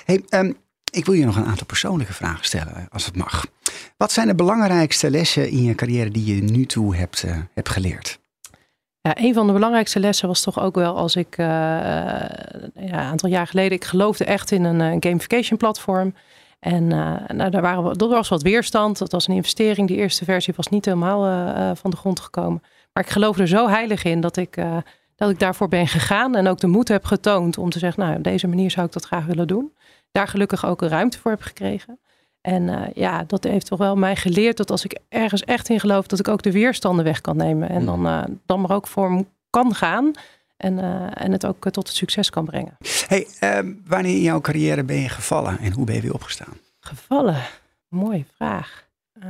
Hey, 0.05 0.23
ehm, 0.29 0.51
ik 0.91 1.05
wil 1.05 1.13
je 1.13 1.25
nog 1.25 1.35
een 1.35 1.45
aantal 1.45 1.65
persoonlijke 1.65 2.13
vragen 2.13 2.45
stellen, 2.45 2.87
als 2.89 3.05
het 3.05 3.15
mag. 3.15 3.45
Wat 3.97 4.11
zijn 4.11 4.27
de 4.27 4.35
belangrijkste 4.35 5.09
lessen 5.09 5.49
in 5.49 5.63
je 5.63 5.75
carrière 5.75 6.09
die 6.09 6.35
je 6.35 6.41
nu 6.41 6.65
toe 6.65 6.95
hebt, 6.95 7.25
hebt 7.53 7.69
geleerd? 7.69 8.19
Een 9.01 9.33
van 9.33 9.47
de 9.47 9.53
belangrijkste 9.53 9.99
lessen 9.99 10.27
was 10.27 10.41
toch 10.41 10.59
ook 10.59 10.75
wel 10.75 10.97
als 10.97 11.15
ik 11.15 11.37
eh, 11.37 11.45
ja, 11.45 12.29
een 12.73 12.93
aantal 12.93 13.29
jaar 13.29 13.47
geleden, 13.47 13.71
ik 13.71 13.83
geloofde 13.83 14.23
echt 14.25 14.51
in 14.51 14.63
een 14.63 14.81
eh, 14.81 14.97
gamification 14.99 15.57
platform. 15.57 16.15
En 16.59 16.91
eh, 16.91 17.35
nou, 17.35 17.49
daar 17.49 17.61
waren 17.61 17.83
we, 17.83 17.97
dat 17.97 18.09
was 18.09 18.29
wat 18.29 18.41
weerstand. 18.41 18.97
Dat 18.97 19.11
was 19.11 19.27
een 19.27 19.35
investering. 19.35 19.87
Die 19.87 19.97
eerste 19.97 20.25
versie 20.25 20.53
was 20.55 20.67
niet 20.67 20.85
helemaal 20.85 21.75
van 21.75 21.91
de 21.91 21.97
grond 21.97 22.19
gekomen. 22.19 22.61
Maar 22.93 23.03
ik 23.03 23.09
geloof 23.09 23.37
er 23.37 23.47
zo 23.47 23.67
heilig 23.67 24.03
in 24.03 24.21
dat 24.21 24.37
ik, 24.37 24.57
dat 25.15 25.29
ik 25.29 25.39
daarvoor 25.39 25.67
ben 25.67 25.87
gegaan. 25.87 26.35
En 26.35 26.47
ook 26.47 26.59
de 26.59 26.67
moed 26.67 26.87
heb 26.87 27.05
getoond 27.05 27.57
om 27.57 27.69
te 27.69 27.79
zeggen, 27.79 28.03
nou, 28.03 28.17
op 28.17 28.23
deze 28.23 28.47
manier 28.47 28.71
zou 28.71 28.85
ik 28.85 28.91
dat 28.91 29.05
graag 29.05 29.25
willen 29.25 29.47
doen. 29.47 29.73
Daar 30.11 30.27
gelukkig 30.27 30.65
ook 30.65 30.81
een 30.81 30.89
ruimte 30.89 31.19
voor 31.19 31.31
heb 31.31 31.41
gekregen. 31.41 31.99
En 32.41 32.69
eh, 32.69 32.93
ja, 32.93 33.23
dat 33.23 33.43
heeft 33.43 33.65
toch 33.65 33.79
wel 33.79 33.95
mij 33.95 34.15
geleerd 34.15 34.57
dat 34.57 34.71
als 34.71 34.85
ik 34.85 34.99
ergens 35.09 35.43
echt 35.43 35.69
in 35.69 35.79
geloof, 35.79 36.07
dat 36.07 36.19
ik 36.19 36.27
ook 36.27 36.41
de 36.41 36.51
weerstanden 36.51 37.05
weg 37.05 37.21
kan 37.21 37.37
nemen. 37.37 37.69
En 37.69 37.85
dan, 37.85 38.07
eh, 38.07 38.23
dan 38.45 38.61
maar 38.61 38.71
ook 38.71 38.87
voor 38.87 39.09
hem 39.09 39.27
kan 39.49 39.75
gaan. 39.75 40.11
En, 40.57 40.79
eh, 40.79 41.23
en 41.23 41.31
het 41.31 41.45
ook 41.45 41.69
tot 41.69 41.87
het 41.87 41.97
succes 41.97 42.29
kan 42.29 42.45
brengen. 42.45 42.77
Hey, 43.07 43.27
ehm, 43.39 43.73
wanneer 43.85 44.15
in 44.15 44.21
jouw 44.21 44.41
carrière 44.41 44.83
ben 44.83 44.95
je 44.95 45.09
gevallen 45.09 45.59
en 45.59 45.71
hoe 45.71 45.85
ben 45.85 45.95
je 45.95 46.01
weer 46.01 46.13
opgestaan? 46.13 46.57
Gevallen. 46.79 47.41
Mooie 47.87 48.25
vraag. 48.35 48.87
Uh, 49.23 49.25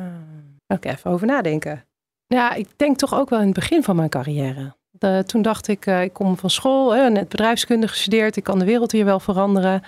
ook 0.68 0.86
even 0.86 1.12
over 1.12 1.28
nadenken. 1.28 1.86
Ja, 2.28 2.54
ik 2.54 2.68
denk 2.76 2.98
toch 2.98 3.14
ook 3.14 3.30
wel 3.30 3.40
in 3.40 3.46
het 3.46 3.56
begin 3.56 3.84
van 3.84 3.96
mijn 3.96 4.10
carrière. 4.10 4.76
De, 4.90 5.24
toen 5.26 5.42
dacht 5.42 5.68
ik, 5.68 5.86
ik 5.86 6.14
kom 6.14 6.38
van 6.38 6.50
school, 6.50 6.96
hè, 6.96 7.10
net 7.10 7.30
bedrijfskunde 7.30 7.88
gestudeerd. 7.88 8.36
Ik 8.36 8.44
kan 8.44 8.60
de 8.60 8.66
wereld 8.66 8.92
hier 8.92 9.06
wel 9.06 9.20
veranderen. 9.20 9.84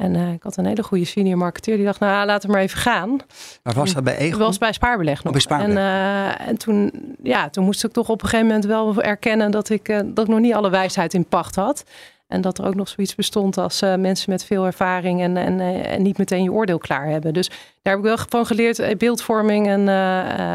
En 0.00 0.16
eh, 0.16 0.32
ik 0.32 0.42
had 0.42 0.56
een 0.56 0.66
hele 0.66 0.82
goede 0.82 1.04
senior 1.04 1.38
marketeer 1.38 1.76
die 1.76 1.84
dacht, 1.84 2.00
nou 2.00 2.26
laten 2.26 2.48
we 2.48 2.54
maar 2.54 2.64
even 2.64 2.78
gaan. 2.78 3.18
Waar 3.62 3.74
was 3.74 3.94
dat 3.94 4.04
bij 4.04 4.16
Egon? 4.16 4.38
was 4.38 4.58
bij 4.58 4.72
Spaarbeleg 4.72 5.22
nog. 5.22 5.32
Bij 5.32 5.40
Spaarbeleg. 5.42 5.76
En, 5.76 5.82
eh, 5.82 6.48
en 6.48 6.58
toen, 6.58 6.92
ja, 7.22 7.48
toen 7.50 7.64
moest 7.64 7.84
ik 7.84 7.92
toch 7.92 8.08
op 8.08 8.22
een 8.22 8.28
gegeven 8.28 8.46
moment 8.46 8.64
wel 8.64 9.02
erkennen 9.02 9.50
dat 9.50 9.68
ik, 9.68 9.88
eh, 9.88 10.00
dat 10.04 10.24
ik 10.24 10.30
nog 10.30 10.40
niet 10.40 10.54
alle 10.54 10.70
wijsheid 10.70 11.14
in 11.14 11.24
pacht 11.24 11.54
had. 11.54 11.84
En 12.26 12.40
dat 12.40 12.58
er 12.58 12.66
ook 12.66 12.74
nog 12.74 12.88
zoiets 12.88 13.14
bestond 13.14 13.58
als 13.58 13.80
mensen 13.80 14.30
met 14.30 14.44
veel 14.44 14.66
ervaring 14.66 15.20
en, 15.20 15.36
en, 15.36 15.60
en 15.84 16.02
niet 16.02 16.18
meteen 16.18 16.42
je 16.42 16.52
oordeel 16.52 16.78
klaar 16.78 17.06
hebben. 17.06 17.32
Dus 17.32 17.48
daar 17.82 17.94
heb 17.94 17.98
ik 17.98 18.02
wel 18.02 18.18
van 18.28 18.46
geleerd, 18.46 18.98
beeldvorming. 18.98 19.66
En 19.68 19.84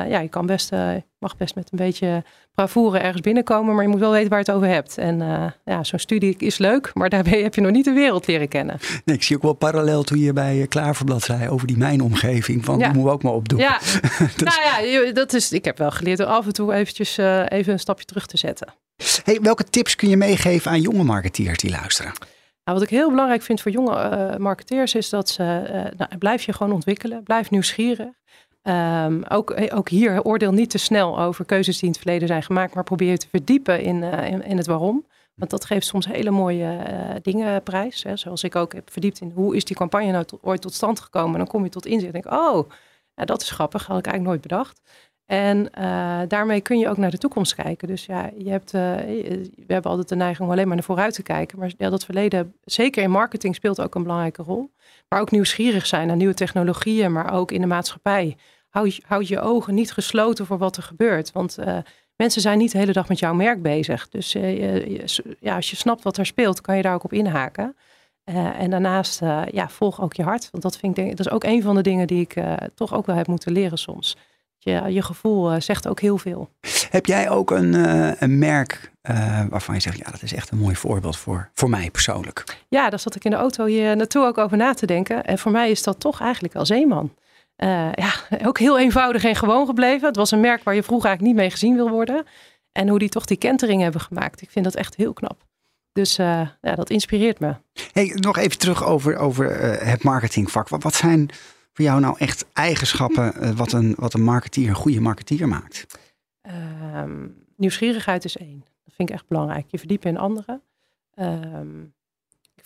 ja, 0.09 0.19
je 0.19 0.27
kan 0.27 0.45
best, 0.45 0.71
mag 1.25 1.37
best 1.37 1.55
met 1.55 1.71
een 1.71 1.77
beetje 1.77 2.23
bravoure 2.53 2.99
ergens 2.99 3.21
binnenkomen, 3.21 3.75
maar 3.75 3.83
je 3.83 3.89
moet 3.89 3.99
wel 3.99 4.11
weten 4.11 4.29
waar 4.29 4.39
je 4.39 4.45
het 4.45 4.55
over 4.55 4.67
hebt. 4.67 4.97
En 4.97 5.21
eh, 5.21 5.51
ja, 5.65 5.83
zo'n 5.83 5.99
studie 5.99 6.35
is 6.37 6.57
leuk, 6.57 6.91
maar 6.93 7.09
daarbij 7.09 7.41
heb 7.41 7.55
je 7.55 7.61
nog 7.61 7.71
niet 7.71 7.85
de 7.85 7.91
wereld 7.91 8.27
leren 8.27 8.47
kennen. 8.47 8.77
Nee, 9.05 9.15
ik 9.15 9.23
zie 9.23 9.35
ook 9.35 9.41
wel 9.41 9.53
parallel 9.53 10.03
toen 10.03 10.19
je 10.19 10.33
bij 10.33 10.61
eh, 10.61 10.67
Klaverblad 10.67 11.21
zei 11.21 11.49
over 11.49 11.67
die 11.67 11.77
mijnomgeving. 11.77 12.65
Van 12.65 12.77
Ja. 12.77 12.79
die 12.79 12.87
moeten 12.87 13.03
we 13.09 13.15
ook 13.17 13.23
maar 13.23 13.33
opdoen. 13.33 13.59
Ja, 13.59 13.79
nou 14.43 14.87
ja, 14.87 15.11
dat 15.11 15.33
is, 15.33 15.51
ik 15.51 15.65
heb 15.65 15.77
wel 15.77 15.91
geleerd 15.91 16.19
om 16.19 16.25
af 16.25 16.45
en 16.45 16.53
toe 16.53 16.73
eventjes 16.73 17.17
eh, 17.17 17.43
even 17.49 17.73
een 17.73 17.79
stapje 17.79 18.05
terug 18.05 18.25
te 18.25 18.37
zetten. 18.37 18.73
Hey, 19.23 19.39
welke 19.41 19.63
tips 19.63 19.95
kun 19.95 20.09
je 20.09 20.17
meegeven 20.17 20.71
aan 20.71 20.81
jonge 20.81 21.03
marketeers 21.03 21.57
die 21.57 21.71
luisteren? 21.71 22.11
Nou, 22.63 22.77
wat 22.77 22.81
ik 22.81 22.89
heel 22.89 23.09
belangrijk 23.09 23.41
vind 23.41 23.61
voor 23.61 23.71
jonge 23.71 24.35
marketeers 24.39 24.95
is 24.95 25.09
dat 25.09 25.29
ze, 25.29 25.43
nou, 25.97 26.17
blijf 26.17 26.43
je 26.43 26.53
gewoon 26.53 26.73
ontwikkelen, 26.73 27.23
blijf 27.23 27.49
nieuwsgierig. 27.49 28.07
Ehm, 28.65 29.21
ook, 29.29 29.55
ook 29.73 29.89
hier 29.89 30.23
oordeel 30.23 30.51
niet 30.51 30.69
te 30.69 30.77
snel 30.77 31.19
over 31.19 31.45
keuzes 31.45 31.75
die 31.75 31.83
in 31.83 31.89
het 31.89 31.97
verleden 31.97 32.27
zijn 32.27 32.43
gemaakt, 32.43 32.73
maar 32.73 32.83
probeer 32.83 33.09
je 33.09 33.17
te 33.17 33.27
verdiepen 33.29 33.81
in, 33.81 34.03
eh, 34.03 34.31
in, 34.49 34.57
het 34.57 34.67
waarom. 34.67 35.05
Want 35.35 35.51
dat 35.51 35.65
geeft 35.65 35.87
soms 35.87 36.07
hele 36.07 36.31
mooie 36.31 36.77
eh, 36.77 37.15
dingen 37.21 37.63
prijs. 37.63 38.03
Hè. 38.03 38.15
Zoals 38.15 38.43
ik 38.43 38.55
ook 38.55 38.73
heb 38.73 38.91
verdiept 38.91 39.21
in 39.21 39.31
hoe 39.35 39.55
is 39.55 39.65
die 39.65 39.75
campagne 39.75 40.11
nou 40.11 40.25
ooit 40.41 40.61
tot 40.61 40.73
stand 40.73 40.99
gekomen. 40.99 41.37
Dan 41.37 41.47
kom 41.47 41.63
je 41.63 41.69
tot 41.69 41.85
inzicht 41.85 42.13
en 42.13 42.21
denk 42.21 42.33
oh, 42.35 42.69
dat 43.15 43.41
is 43.41 43.49
grappig, 43.51 43.85
had 43.85 43.97
ik 43.97 44.05
eigenlijk 44.05 44.25
nooit 44.25 44.41
bedacht. 44.41 44.81
En 45.25 45.71
eh, 45.71 46.21
daarmee 46.27 46.61
kun 46.61 46.79
je 46.79 46.89
ook 46.89 46.97
naar 46.97 47.11
de 47.11 47.17
toekomst 47.17 47.55
kijken. 47.55 47.87
Dus 47.87 48.05
ja, 48.05 48.31
je 48.37 48.49
hebt, 48.49 48.71
we 48.71 49.49
hebben 49.67 49.91
altijd 49.91 50.09
de 50.09 50.15
neiging 50.15 50.47
om 50.47 50.53
alleen 50.53 50.67
maar 50.67 50.75
naar 50.75 50.85
vooruit 50.85 51.13
te 51.13 51.23
kijken. 51.23 51.59
Maar 51.59 51.71
dat 51.77 52.05
verleden, 52.05 52.55
zeker 52.63 53.03
in 53.03 53.11
marketing, 53.11 53.55
speelt 53.55 53.81
ook 53.81 53.95
een 53.95 54.03
belangrijke 54.03 54.43
rol. 54.43 54.73
Maar 55.09 55.21
ook 55.21 55.31
nieuwsgierig 55.31 55.85
zijn 55.85 56.07
naar 56.07 56.15
nieuwe 56.15 56.33
technologieën, 56.33 57.11
maar 57.11 57.33
ook 57.33 57.51
in 57.51 57.61
de 57.61 57.67
maatschappij. 57.67 58.37
Houd, 58.75 58.99
houd 59.05 59.27
je 59.27 59.39
ogen 59.39 59.73
niet 59.73 59.91
gesloten 59.91 60.45
voor 60.45 60.57
wat 60.57 60.77
er 60.77 60.83
gebeurt. 60.83 61.31
Want 61.31 61.57
eh, 61.57 61.77
mensen 62.15 62.41
zijn 62.41 62.57
niet 62.57 62.71
de 62.71 62.77
hele 62.77 62.91
dag 62.91 63.07
met 63.07 63.19
jouw 63.19 63.33
merk 63.33 63.61
bezig. 63.61 64.09
Dus 64.09 64.35
eh, 64.35 64.97
ja, 65.39 65.55
als 65.55 65.69
je 65.69 65.75
snapt 65.75 66.03
wat 66.03 66.17
er 66.17 66.25
speelt, 66.25 66.61
kan 66.61 66.75
je 66.77 66.81
daar 66.81 66.93
ook 66.93 67.03
op 67.03 67.13
inhaken. 67.13 67.75
Eh, 68.23 68.59
en 68.59 68.69
daarnaast, 68.69 69.19
ja, 69.51 69.69
volg 69.69 70.01
ook 70.01 70.13
je 70.13 70.23
hart. 70.23 70.47
Want 70.51 70.63
dat, 70.63 70.77
vind 70.77 70.97
ik, 70.97 71.03
denk- 71.03 71.17
dat 71.17 71.25
is 71.25 71.31
ook 71.31 71.43
een 71.43 71.61
van 71.61 71.75
de 71.75 71.81
dingen 71.81 72.07
die 72.07 72.21
ik 72.21 72.35
toch 72.75 72.93
ook 72.93 73.05
wel 73.05 73.15
heb 73.15 73.27
moeten 73.27 73.51
leren 73.51 73.77
soms. 73.77 74.17
Je, 74.57 74.81
je 74.89 75.01
gevoel 75.01 75.61
zegt 75.61 75.87
ook 75.87 75.99
heel 75.99 76.17
veel. 76.17 76.49
Heb 76.89 77.05
jij 77.05 77.29
ook 77.29 77.51
een, 77.51 77.73
een 78.23 78.39
merk 78.39 78.91
waarvan 79.49 79.75
je 79.75 79.81
zegt, 79.81 79.97
ja, 79.97 80.11
dat 80.11 80.21
is 80.21 80.33
echt 80.33 80.51
een 80.51 80.57
mooi 80.57 80.75
voorbeeld 80.75 81.17
voor, 81.17 81.49
voor 81.53 81.69
mij 81.69 81.91
persoonlijk? 81.91 82.43
Ja, 82.67 82.89
daar 82.89 82.99
zat 82.99 83.15
ik 83.15 83.23
in 83.23 83.31
de 83.31 83.37
auto 83.37 83.65
hier 83.65 83.95
naartoe 83.95 84.25
ook 84.25 84.37
over 84.37 84.57
na 84.57 84.73
te 84.73 84.85
denken. 84.85 85.23
En 85.23 85.37
voor 85.37 85.51
mij 85.51 85.69
is 85.71 85.83
dat 85.83 85.99
toch 85.99 86.21
eigenlijk 86.21 86.53
wel 86.53 86.65
Zeeman. 86.65 87.11
Eh, 87.55 87.91
ja, 87.93 88.13
ook 88.47 88.59
heel 88.59 88.79
eenvoudig 88.79 89.23
en 89.23 89.35
gewoon 89.35 89.65
gebleven. 89.65 90.07
Het 90.07 90.15
was 90.15 90.31
een 90.31 90.39
merk 90.39 90.63
waar 90.63 90.75
je 90.75 90.83
vroeger 90.83 91.07
eigenlijk 91.07 91.35
niet 91.35 91.43
mee 91.43 91.51
gezien 91.51 91.75
wil 91.75 91.89
worden. 91.89 92.25
En 92.71 92.87
hoe 92.87 92.99
die 92.99 93.09
toch 93.09 93.25
die 93.25 93.37
kentering 93.37 93.81
hebben 93.81 94.01
gemaakt. 94.01 94.41
Ik 94.41 94.51
vind 94.51 94.65
dat 94.65 94.75
echt 94.75 94.95
heel 94.95 95.13
knap. 95.13 95.43
Dus 95.91 96.17
eh, 96.17 96.47
ja, 96.61 96.75
dat 96.75 96.89
inspireert 96.89 97.39
me. 97.39 97.55
Hey, 97.91 98.11
nog 98.15 98.37
even 98.37 98.57
terug 98.57 98.85
over, 98.85 99.17
over 99.17 99.51
eh, 99.51 99.87
het 99.87 100.03
marketingvak. 100.03 100.69
Wat, 100.69 100.83
wat 100.83 100.93
zijn 100.93 101.29
voor 101.73 101.85
jou 101.85 101.99
nou 101.99 102.15
echt 102.17 102.45
eigenschappen 102.53 103.55
wat, 103.55 103.71
een, 103.71 103.93
wat 103.97 104.13
een 104.13 104.23
marketeer, 104.23 104.69
een 104.69 104.75
goede 104.75 105.01
marketeer 105.01 105.47
maakt? 105.47 105.85
Ehm, 106.41 107.27
nieuwsgierigheid 107.57 108.25
is 108.25 108.37
één. 108.37 108.59
Dat 108.83 108.93
vind 108.95 109.09
ik 109.09 109.15
echt 109.15 109.27
belangrijk. 109.27 109.65
Je 109.67 109.77
verdiepen 109.77 110.09
in 110.09 110.17
anderen. 110.17 110.61
Ik 111.15 111.23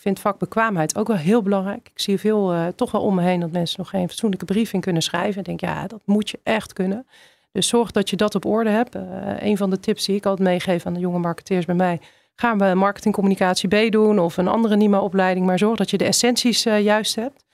vind 0.00 0.20
vakbekwaamheid 0.20 0.96
ook 0.96 1.06
wel 1.06 1.16
heel 1.16 1.42
belangrijk. 1.42 1.88
Ik 1.92 2.00
zie 2.00 2.18
veel 2.18 2.52
eh, 2.52 2.66
toch 2.66 2.90
wel 2.90 3.00
om 3.00 3.14
me 3.14 3.22
heen 3.22 3.40
dat 3.40 3.50
mensen 3.50 3.78
nog 3.78 3.88
geen 3.88 4.08
fatsoenlijke 4.08 4.44
briefing 4.44 4.82
kunnen 4.82 5.02
schrijven. 5.02 5.36
En 5.36 5.42
denk, 5.42 5.60
ja, 5.60 5.86
dat 5.86 6.00
moet 6.04 6.30
je 6.30 6.40
echt 6.42 6.72
kunnen. 6.72 7.06
Dus 7.52 7.68
zorg 7.68 7.90
dat 7.90 8.10
je 8.10 8.16
dat 8.16 8.34
op 8.34 8.44
orde 8.44 8.70
hebt. 8.70 8.94
Eh, 8.94 9.02
een 9.38 9.56
van 9.56 9.70
de 9.70 9.80
tips 9.80 10.04
die 10.04 10.16
ik 10.16 10.26
altijd 10.26 10.48
meegeef 10.48 10.86
aan 10.86 10.94
de 10.94 11.00
jonge 11.00 11.18
marketeers 11.18 11.64
bij 11.64 11.74
mij. 11.74 12.00
Gaan 12.34 12.58
we 12.58 12.74
marketingcommunicatie 12.74 13.88
B 13.88 13.92
doen 13.92 14.18
of 14.18 14.36
een 14.36 14.48
andere 14.48 14.76
NIMA-opleiding. 14.76 15.46
Maar 15.46 15.58
zorg 15.58 15.76
dat 15.76 15.90
je 15.90 15.98
de 15.98 16.04
essenties 16.04 16.64
eh, 16.64 16.80
juist 16.80 17.14
hebt. 17.14 17.44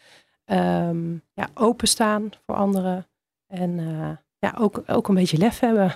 Ehm, 0.44 1.12
ja, 1.12 1.48
openstaan 1.54 2.30
voor 2.46 2.54
anderen. 2.54 3.06
En 3.46 3.78
ja, 4.38 4.54
ook, 4.58 4.82
ook 4.86 5.08
een 5.08 5.14
beetje 5.14 5.38
lef 5.38 5.58
hebben. 5.58 5.94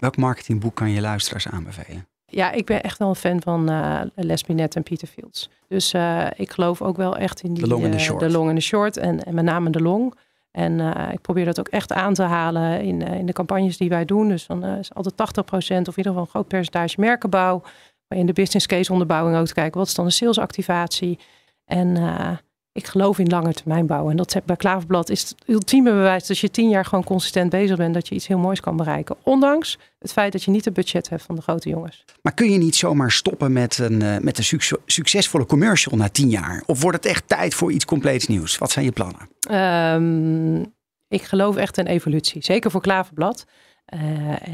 Welk 0.00 0.16
marketingboek 0.16 0.74
kan 0.74 0.90
je 0.90 1.00
luisteraars 1.00 1.48
aanbevelen? 1.48 2.11
Ja, 2.34 2.52
ik 2.52 2.66
ben 2.66 2.82
echt 2.82 2.98
wel 2.98 3.08
een 3.08 3.14
fan 3.14 3.42
van 3.42 3.70
Les 4.14 4.44
Binet 4.44 4.76
en 4.76 4.82
Peter 4.82 5.08
Fields. 5.08 5.50
Dus 5.68 5.92
eh, 5.92 6.26
ik 6.36 6.50
geloof 6.50 6.82
ook 6.82 6.96
wel 6.96 7.16
echt 7.16 7.42
in 7.42 7.54
die, 7.54 7.62
De 7.62 7.68
long 7.68 7.84
en 7.84 7.90
de 7.90 7.96
eh, 7.96 8.02
short. 8.02 8.20
de 8.20 8.30
long 8.30 8.48
en 8.48 8.54
de 8.54 8.60
short. 8.60 8.96
En, 8.96 9.24
en 9.24 9.34
met 9.34 9.44
name 9.44 9.70
de 9.70 9.82
long. 9.82 10.14
En 10.50 10.80
ik 11.12 11.20
probeer 11.20 11.44
dat 11.44 11.58
ook 11.58 11.68
echt 11.68 11.92
aan 11.92 12.14
te 12.14 12.22
halen 12.22 12.80
in, 12.80 13.02
in 13.02 13.26
de 13.26 13.32
campagnes 13.32 13.76
die 13.76 13.88
wij 13.88 14.04
doen. 14.04 14.28
Dus 14.28 14.46
dan 14.46 14.64
is 14.64 14.94
altijd 14.94 15.14
80% 15.14 15.44
of 15.48 15.68
in 15.68 15.76
ieder 15.76 15.92
geval 15.94 16.20
een 16.20 16.26
groot 16.26 16.48
percentage 16.48 17.00
merkenbouw. 17.00 17.62
Maar 18.08 18.18
in 18.18 18.26
de 18.26 18.32
business 18.32 18.66
case 18.66 18.92
onderbouwing 18.92 19.36
ook 19.36 19.46
te 19.46 19.54
kijken, 19.54 19.78
wat 19.78 19.88
is 19.88 19.94
dan 19.94 20.04
de 20.04 20.10
salesactivatie? 20.10 21.18
En 21.64 21.96
ik 22.72 22.86
geloof 22.86 23.18
in 23.18 23.28
lange 23.28 23.52
termijn 23.52 23.86
bouwen. 23.86 24.10
En 24.10 24.16
dat 24.16 24.36
bij 24.44 24.56
Klaverblad 24.56 25.08
is 25.08 25.20
het 25.20 25.34
ultieme 25.46 25.90
bewijs 25.90 26.20
dat 26.20 26.28
als 26.28 26.40
je 26.40 26.50
tien 26.50 26.68
jaar 26.68 26.84
gewoon 26.84 27.04
consistent 27.04 27.50
bezig 27.50 27.76
bent, 27.76 27.94
dat 27.94 28.08
je 28.08 28.14
iets 28.14 28.26
heel 28.26 28.38
moois 28.38 28.60
kan 28.60 28.76
bereiken. 28.76 29.16
Ondanks 29.22 29.78
het 29.98 30.12
feit 30.12 30.32
dat 30.32 30.42
je 30.42 30.50
niet 30.50 30.64
het 30.64 30.74
budget 30.74 31.08
hebt 31.08 31.22
van 31.22 31.34
de 31.34 31.42
grote 31.42 31.68
jongens. 31.68 32.04
Maar 32.22 32.34
kun 32.34 32.50
je 32.50 32.58
niet 32.58 32.76
zomaar 32.76 33.10
stoppen 33.10 33.52
met 33.52 33.78
een, 33.78 34.02
uh, 34.02 34.18
met 34.18 34.38
een 34.38 34.60
succesvolle 34.86 35.46
commercial 35.46 35.96
na 35.96 36.08
tien 36.08 36.28
jaar? 36.28 36.62
Of 36.66 36.82
wordt 36.82 36.96
het 36.96 37.06
echt 37.06 37.28
tijd 37.28 37.54
voor 37.54 37.72
iets 37.72 37.84
compleets 37.84 38.26
nieuws? 38.26 38.58
Wat 38.58 38.70
zijn 38.70 38.84
je 38.84 38.92
plannen? 38.92 39.28
Um, 39.50 40.74
ik 41.08 41.22
geloof 41.22 41.56
echt 41.56 41.78
in 41.78 41.86
evolutie. 41.86 42.44
Zeker 42.44 42.70
voor 42.70 42.80
Klaverblad. 42.80 43.44
Uh, 43.94 44.00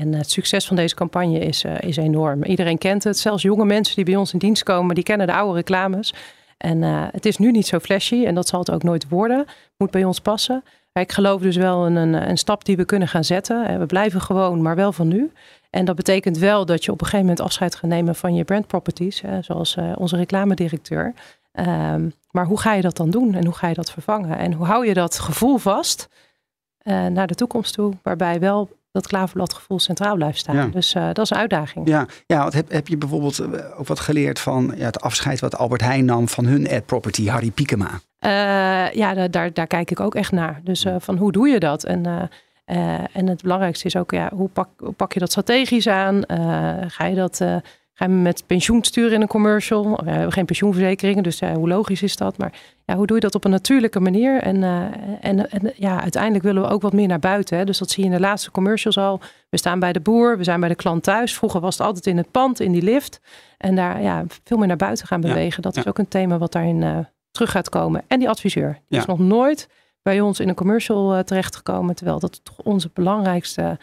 en 0.00 0.12
het 0.12 0.30
succes 0.30 0.66
van 0.66 0.76
deze 0.76 0.94
campagne 0.94 1.38
is, 1.38 1.64
uh, 1.64 1.80
is 1.80 1.96
enorm. 1.96 2.44
Iedereen 2.44 2.78
kent 2.78 3.04
het. 3.04 3.18
Zelfs 3.18 3.42
jonge 3.42 3.64
mensen 3.64 3.96
die 3.96 4.04
bij 4.04 4.16
ons 4.16 4.32
in 4.32 4.38
dienst 4.38 4.62
komen, 4.62 4.94
die 4.94 5.04
kennen 5.04 5.26
de 5.26 5.32
oude 5.32 5.54
reclames. 5.54 6.14
En 6.58 6.82
uh, 6.82 7.06
het 7.10 7.26
is 7.26 7.36
nu 7.36 7.50
niet 7.50 7.66
zo 7.66 7.78
flashy 7.78 8.24
en 8.24 8.34
dat 8.34 8.48
zal 8.48 8.58
het 8.58 8.70
ook 8.70 8.82
nooit 8.82 9.08
worden. 9.08 9.44
Moet 9.76 9.90
bij 9.90 10.04
ons 10.04 10.20
passen. 10.20 10.64
Maar 10.92 11.02
ik 11.02 11.12
geloof 11.12 11.40
dus 11.40 11.56
wel 11.56 11.86
een, 11.86 11.96
een 12.28 12.38
stap 12.38 12.64
die 12.64 12.76
we 12.76 12.84
kunnen 12.84 13.08
gaan 13.08 13.24
zetten. 13.24 13.78
We 13.78 13.86
blijven 13.86 14.20
gewoon, 14.20 14.62
maar 14.62 14.76
wel 14.76 14.92
van 14.92 15.08
nu. 15.08 15.32
En 15.70 15.84
dat 15.84 15.96
betekent 15.96 16.38
wel 16.38 16.66
dat 16.66 16.84
je 16.84 16.92
op 16.92 17.00
een 17.00 17.06
gegeven 17.06 17.26
moment 17.26 17.46
afscheid 17.46 17.74
gaat 17.74 17.90
nemen 17.90 18.14
van 18.14 18.34
je 18.34 18.44
brand 18.44 18.66
properties, 18.66 19.20
hè, 19.20 19.42
zoals 19.42 19.76
onze 19.94 20.16
reclamedirecteur. 20.16 21.14
Um, 21.52 22.12
maar 22.30 22.46
hoe 22.46 22.60
ga 22.60 22.74
je 22.74 22.82
dat 22.82 22.96
dan 22.96 23.10
doen 23.10 23.34
en 23.34 23.44
hoe 23.44 23.54
ga 23.54 23.68
je 23.68 23.74
dat 23.74 23.90
vervangen? 23.90 24.38
En 24.38 24.52
hoe 24.52 24.66
hou 24.66 24.86
je 24.86 24.94
dat 24.94 25.18
gevoel 25.18 25.56
vast 25.58 26.08
naar 26.84 27.26
de 27.26 27.34
toekomst 27.34 27.74
toe, 27.74 27.92
waarbij 28.02 28.40
wel 28.40 28.68
dat 28.90 29.06
klaverbladgevoel 29.06 29.78
centraal 29.78 30.14
blijft 30.14 30.38
staan. 30.38 30.56
Ja. 30.56 30.66
Dus 30.66 30.94
uh, 30.94 31.06
dat 31.06 31.18
is 31.18 31.30
een 31.30 31.36
uitdaging. 31.36 31.88
Ja, 31.88 32.06
ja 32.26 32.44
wat 32.44 32.52
heb, 32.52 32.70
heb 32.70 32.88
je 32.88 32.96
bijvoorbeeld 32.96 33.42
ook 33.76 33.86
wat 33.86 34.00
geleerd 34.00 34.38
van 34.38 34.72
ja, 34.76 34.84
het 34.84 35.00
afscheid 35.00 35.40
wat 35.40 35.56
Albert 35.56 35.80
Heijn 35.80 36.04
nam 36.04 36.28
van 36.28 36.44
hun 36.44 36.68
ad 36.68 36.86
property, 36.86 37.26
Harry 37.26 37.50
Piekema? 37.50 37.90
Uh, 38.20 38.92
ja, 38.92 39.14
daar, 39.14 39.30
daar, 39.30 39.52
daar, 39.52 39.66
kijk 39.66 39.90
ik 39.90 40.00
ook 40.00 40.14
echt 40.14 40.32
naar. 40.32 40.60
Dus 40.64 40.86
van 40.98 41.16
hoe 41.16 41.32
doe 41.32 41.48
je 41.48 41.58
dat? 41.58 41.84
En, 41.84 42.30
en 43.12 43.26
het 43.26 43.42
belangrijkste 43.42 43.86
is 43.86 43.96
ook, 43.96 44.10
ja, 44.10 44.30
hoe, 44.34 44.48
pak, 44.48 44.68
hoe 44.76 44.92
pak 44.92 45.12
je 45.12 45.20
dat 45.20 45.30
strategisch 45.30 45.88
aan? 45.88 46.22
ga 46.88 47.04
je 47.04 47.14
dat 47.14 47.40
Gaan 47.98 48.10
we 48.10 48.16
met 48.16 48.46
pensioen 48.46 48.84
sturen 48.84 49.12
in 49.12 49.20
een 49.20 49.28
commercial? 49.28 50.00
We 50.04 50.10
hebben 50.10 50.32
geen 50.32 50.44
pensioenverzekeringen, 50.44 51.22
dus 51.22 51.42
uh, 51.42 51.52
hoe 51.52 51.68
logisch 51.68 52.02
is 52.02 52.16
dat? 52.16 52.38
Maar 52.38 52.52
ja, 52.84 52.94
hoe 52.96 53.06
doe 53.06 53.16
je 53.16 53.22
dat 53.22 53.34
op 53.34 53.44
een 53.44 53.50
natuurlijke 53.50 54.00
manier? 54.00 54.40
En, 54.40 54.56
uh, 54.56 54.82
en, 55.20 55.50
en 55.50 55.72
ja, 55.76 56.00
uiteindelijk 56.02 56.44
willen 56.44 56.62
we 56.62 56.68
ook 56.68 56.82
wat 56.82 56.92
meer 56.92 57.06
naar 57.08 57.18
buiten. 57.18 57.58
Hè? 57.58 57.64
Dus 57.64 57.78
dat 57.78 57.90
zie 57.90 58.04
je 58.04 58.10
in 58.10 58.14
de 58.14 58.20
laatste 58.20 58.50
commercials 58.50 58.98
al. 58.98 59.20
We 59.48 59.56
staan 59.56 59.78
bij 59.78 59.92
de 59.92 60.00
boer, 60.00 60.38
we 60.38 60.44
zijn 60.44 60.60
bij 60.60 60.68
de 60.68 60.74
klant 60.74 61.02
thuis. 61.02 61.34
Vroeger 61.34 61.60
was 61.60 61.78
het 61.78 61.86
altijd 61.86 62.06
in 62.06 62.16
het 62.16 62.30
pand, 62.30 62.60
in 62.60 62.72
die 62.72 62.82
lift. 62.82 63.20
En 63.56 63.74
daar 63.74 64.02
ja, 64.02 64.24
veel 64.44 64.56
meer 64.56 64.66
naar 64.66 64.76
buiten 64.76 65.06
gaan 65.06 65.20
bewegen. 65.20 65.62
Ja, 65.62 65.70
dat 65.70 65.76
is 65.76 65.86
ook 65.86 65.98
een 65.98 66.08
thema 66.08 66.38
wat 66.38 66.52
daarin 66.52 66.82
uh, 66.82 66.98
terug 67.30 67.50
gaat 67.50 67.68
komen. 67.68 68.02
En 68.06 68.18
die 68.18 68.28
adviseur. 68.28 68.78
Die 68.88 68.98
is 68.98 69.06
nog 69.06 69.18
nooit 69.18 69.68
bij 70.02 70.20
ons 70.20 70.40
in 70.40 70.48
een 70.48 70.54
commercial 70.54 71.24
terechtgekomen. 71.24 71.94
Terwijl 71.94 72.18
dat 72.18 72.40
toch 72.44 72.58
onze 72.58 72.90
belangrijkste 72.94 73.78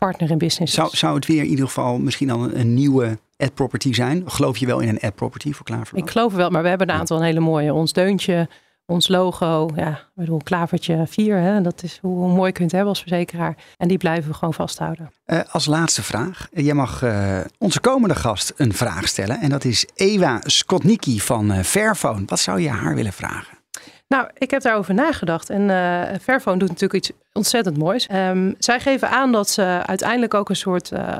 partner 0.00 0.30
in 0.30 0.38
business. 0.38 0.74
Zou, 0.74 0.88
zou 0.96 1.14
het 1.14 1.26
weer 1.26 1.42
in 1.42 1.48
ieder 1.48 1.66
geval 1.66 1.98
misschien 1.98 2.28
dan 2.28 2.42
een, 2.42 2.60
een 2.60 2.74
nieuwe 2.74 3.18
ad 3.36 3.54
property 3.54 3.92
zijn? 3.92 4.22
Geloof 4.26 4.56
je 4.56 4.66
wel 4.66 4.80
in 4.80 4.88
een 4.88 5.00
ad 5.00 5.14
property 5.14 5.52
voor 5.52 5.64
Klaverblad? 5.64 6.04
Ik 6.04 6.10
geloof 6.10 6.34
wel, 6.34 6.50
maar 6.50 6.62
we 6.62 6.68
hebben 6.68 6.88
een 6.88 6.94
aantal 6.94 7.22
hele 7.22 7.40
mooie. 7.40 7.74
Ons 7.74 7.92
deuntje, 7.92 8.48
ons 8.86 9.08
logo, 9.08 9.70
ja, 9.74 9.90
ik 9.90 10.06
bedoel, 10.14 10.40
klavertje 10.44 11.04
4, 11.06 11.36
hè, 11.36 11.60
dat 11.60 11.82
is 11.82 11.98
hoe 12.02 12.28
mooi 12.28 12.46
je 12.46 12.52
kunt 12.52 12.72
hebben 12.72 12.88
als 12.88 13.00
verzekeraar. 13.00 13.56
En 13.76 13.88
die 13.88 13.98
blijven 13.98 14.30
we 14.30 14.36
gewoon 14.36 14.54
vasthouden. 14.54 15.12
Uh, 15.26 15.40
als 15.50 15.66
laatste 15.66 16.02
vraag. 16.02 16.48
Jij 16.52 16.74
mag 16.74 17.02
uh, 17.02 17.40
onze 17.58 17.80
komende 17.80 18.14
gast 18.14 18.52
een 18.56 18.72
vraag 18.72 19.08
stellen. 19.08 19.40
En 19.40 19.50
dat 19.50 19.64
is 19.64 19.86
Ewa 19.94 20.40
Skotnicki 20.44 21.20
van 21.20 21.52
uh, 21.52 21.58
Fairphone. 21.58 22.22
Wat 22.26 22.38
zou 22.38 22.60
je 22.60 22.68
haar 22.68 22.94
willen 22.94 23.12
vragen? 23.12 23.58
Nou, 24.08 24.28
ik 24.38 24.50
heb 24.50 24.62
daarover 24.62 24.94
nagedacht. 24.94 25.50
En 25.50 25.68
Fairphone 26.20 26.58
doet 26.58 26.68
natuurlijk 26.68 26.94
iets 26.94 27.18
ontzettend 27.32 27.78
moois. 27.78 28.08
Um, 28.12 28.54
zij 28.58 28.80
geven 28.80 29.10
aan 29.10 29.32
dat 29.32 29.48
ze 29.48 29.62
uiteindelijk 29.86 30.34
ook 30.34 30.48
een 30.48 30.56
soort 30.56 30.90
uh, 30.92 31.16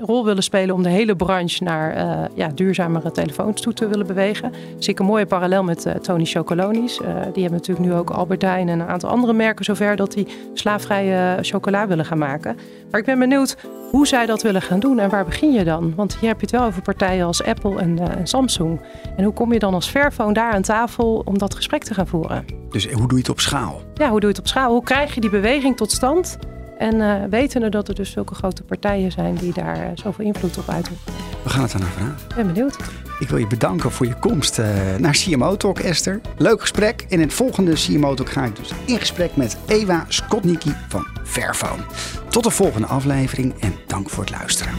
rol 0.00 0.24
willen 0.24 0.42
spelen 0.42 0.74
om 0.74 0.82
de 0.82 0.88
hele 0.88 1.16
branche 1.16 1.64
naar 1.64 1.96
uh, 1.96 2.24
ja, 2.34 2.48
duurzamere 2.48 3.10
telefoons 3.10 3.60
toe 3.60 3.72
te 3.72 3.88
willen 3.88 4.06
bewegen. 4.06 4.52
Zie 4.78 4.92
ik 4.92 4.98
een 4.98 5.06
mooie 5.06 5.26
parallel 5.26 5.64
met 5.64 5.86
Tony 6.02 6.24
Chocolonis. 6.24 6.96
die 7.32 7.42
hebben 7.42 7.52
natuurlijk 7.52 7.88
nu 7.88 7.94
ook 7.94 8.10
Albertijn 8.10 8.68
en 8.68 8.80
een 8.80 8.88
aantal 8.88 9.10
andere 9.10 9.32
merken 9.32 9.64
zover 9.64 9.96
dat 9.96 10.12
die 10.12 10.26
slaafvrije 10.54 11.38
chocola 11.40 11.86
willen 11.86 12.04
gaan 12.04 12.18
maken. 12.18 12.56
Maar 12.90 13.00
ik 13.00 13.06
ben 13.06 13.18
benieuwd 13.18 13.56
hoe 13.90 14.06
zij 14.06 14.26
dat 14.26 14.42
willen 14.42 14.62
gaan 14.62 14.80
doen 14.80 14.98
en 14.98 15.10
waar 15.10 15.24
begin 15.24 15.52
je 15.52 15.64
dan? 15.64 15.94
Want 15.94 16.16
hier 16.16 16.28
heb 16.28 16.40
je 16.40 16.46
het 16.46 16.56
wel 16.56 16.66
over 16.66 16.82
partijen 16.82 17.26
als 17.26 17.44
Apple 17.44 17.80
en, 17.80 17.98
en 17.98 18.26
Samsung. 18.26 18.80
En 19.16 19.24
hoe 19.24 19.32
kom 19.32 19.52
je 19.52 19.58
dan 19.58 19.74
als 19.74 19.88
Fairphone 19.88 20.32
daar 20.32 20.52
aan 20.52 20.62
tafel 20.62 21.22
om 21.24 21.38
dat 21.38 21.54
gesprek 21.54 21.84
te 21.84 21.94
gaan 21.94 22.06
voeren? 22.06 22.59
Dus 22.70 22.90
hoe 22.90 23.08
doe 23.08 23.12
je 23.12 23.18
het 23.18 23.28
op 23.28 23.40
schaal? 23.40 23.82
Ja, 23.94 24.10
hoe 24.10 24.20
doe 24.20 24.28
je 24.28 24.34
het 24.36 24.38
op 24.38 24.46
schaal? 24.46 24.72
Hoe 24.72 24.82
krijg 24.82 25.14
je 25.14 25.20
die 25.20 25.30
beweging 25.30 25.76
tot 25.76 25.92
stand? 25.92 26.38
En 26.78 26.94
uh, 26.94 27.14
wetende 27.30 27.68
dat 27.68 27.88
er 27.88 27.94
dus 27.94 28.10
zulke 28.10 28.34
grote 28.34 28.62
partijen 28.62 29.12
zijn 29.12 29.34
die 29.34 29.52
daar 29.52 29.76
uh, 29.76 29.90
zoveel 29.94 30.24
invloed 30.24 30.58
op 30.58 30.68
uitoefenen. 30.68 31.14
We 31.42 31.50
gaan 31.50 31.62
het 31.62 31.74
aan 31.74 31.80
vragen. 31.80 32.16
Ik 32.28 32.34
ben 32.34 32.46
benieuwd. 32.46 32.76
Ik 33.18 33.28
wil 33.28 33.38
je 33.38 33.46
bedanken 33.46 33.90
voor 33.90 34.06
je 34.06 34.14
komst 34.14 34.58
uh, 34.58 34.66
naar 34.98 35.12
CMO 35.12 35.56
Talk, 35.56 35.78
Esther. 35.78 36.20
Leuk 36.36 36.60
gesprek. 36.60 37.04
In 37.08 37.20
het 37.20 37.34
volgende 37.34 37.72
CMO 37.72 38.14
Talk 38.14 38.30
ga 38.30 38.44
ik 38.44 38.56
dus 38.56 38.70
in 38.84 38.98
gesprek 38.98 39.36
met 39.36 39.56
Ewa 39.66 40.04
Skotnicki 40.08 40.74
van 40.88 41.06
Fairphone. 41.24 41.82
Tot 42.28 42.44
de 42.44 42.50
volgende 42.50 42.86
aflevering 42.86 43.54
en 43.60 43.74
dank 43.86 44.10
voor 44.10 44.22
het 44.22 44.32
luisteren. 44.32 44.74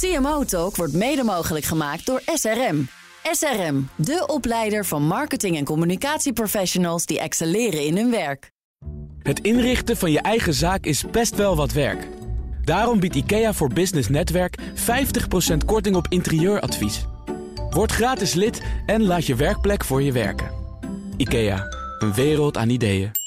CMO 0.00 0.44
Talk 0.44 0.76
wordt 0.76 0.92
mede 0.92 1.22
mogelijk 1.22 1.64
gemaakt 1.64 2.06
door 2.06 2.22
SRM. 2.34 2.88
SRM, 3.22 3.88
de 3.94 4.24
opleider 4.26 4.84
van 4.84 5.02
marketing- 5.02 5.56
en 5.56 5.64
communicatieprofessionals 5.64 7.06
die 7.06 7.20
excelleren 7.20 7.84
in 7.84 7.96
hun 7.96 8.10
werk. 8.10 8.50
Het 9.22 9.40
inrichten 9.40 9.96
van 9.96 10.10
je 10.10 10.20
eigen 10.20 10.54
zaak 10.54 10.84
is 10.84 11.04
best 11.10 11.36
wel 11.36 11.56
wat 11.56 11.72
werk. 11.72 12.08
Daarom 12.64 13.00
biedt 13.00 13.14
IKEA 13.14 13.52
voor 13.52 13.68
Business 13.72 14.08
Netwerk 14.08 14.58
50% 14.74 15.64
korting 15.64 15.96
op 15.96 16.06
interieuradvies. 16.08 17.04
Word 17.70 17.92
gratis 17.92 18.34
lid 18.34 18.62
en 18.86 19.02
laat 19.02 19.26
je 19.26 19.34
werkplek 19.34 19.84
voor 19.84 20.02
je 20.02 20.12
werken. 20.12 20.50
IKEA, 21.16 21.66
een 21.98 22.14
wereld 22.14 22.56
aan 22.56 22.70
ideeën. 22.70 23.19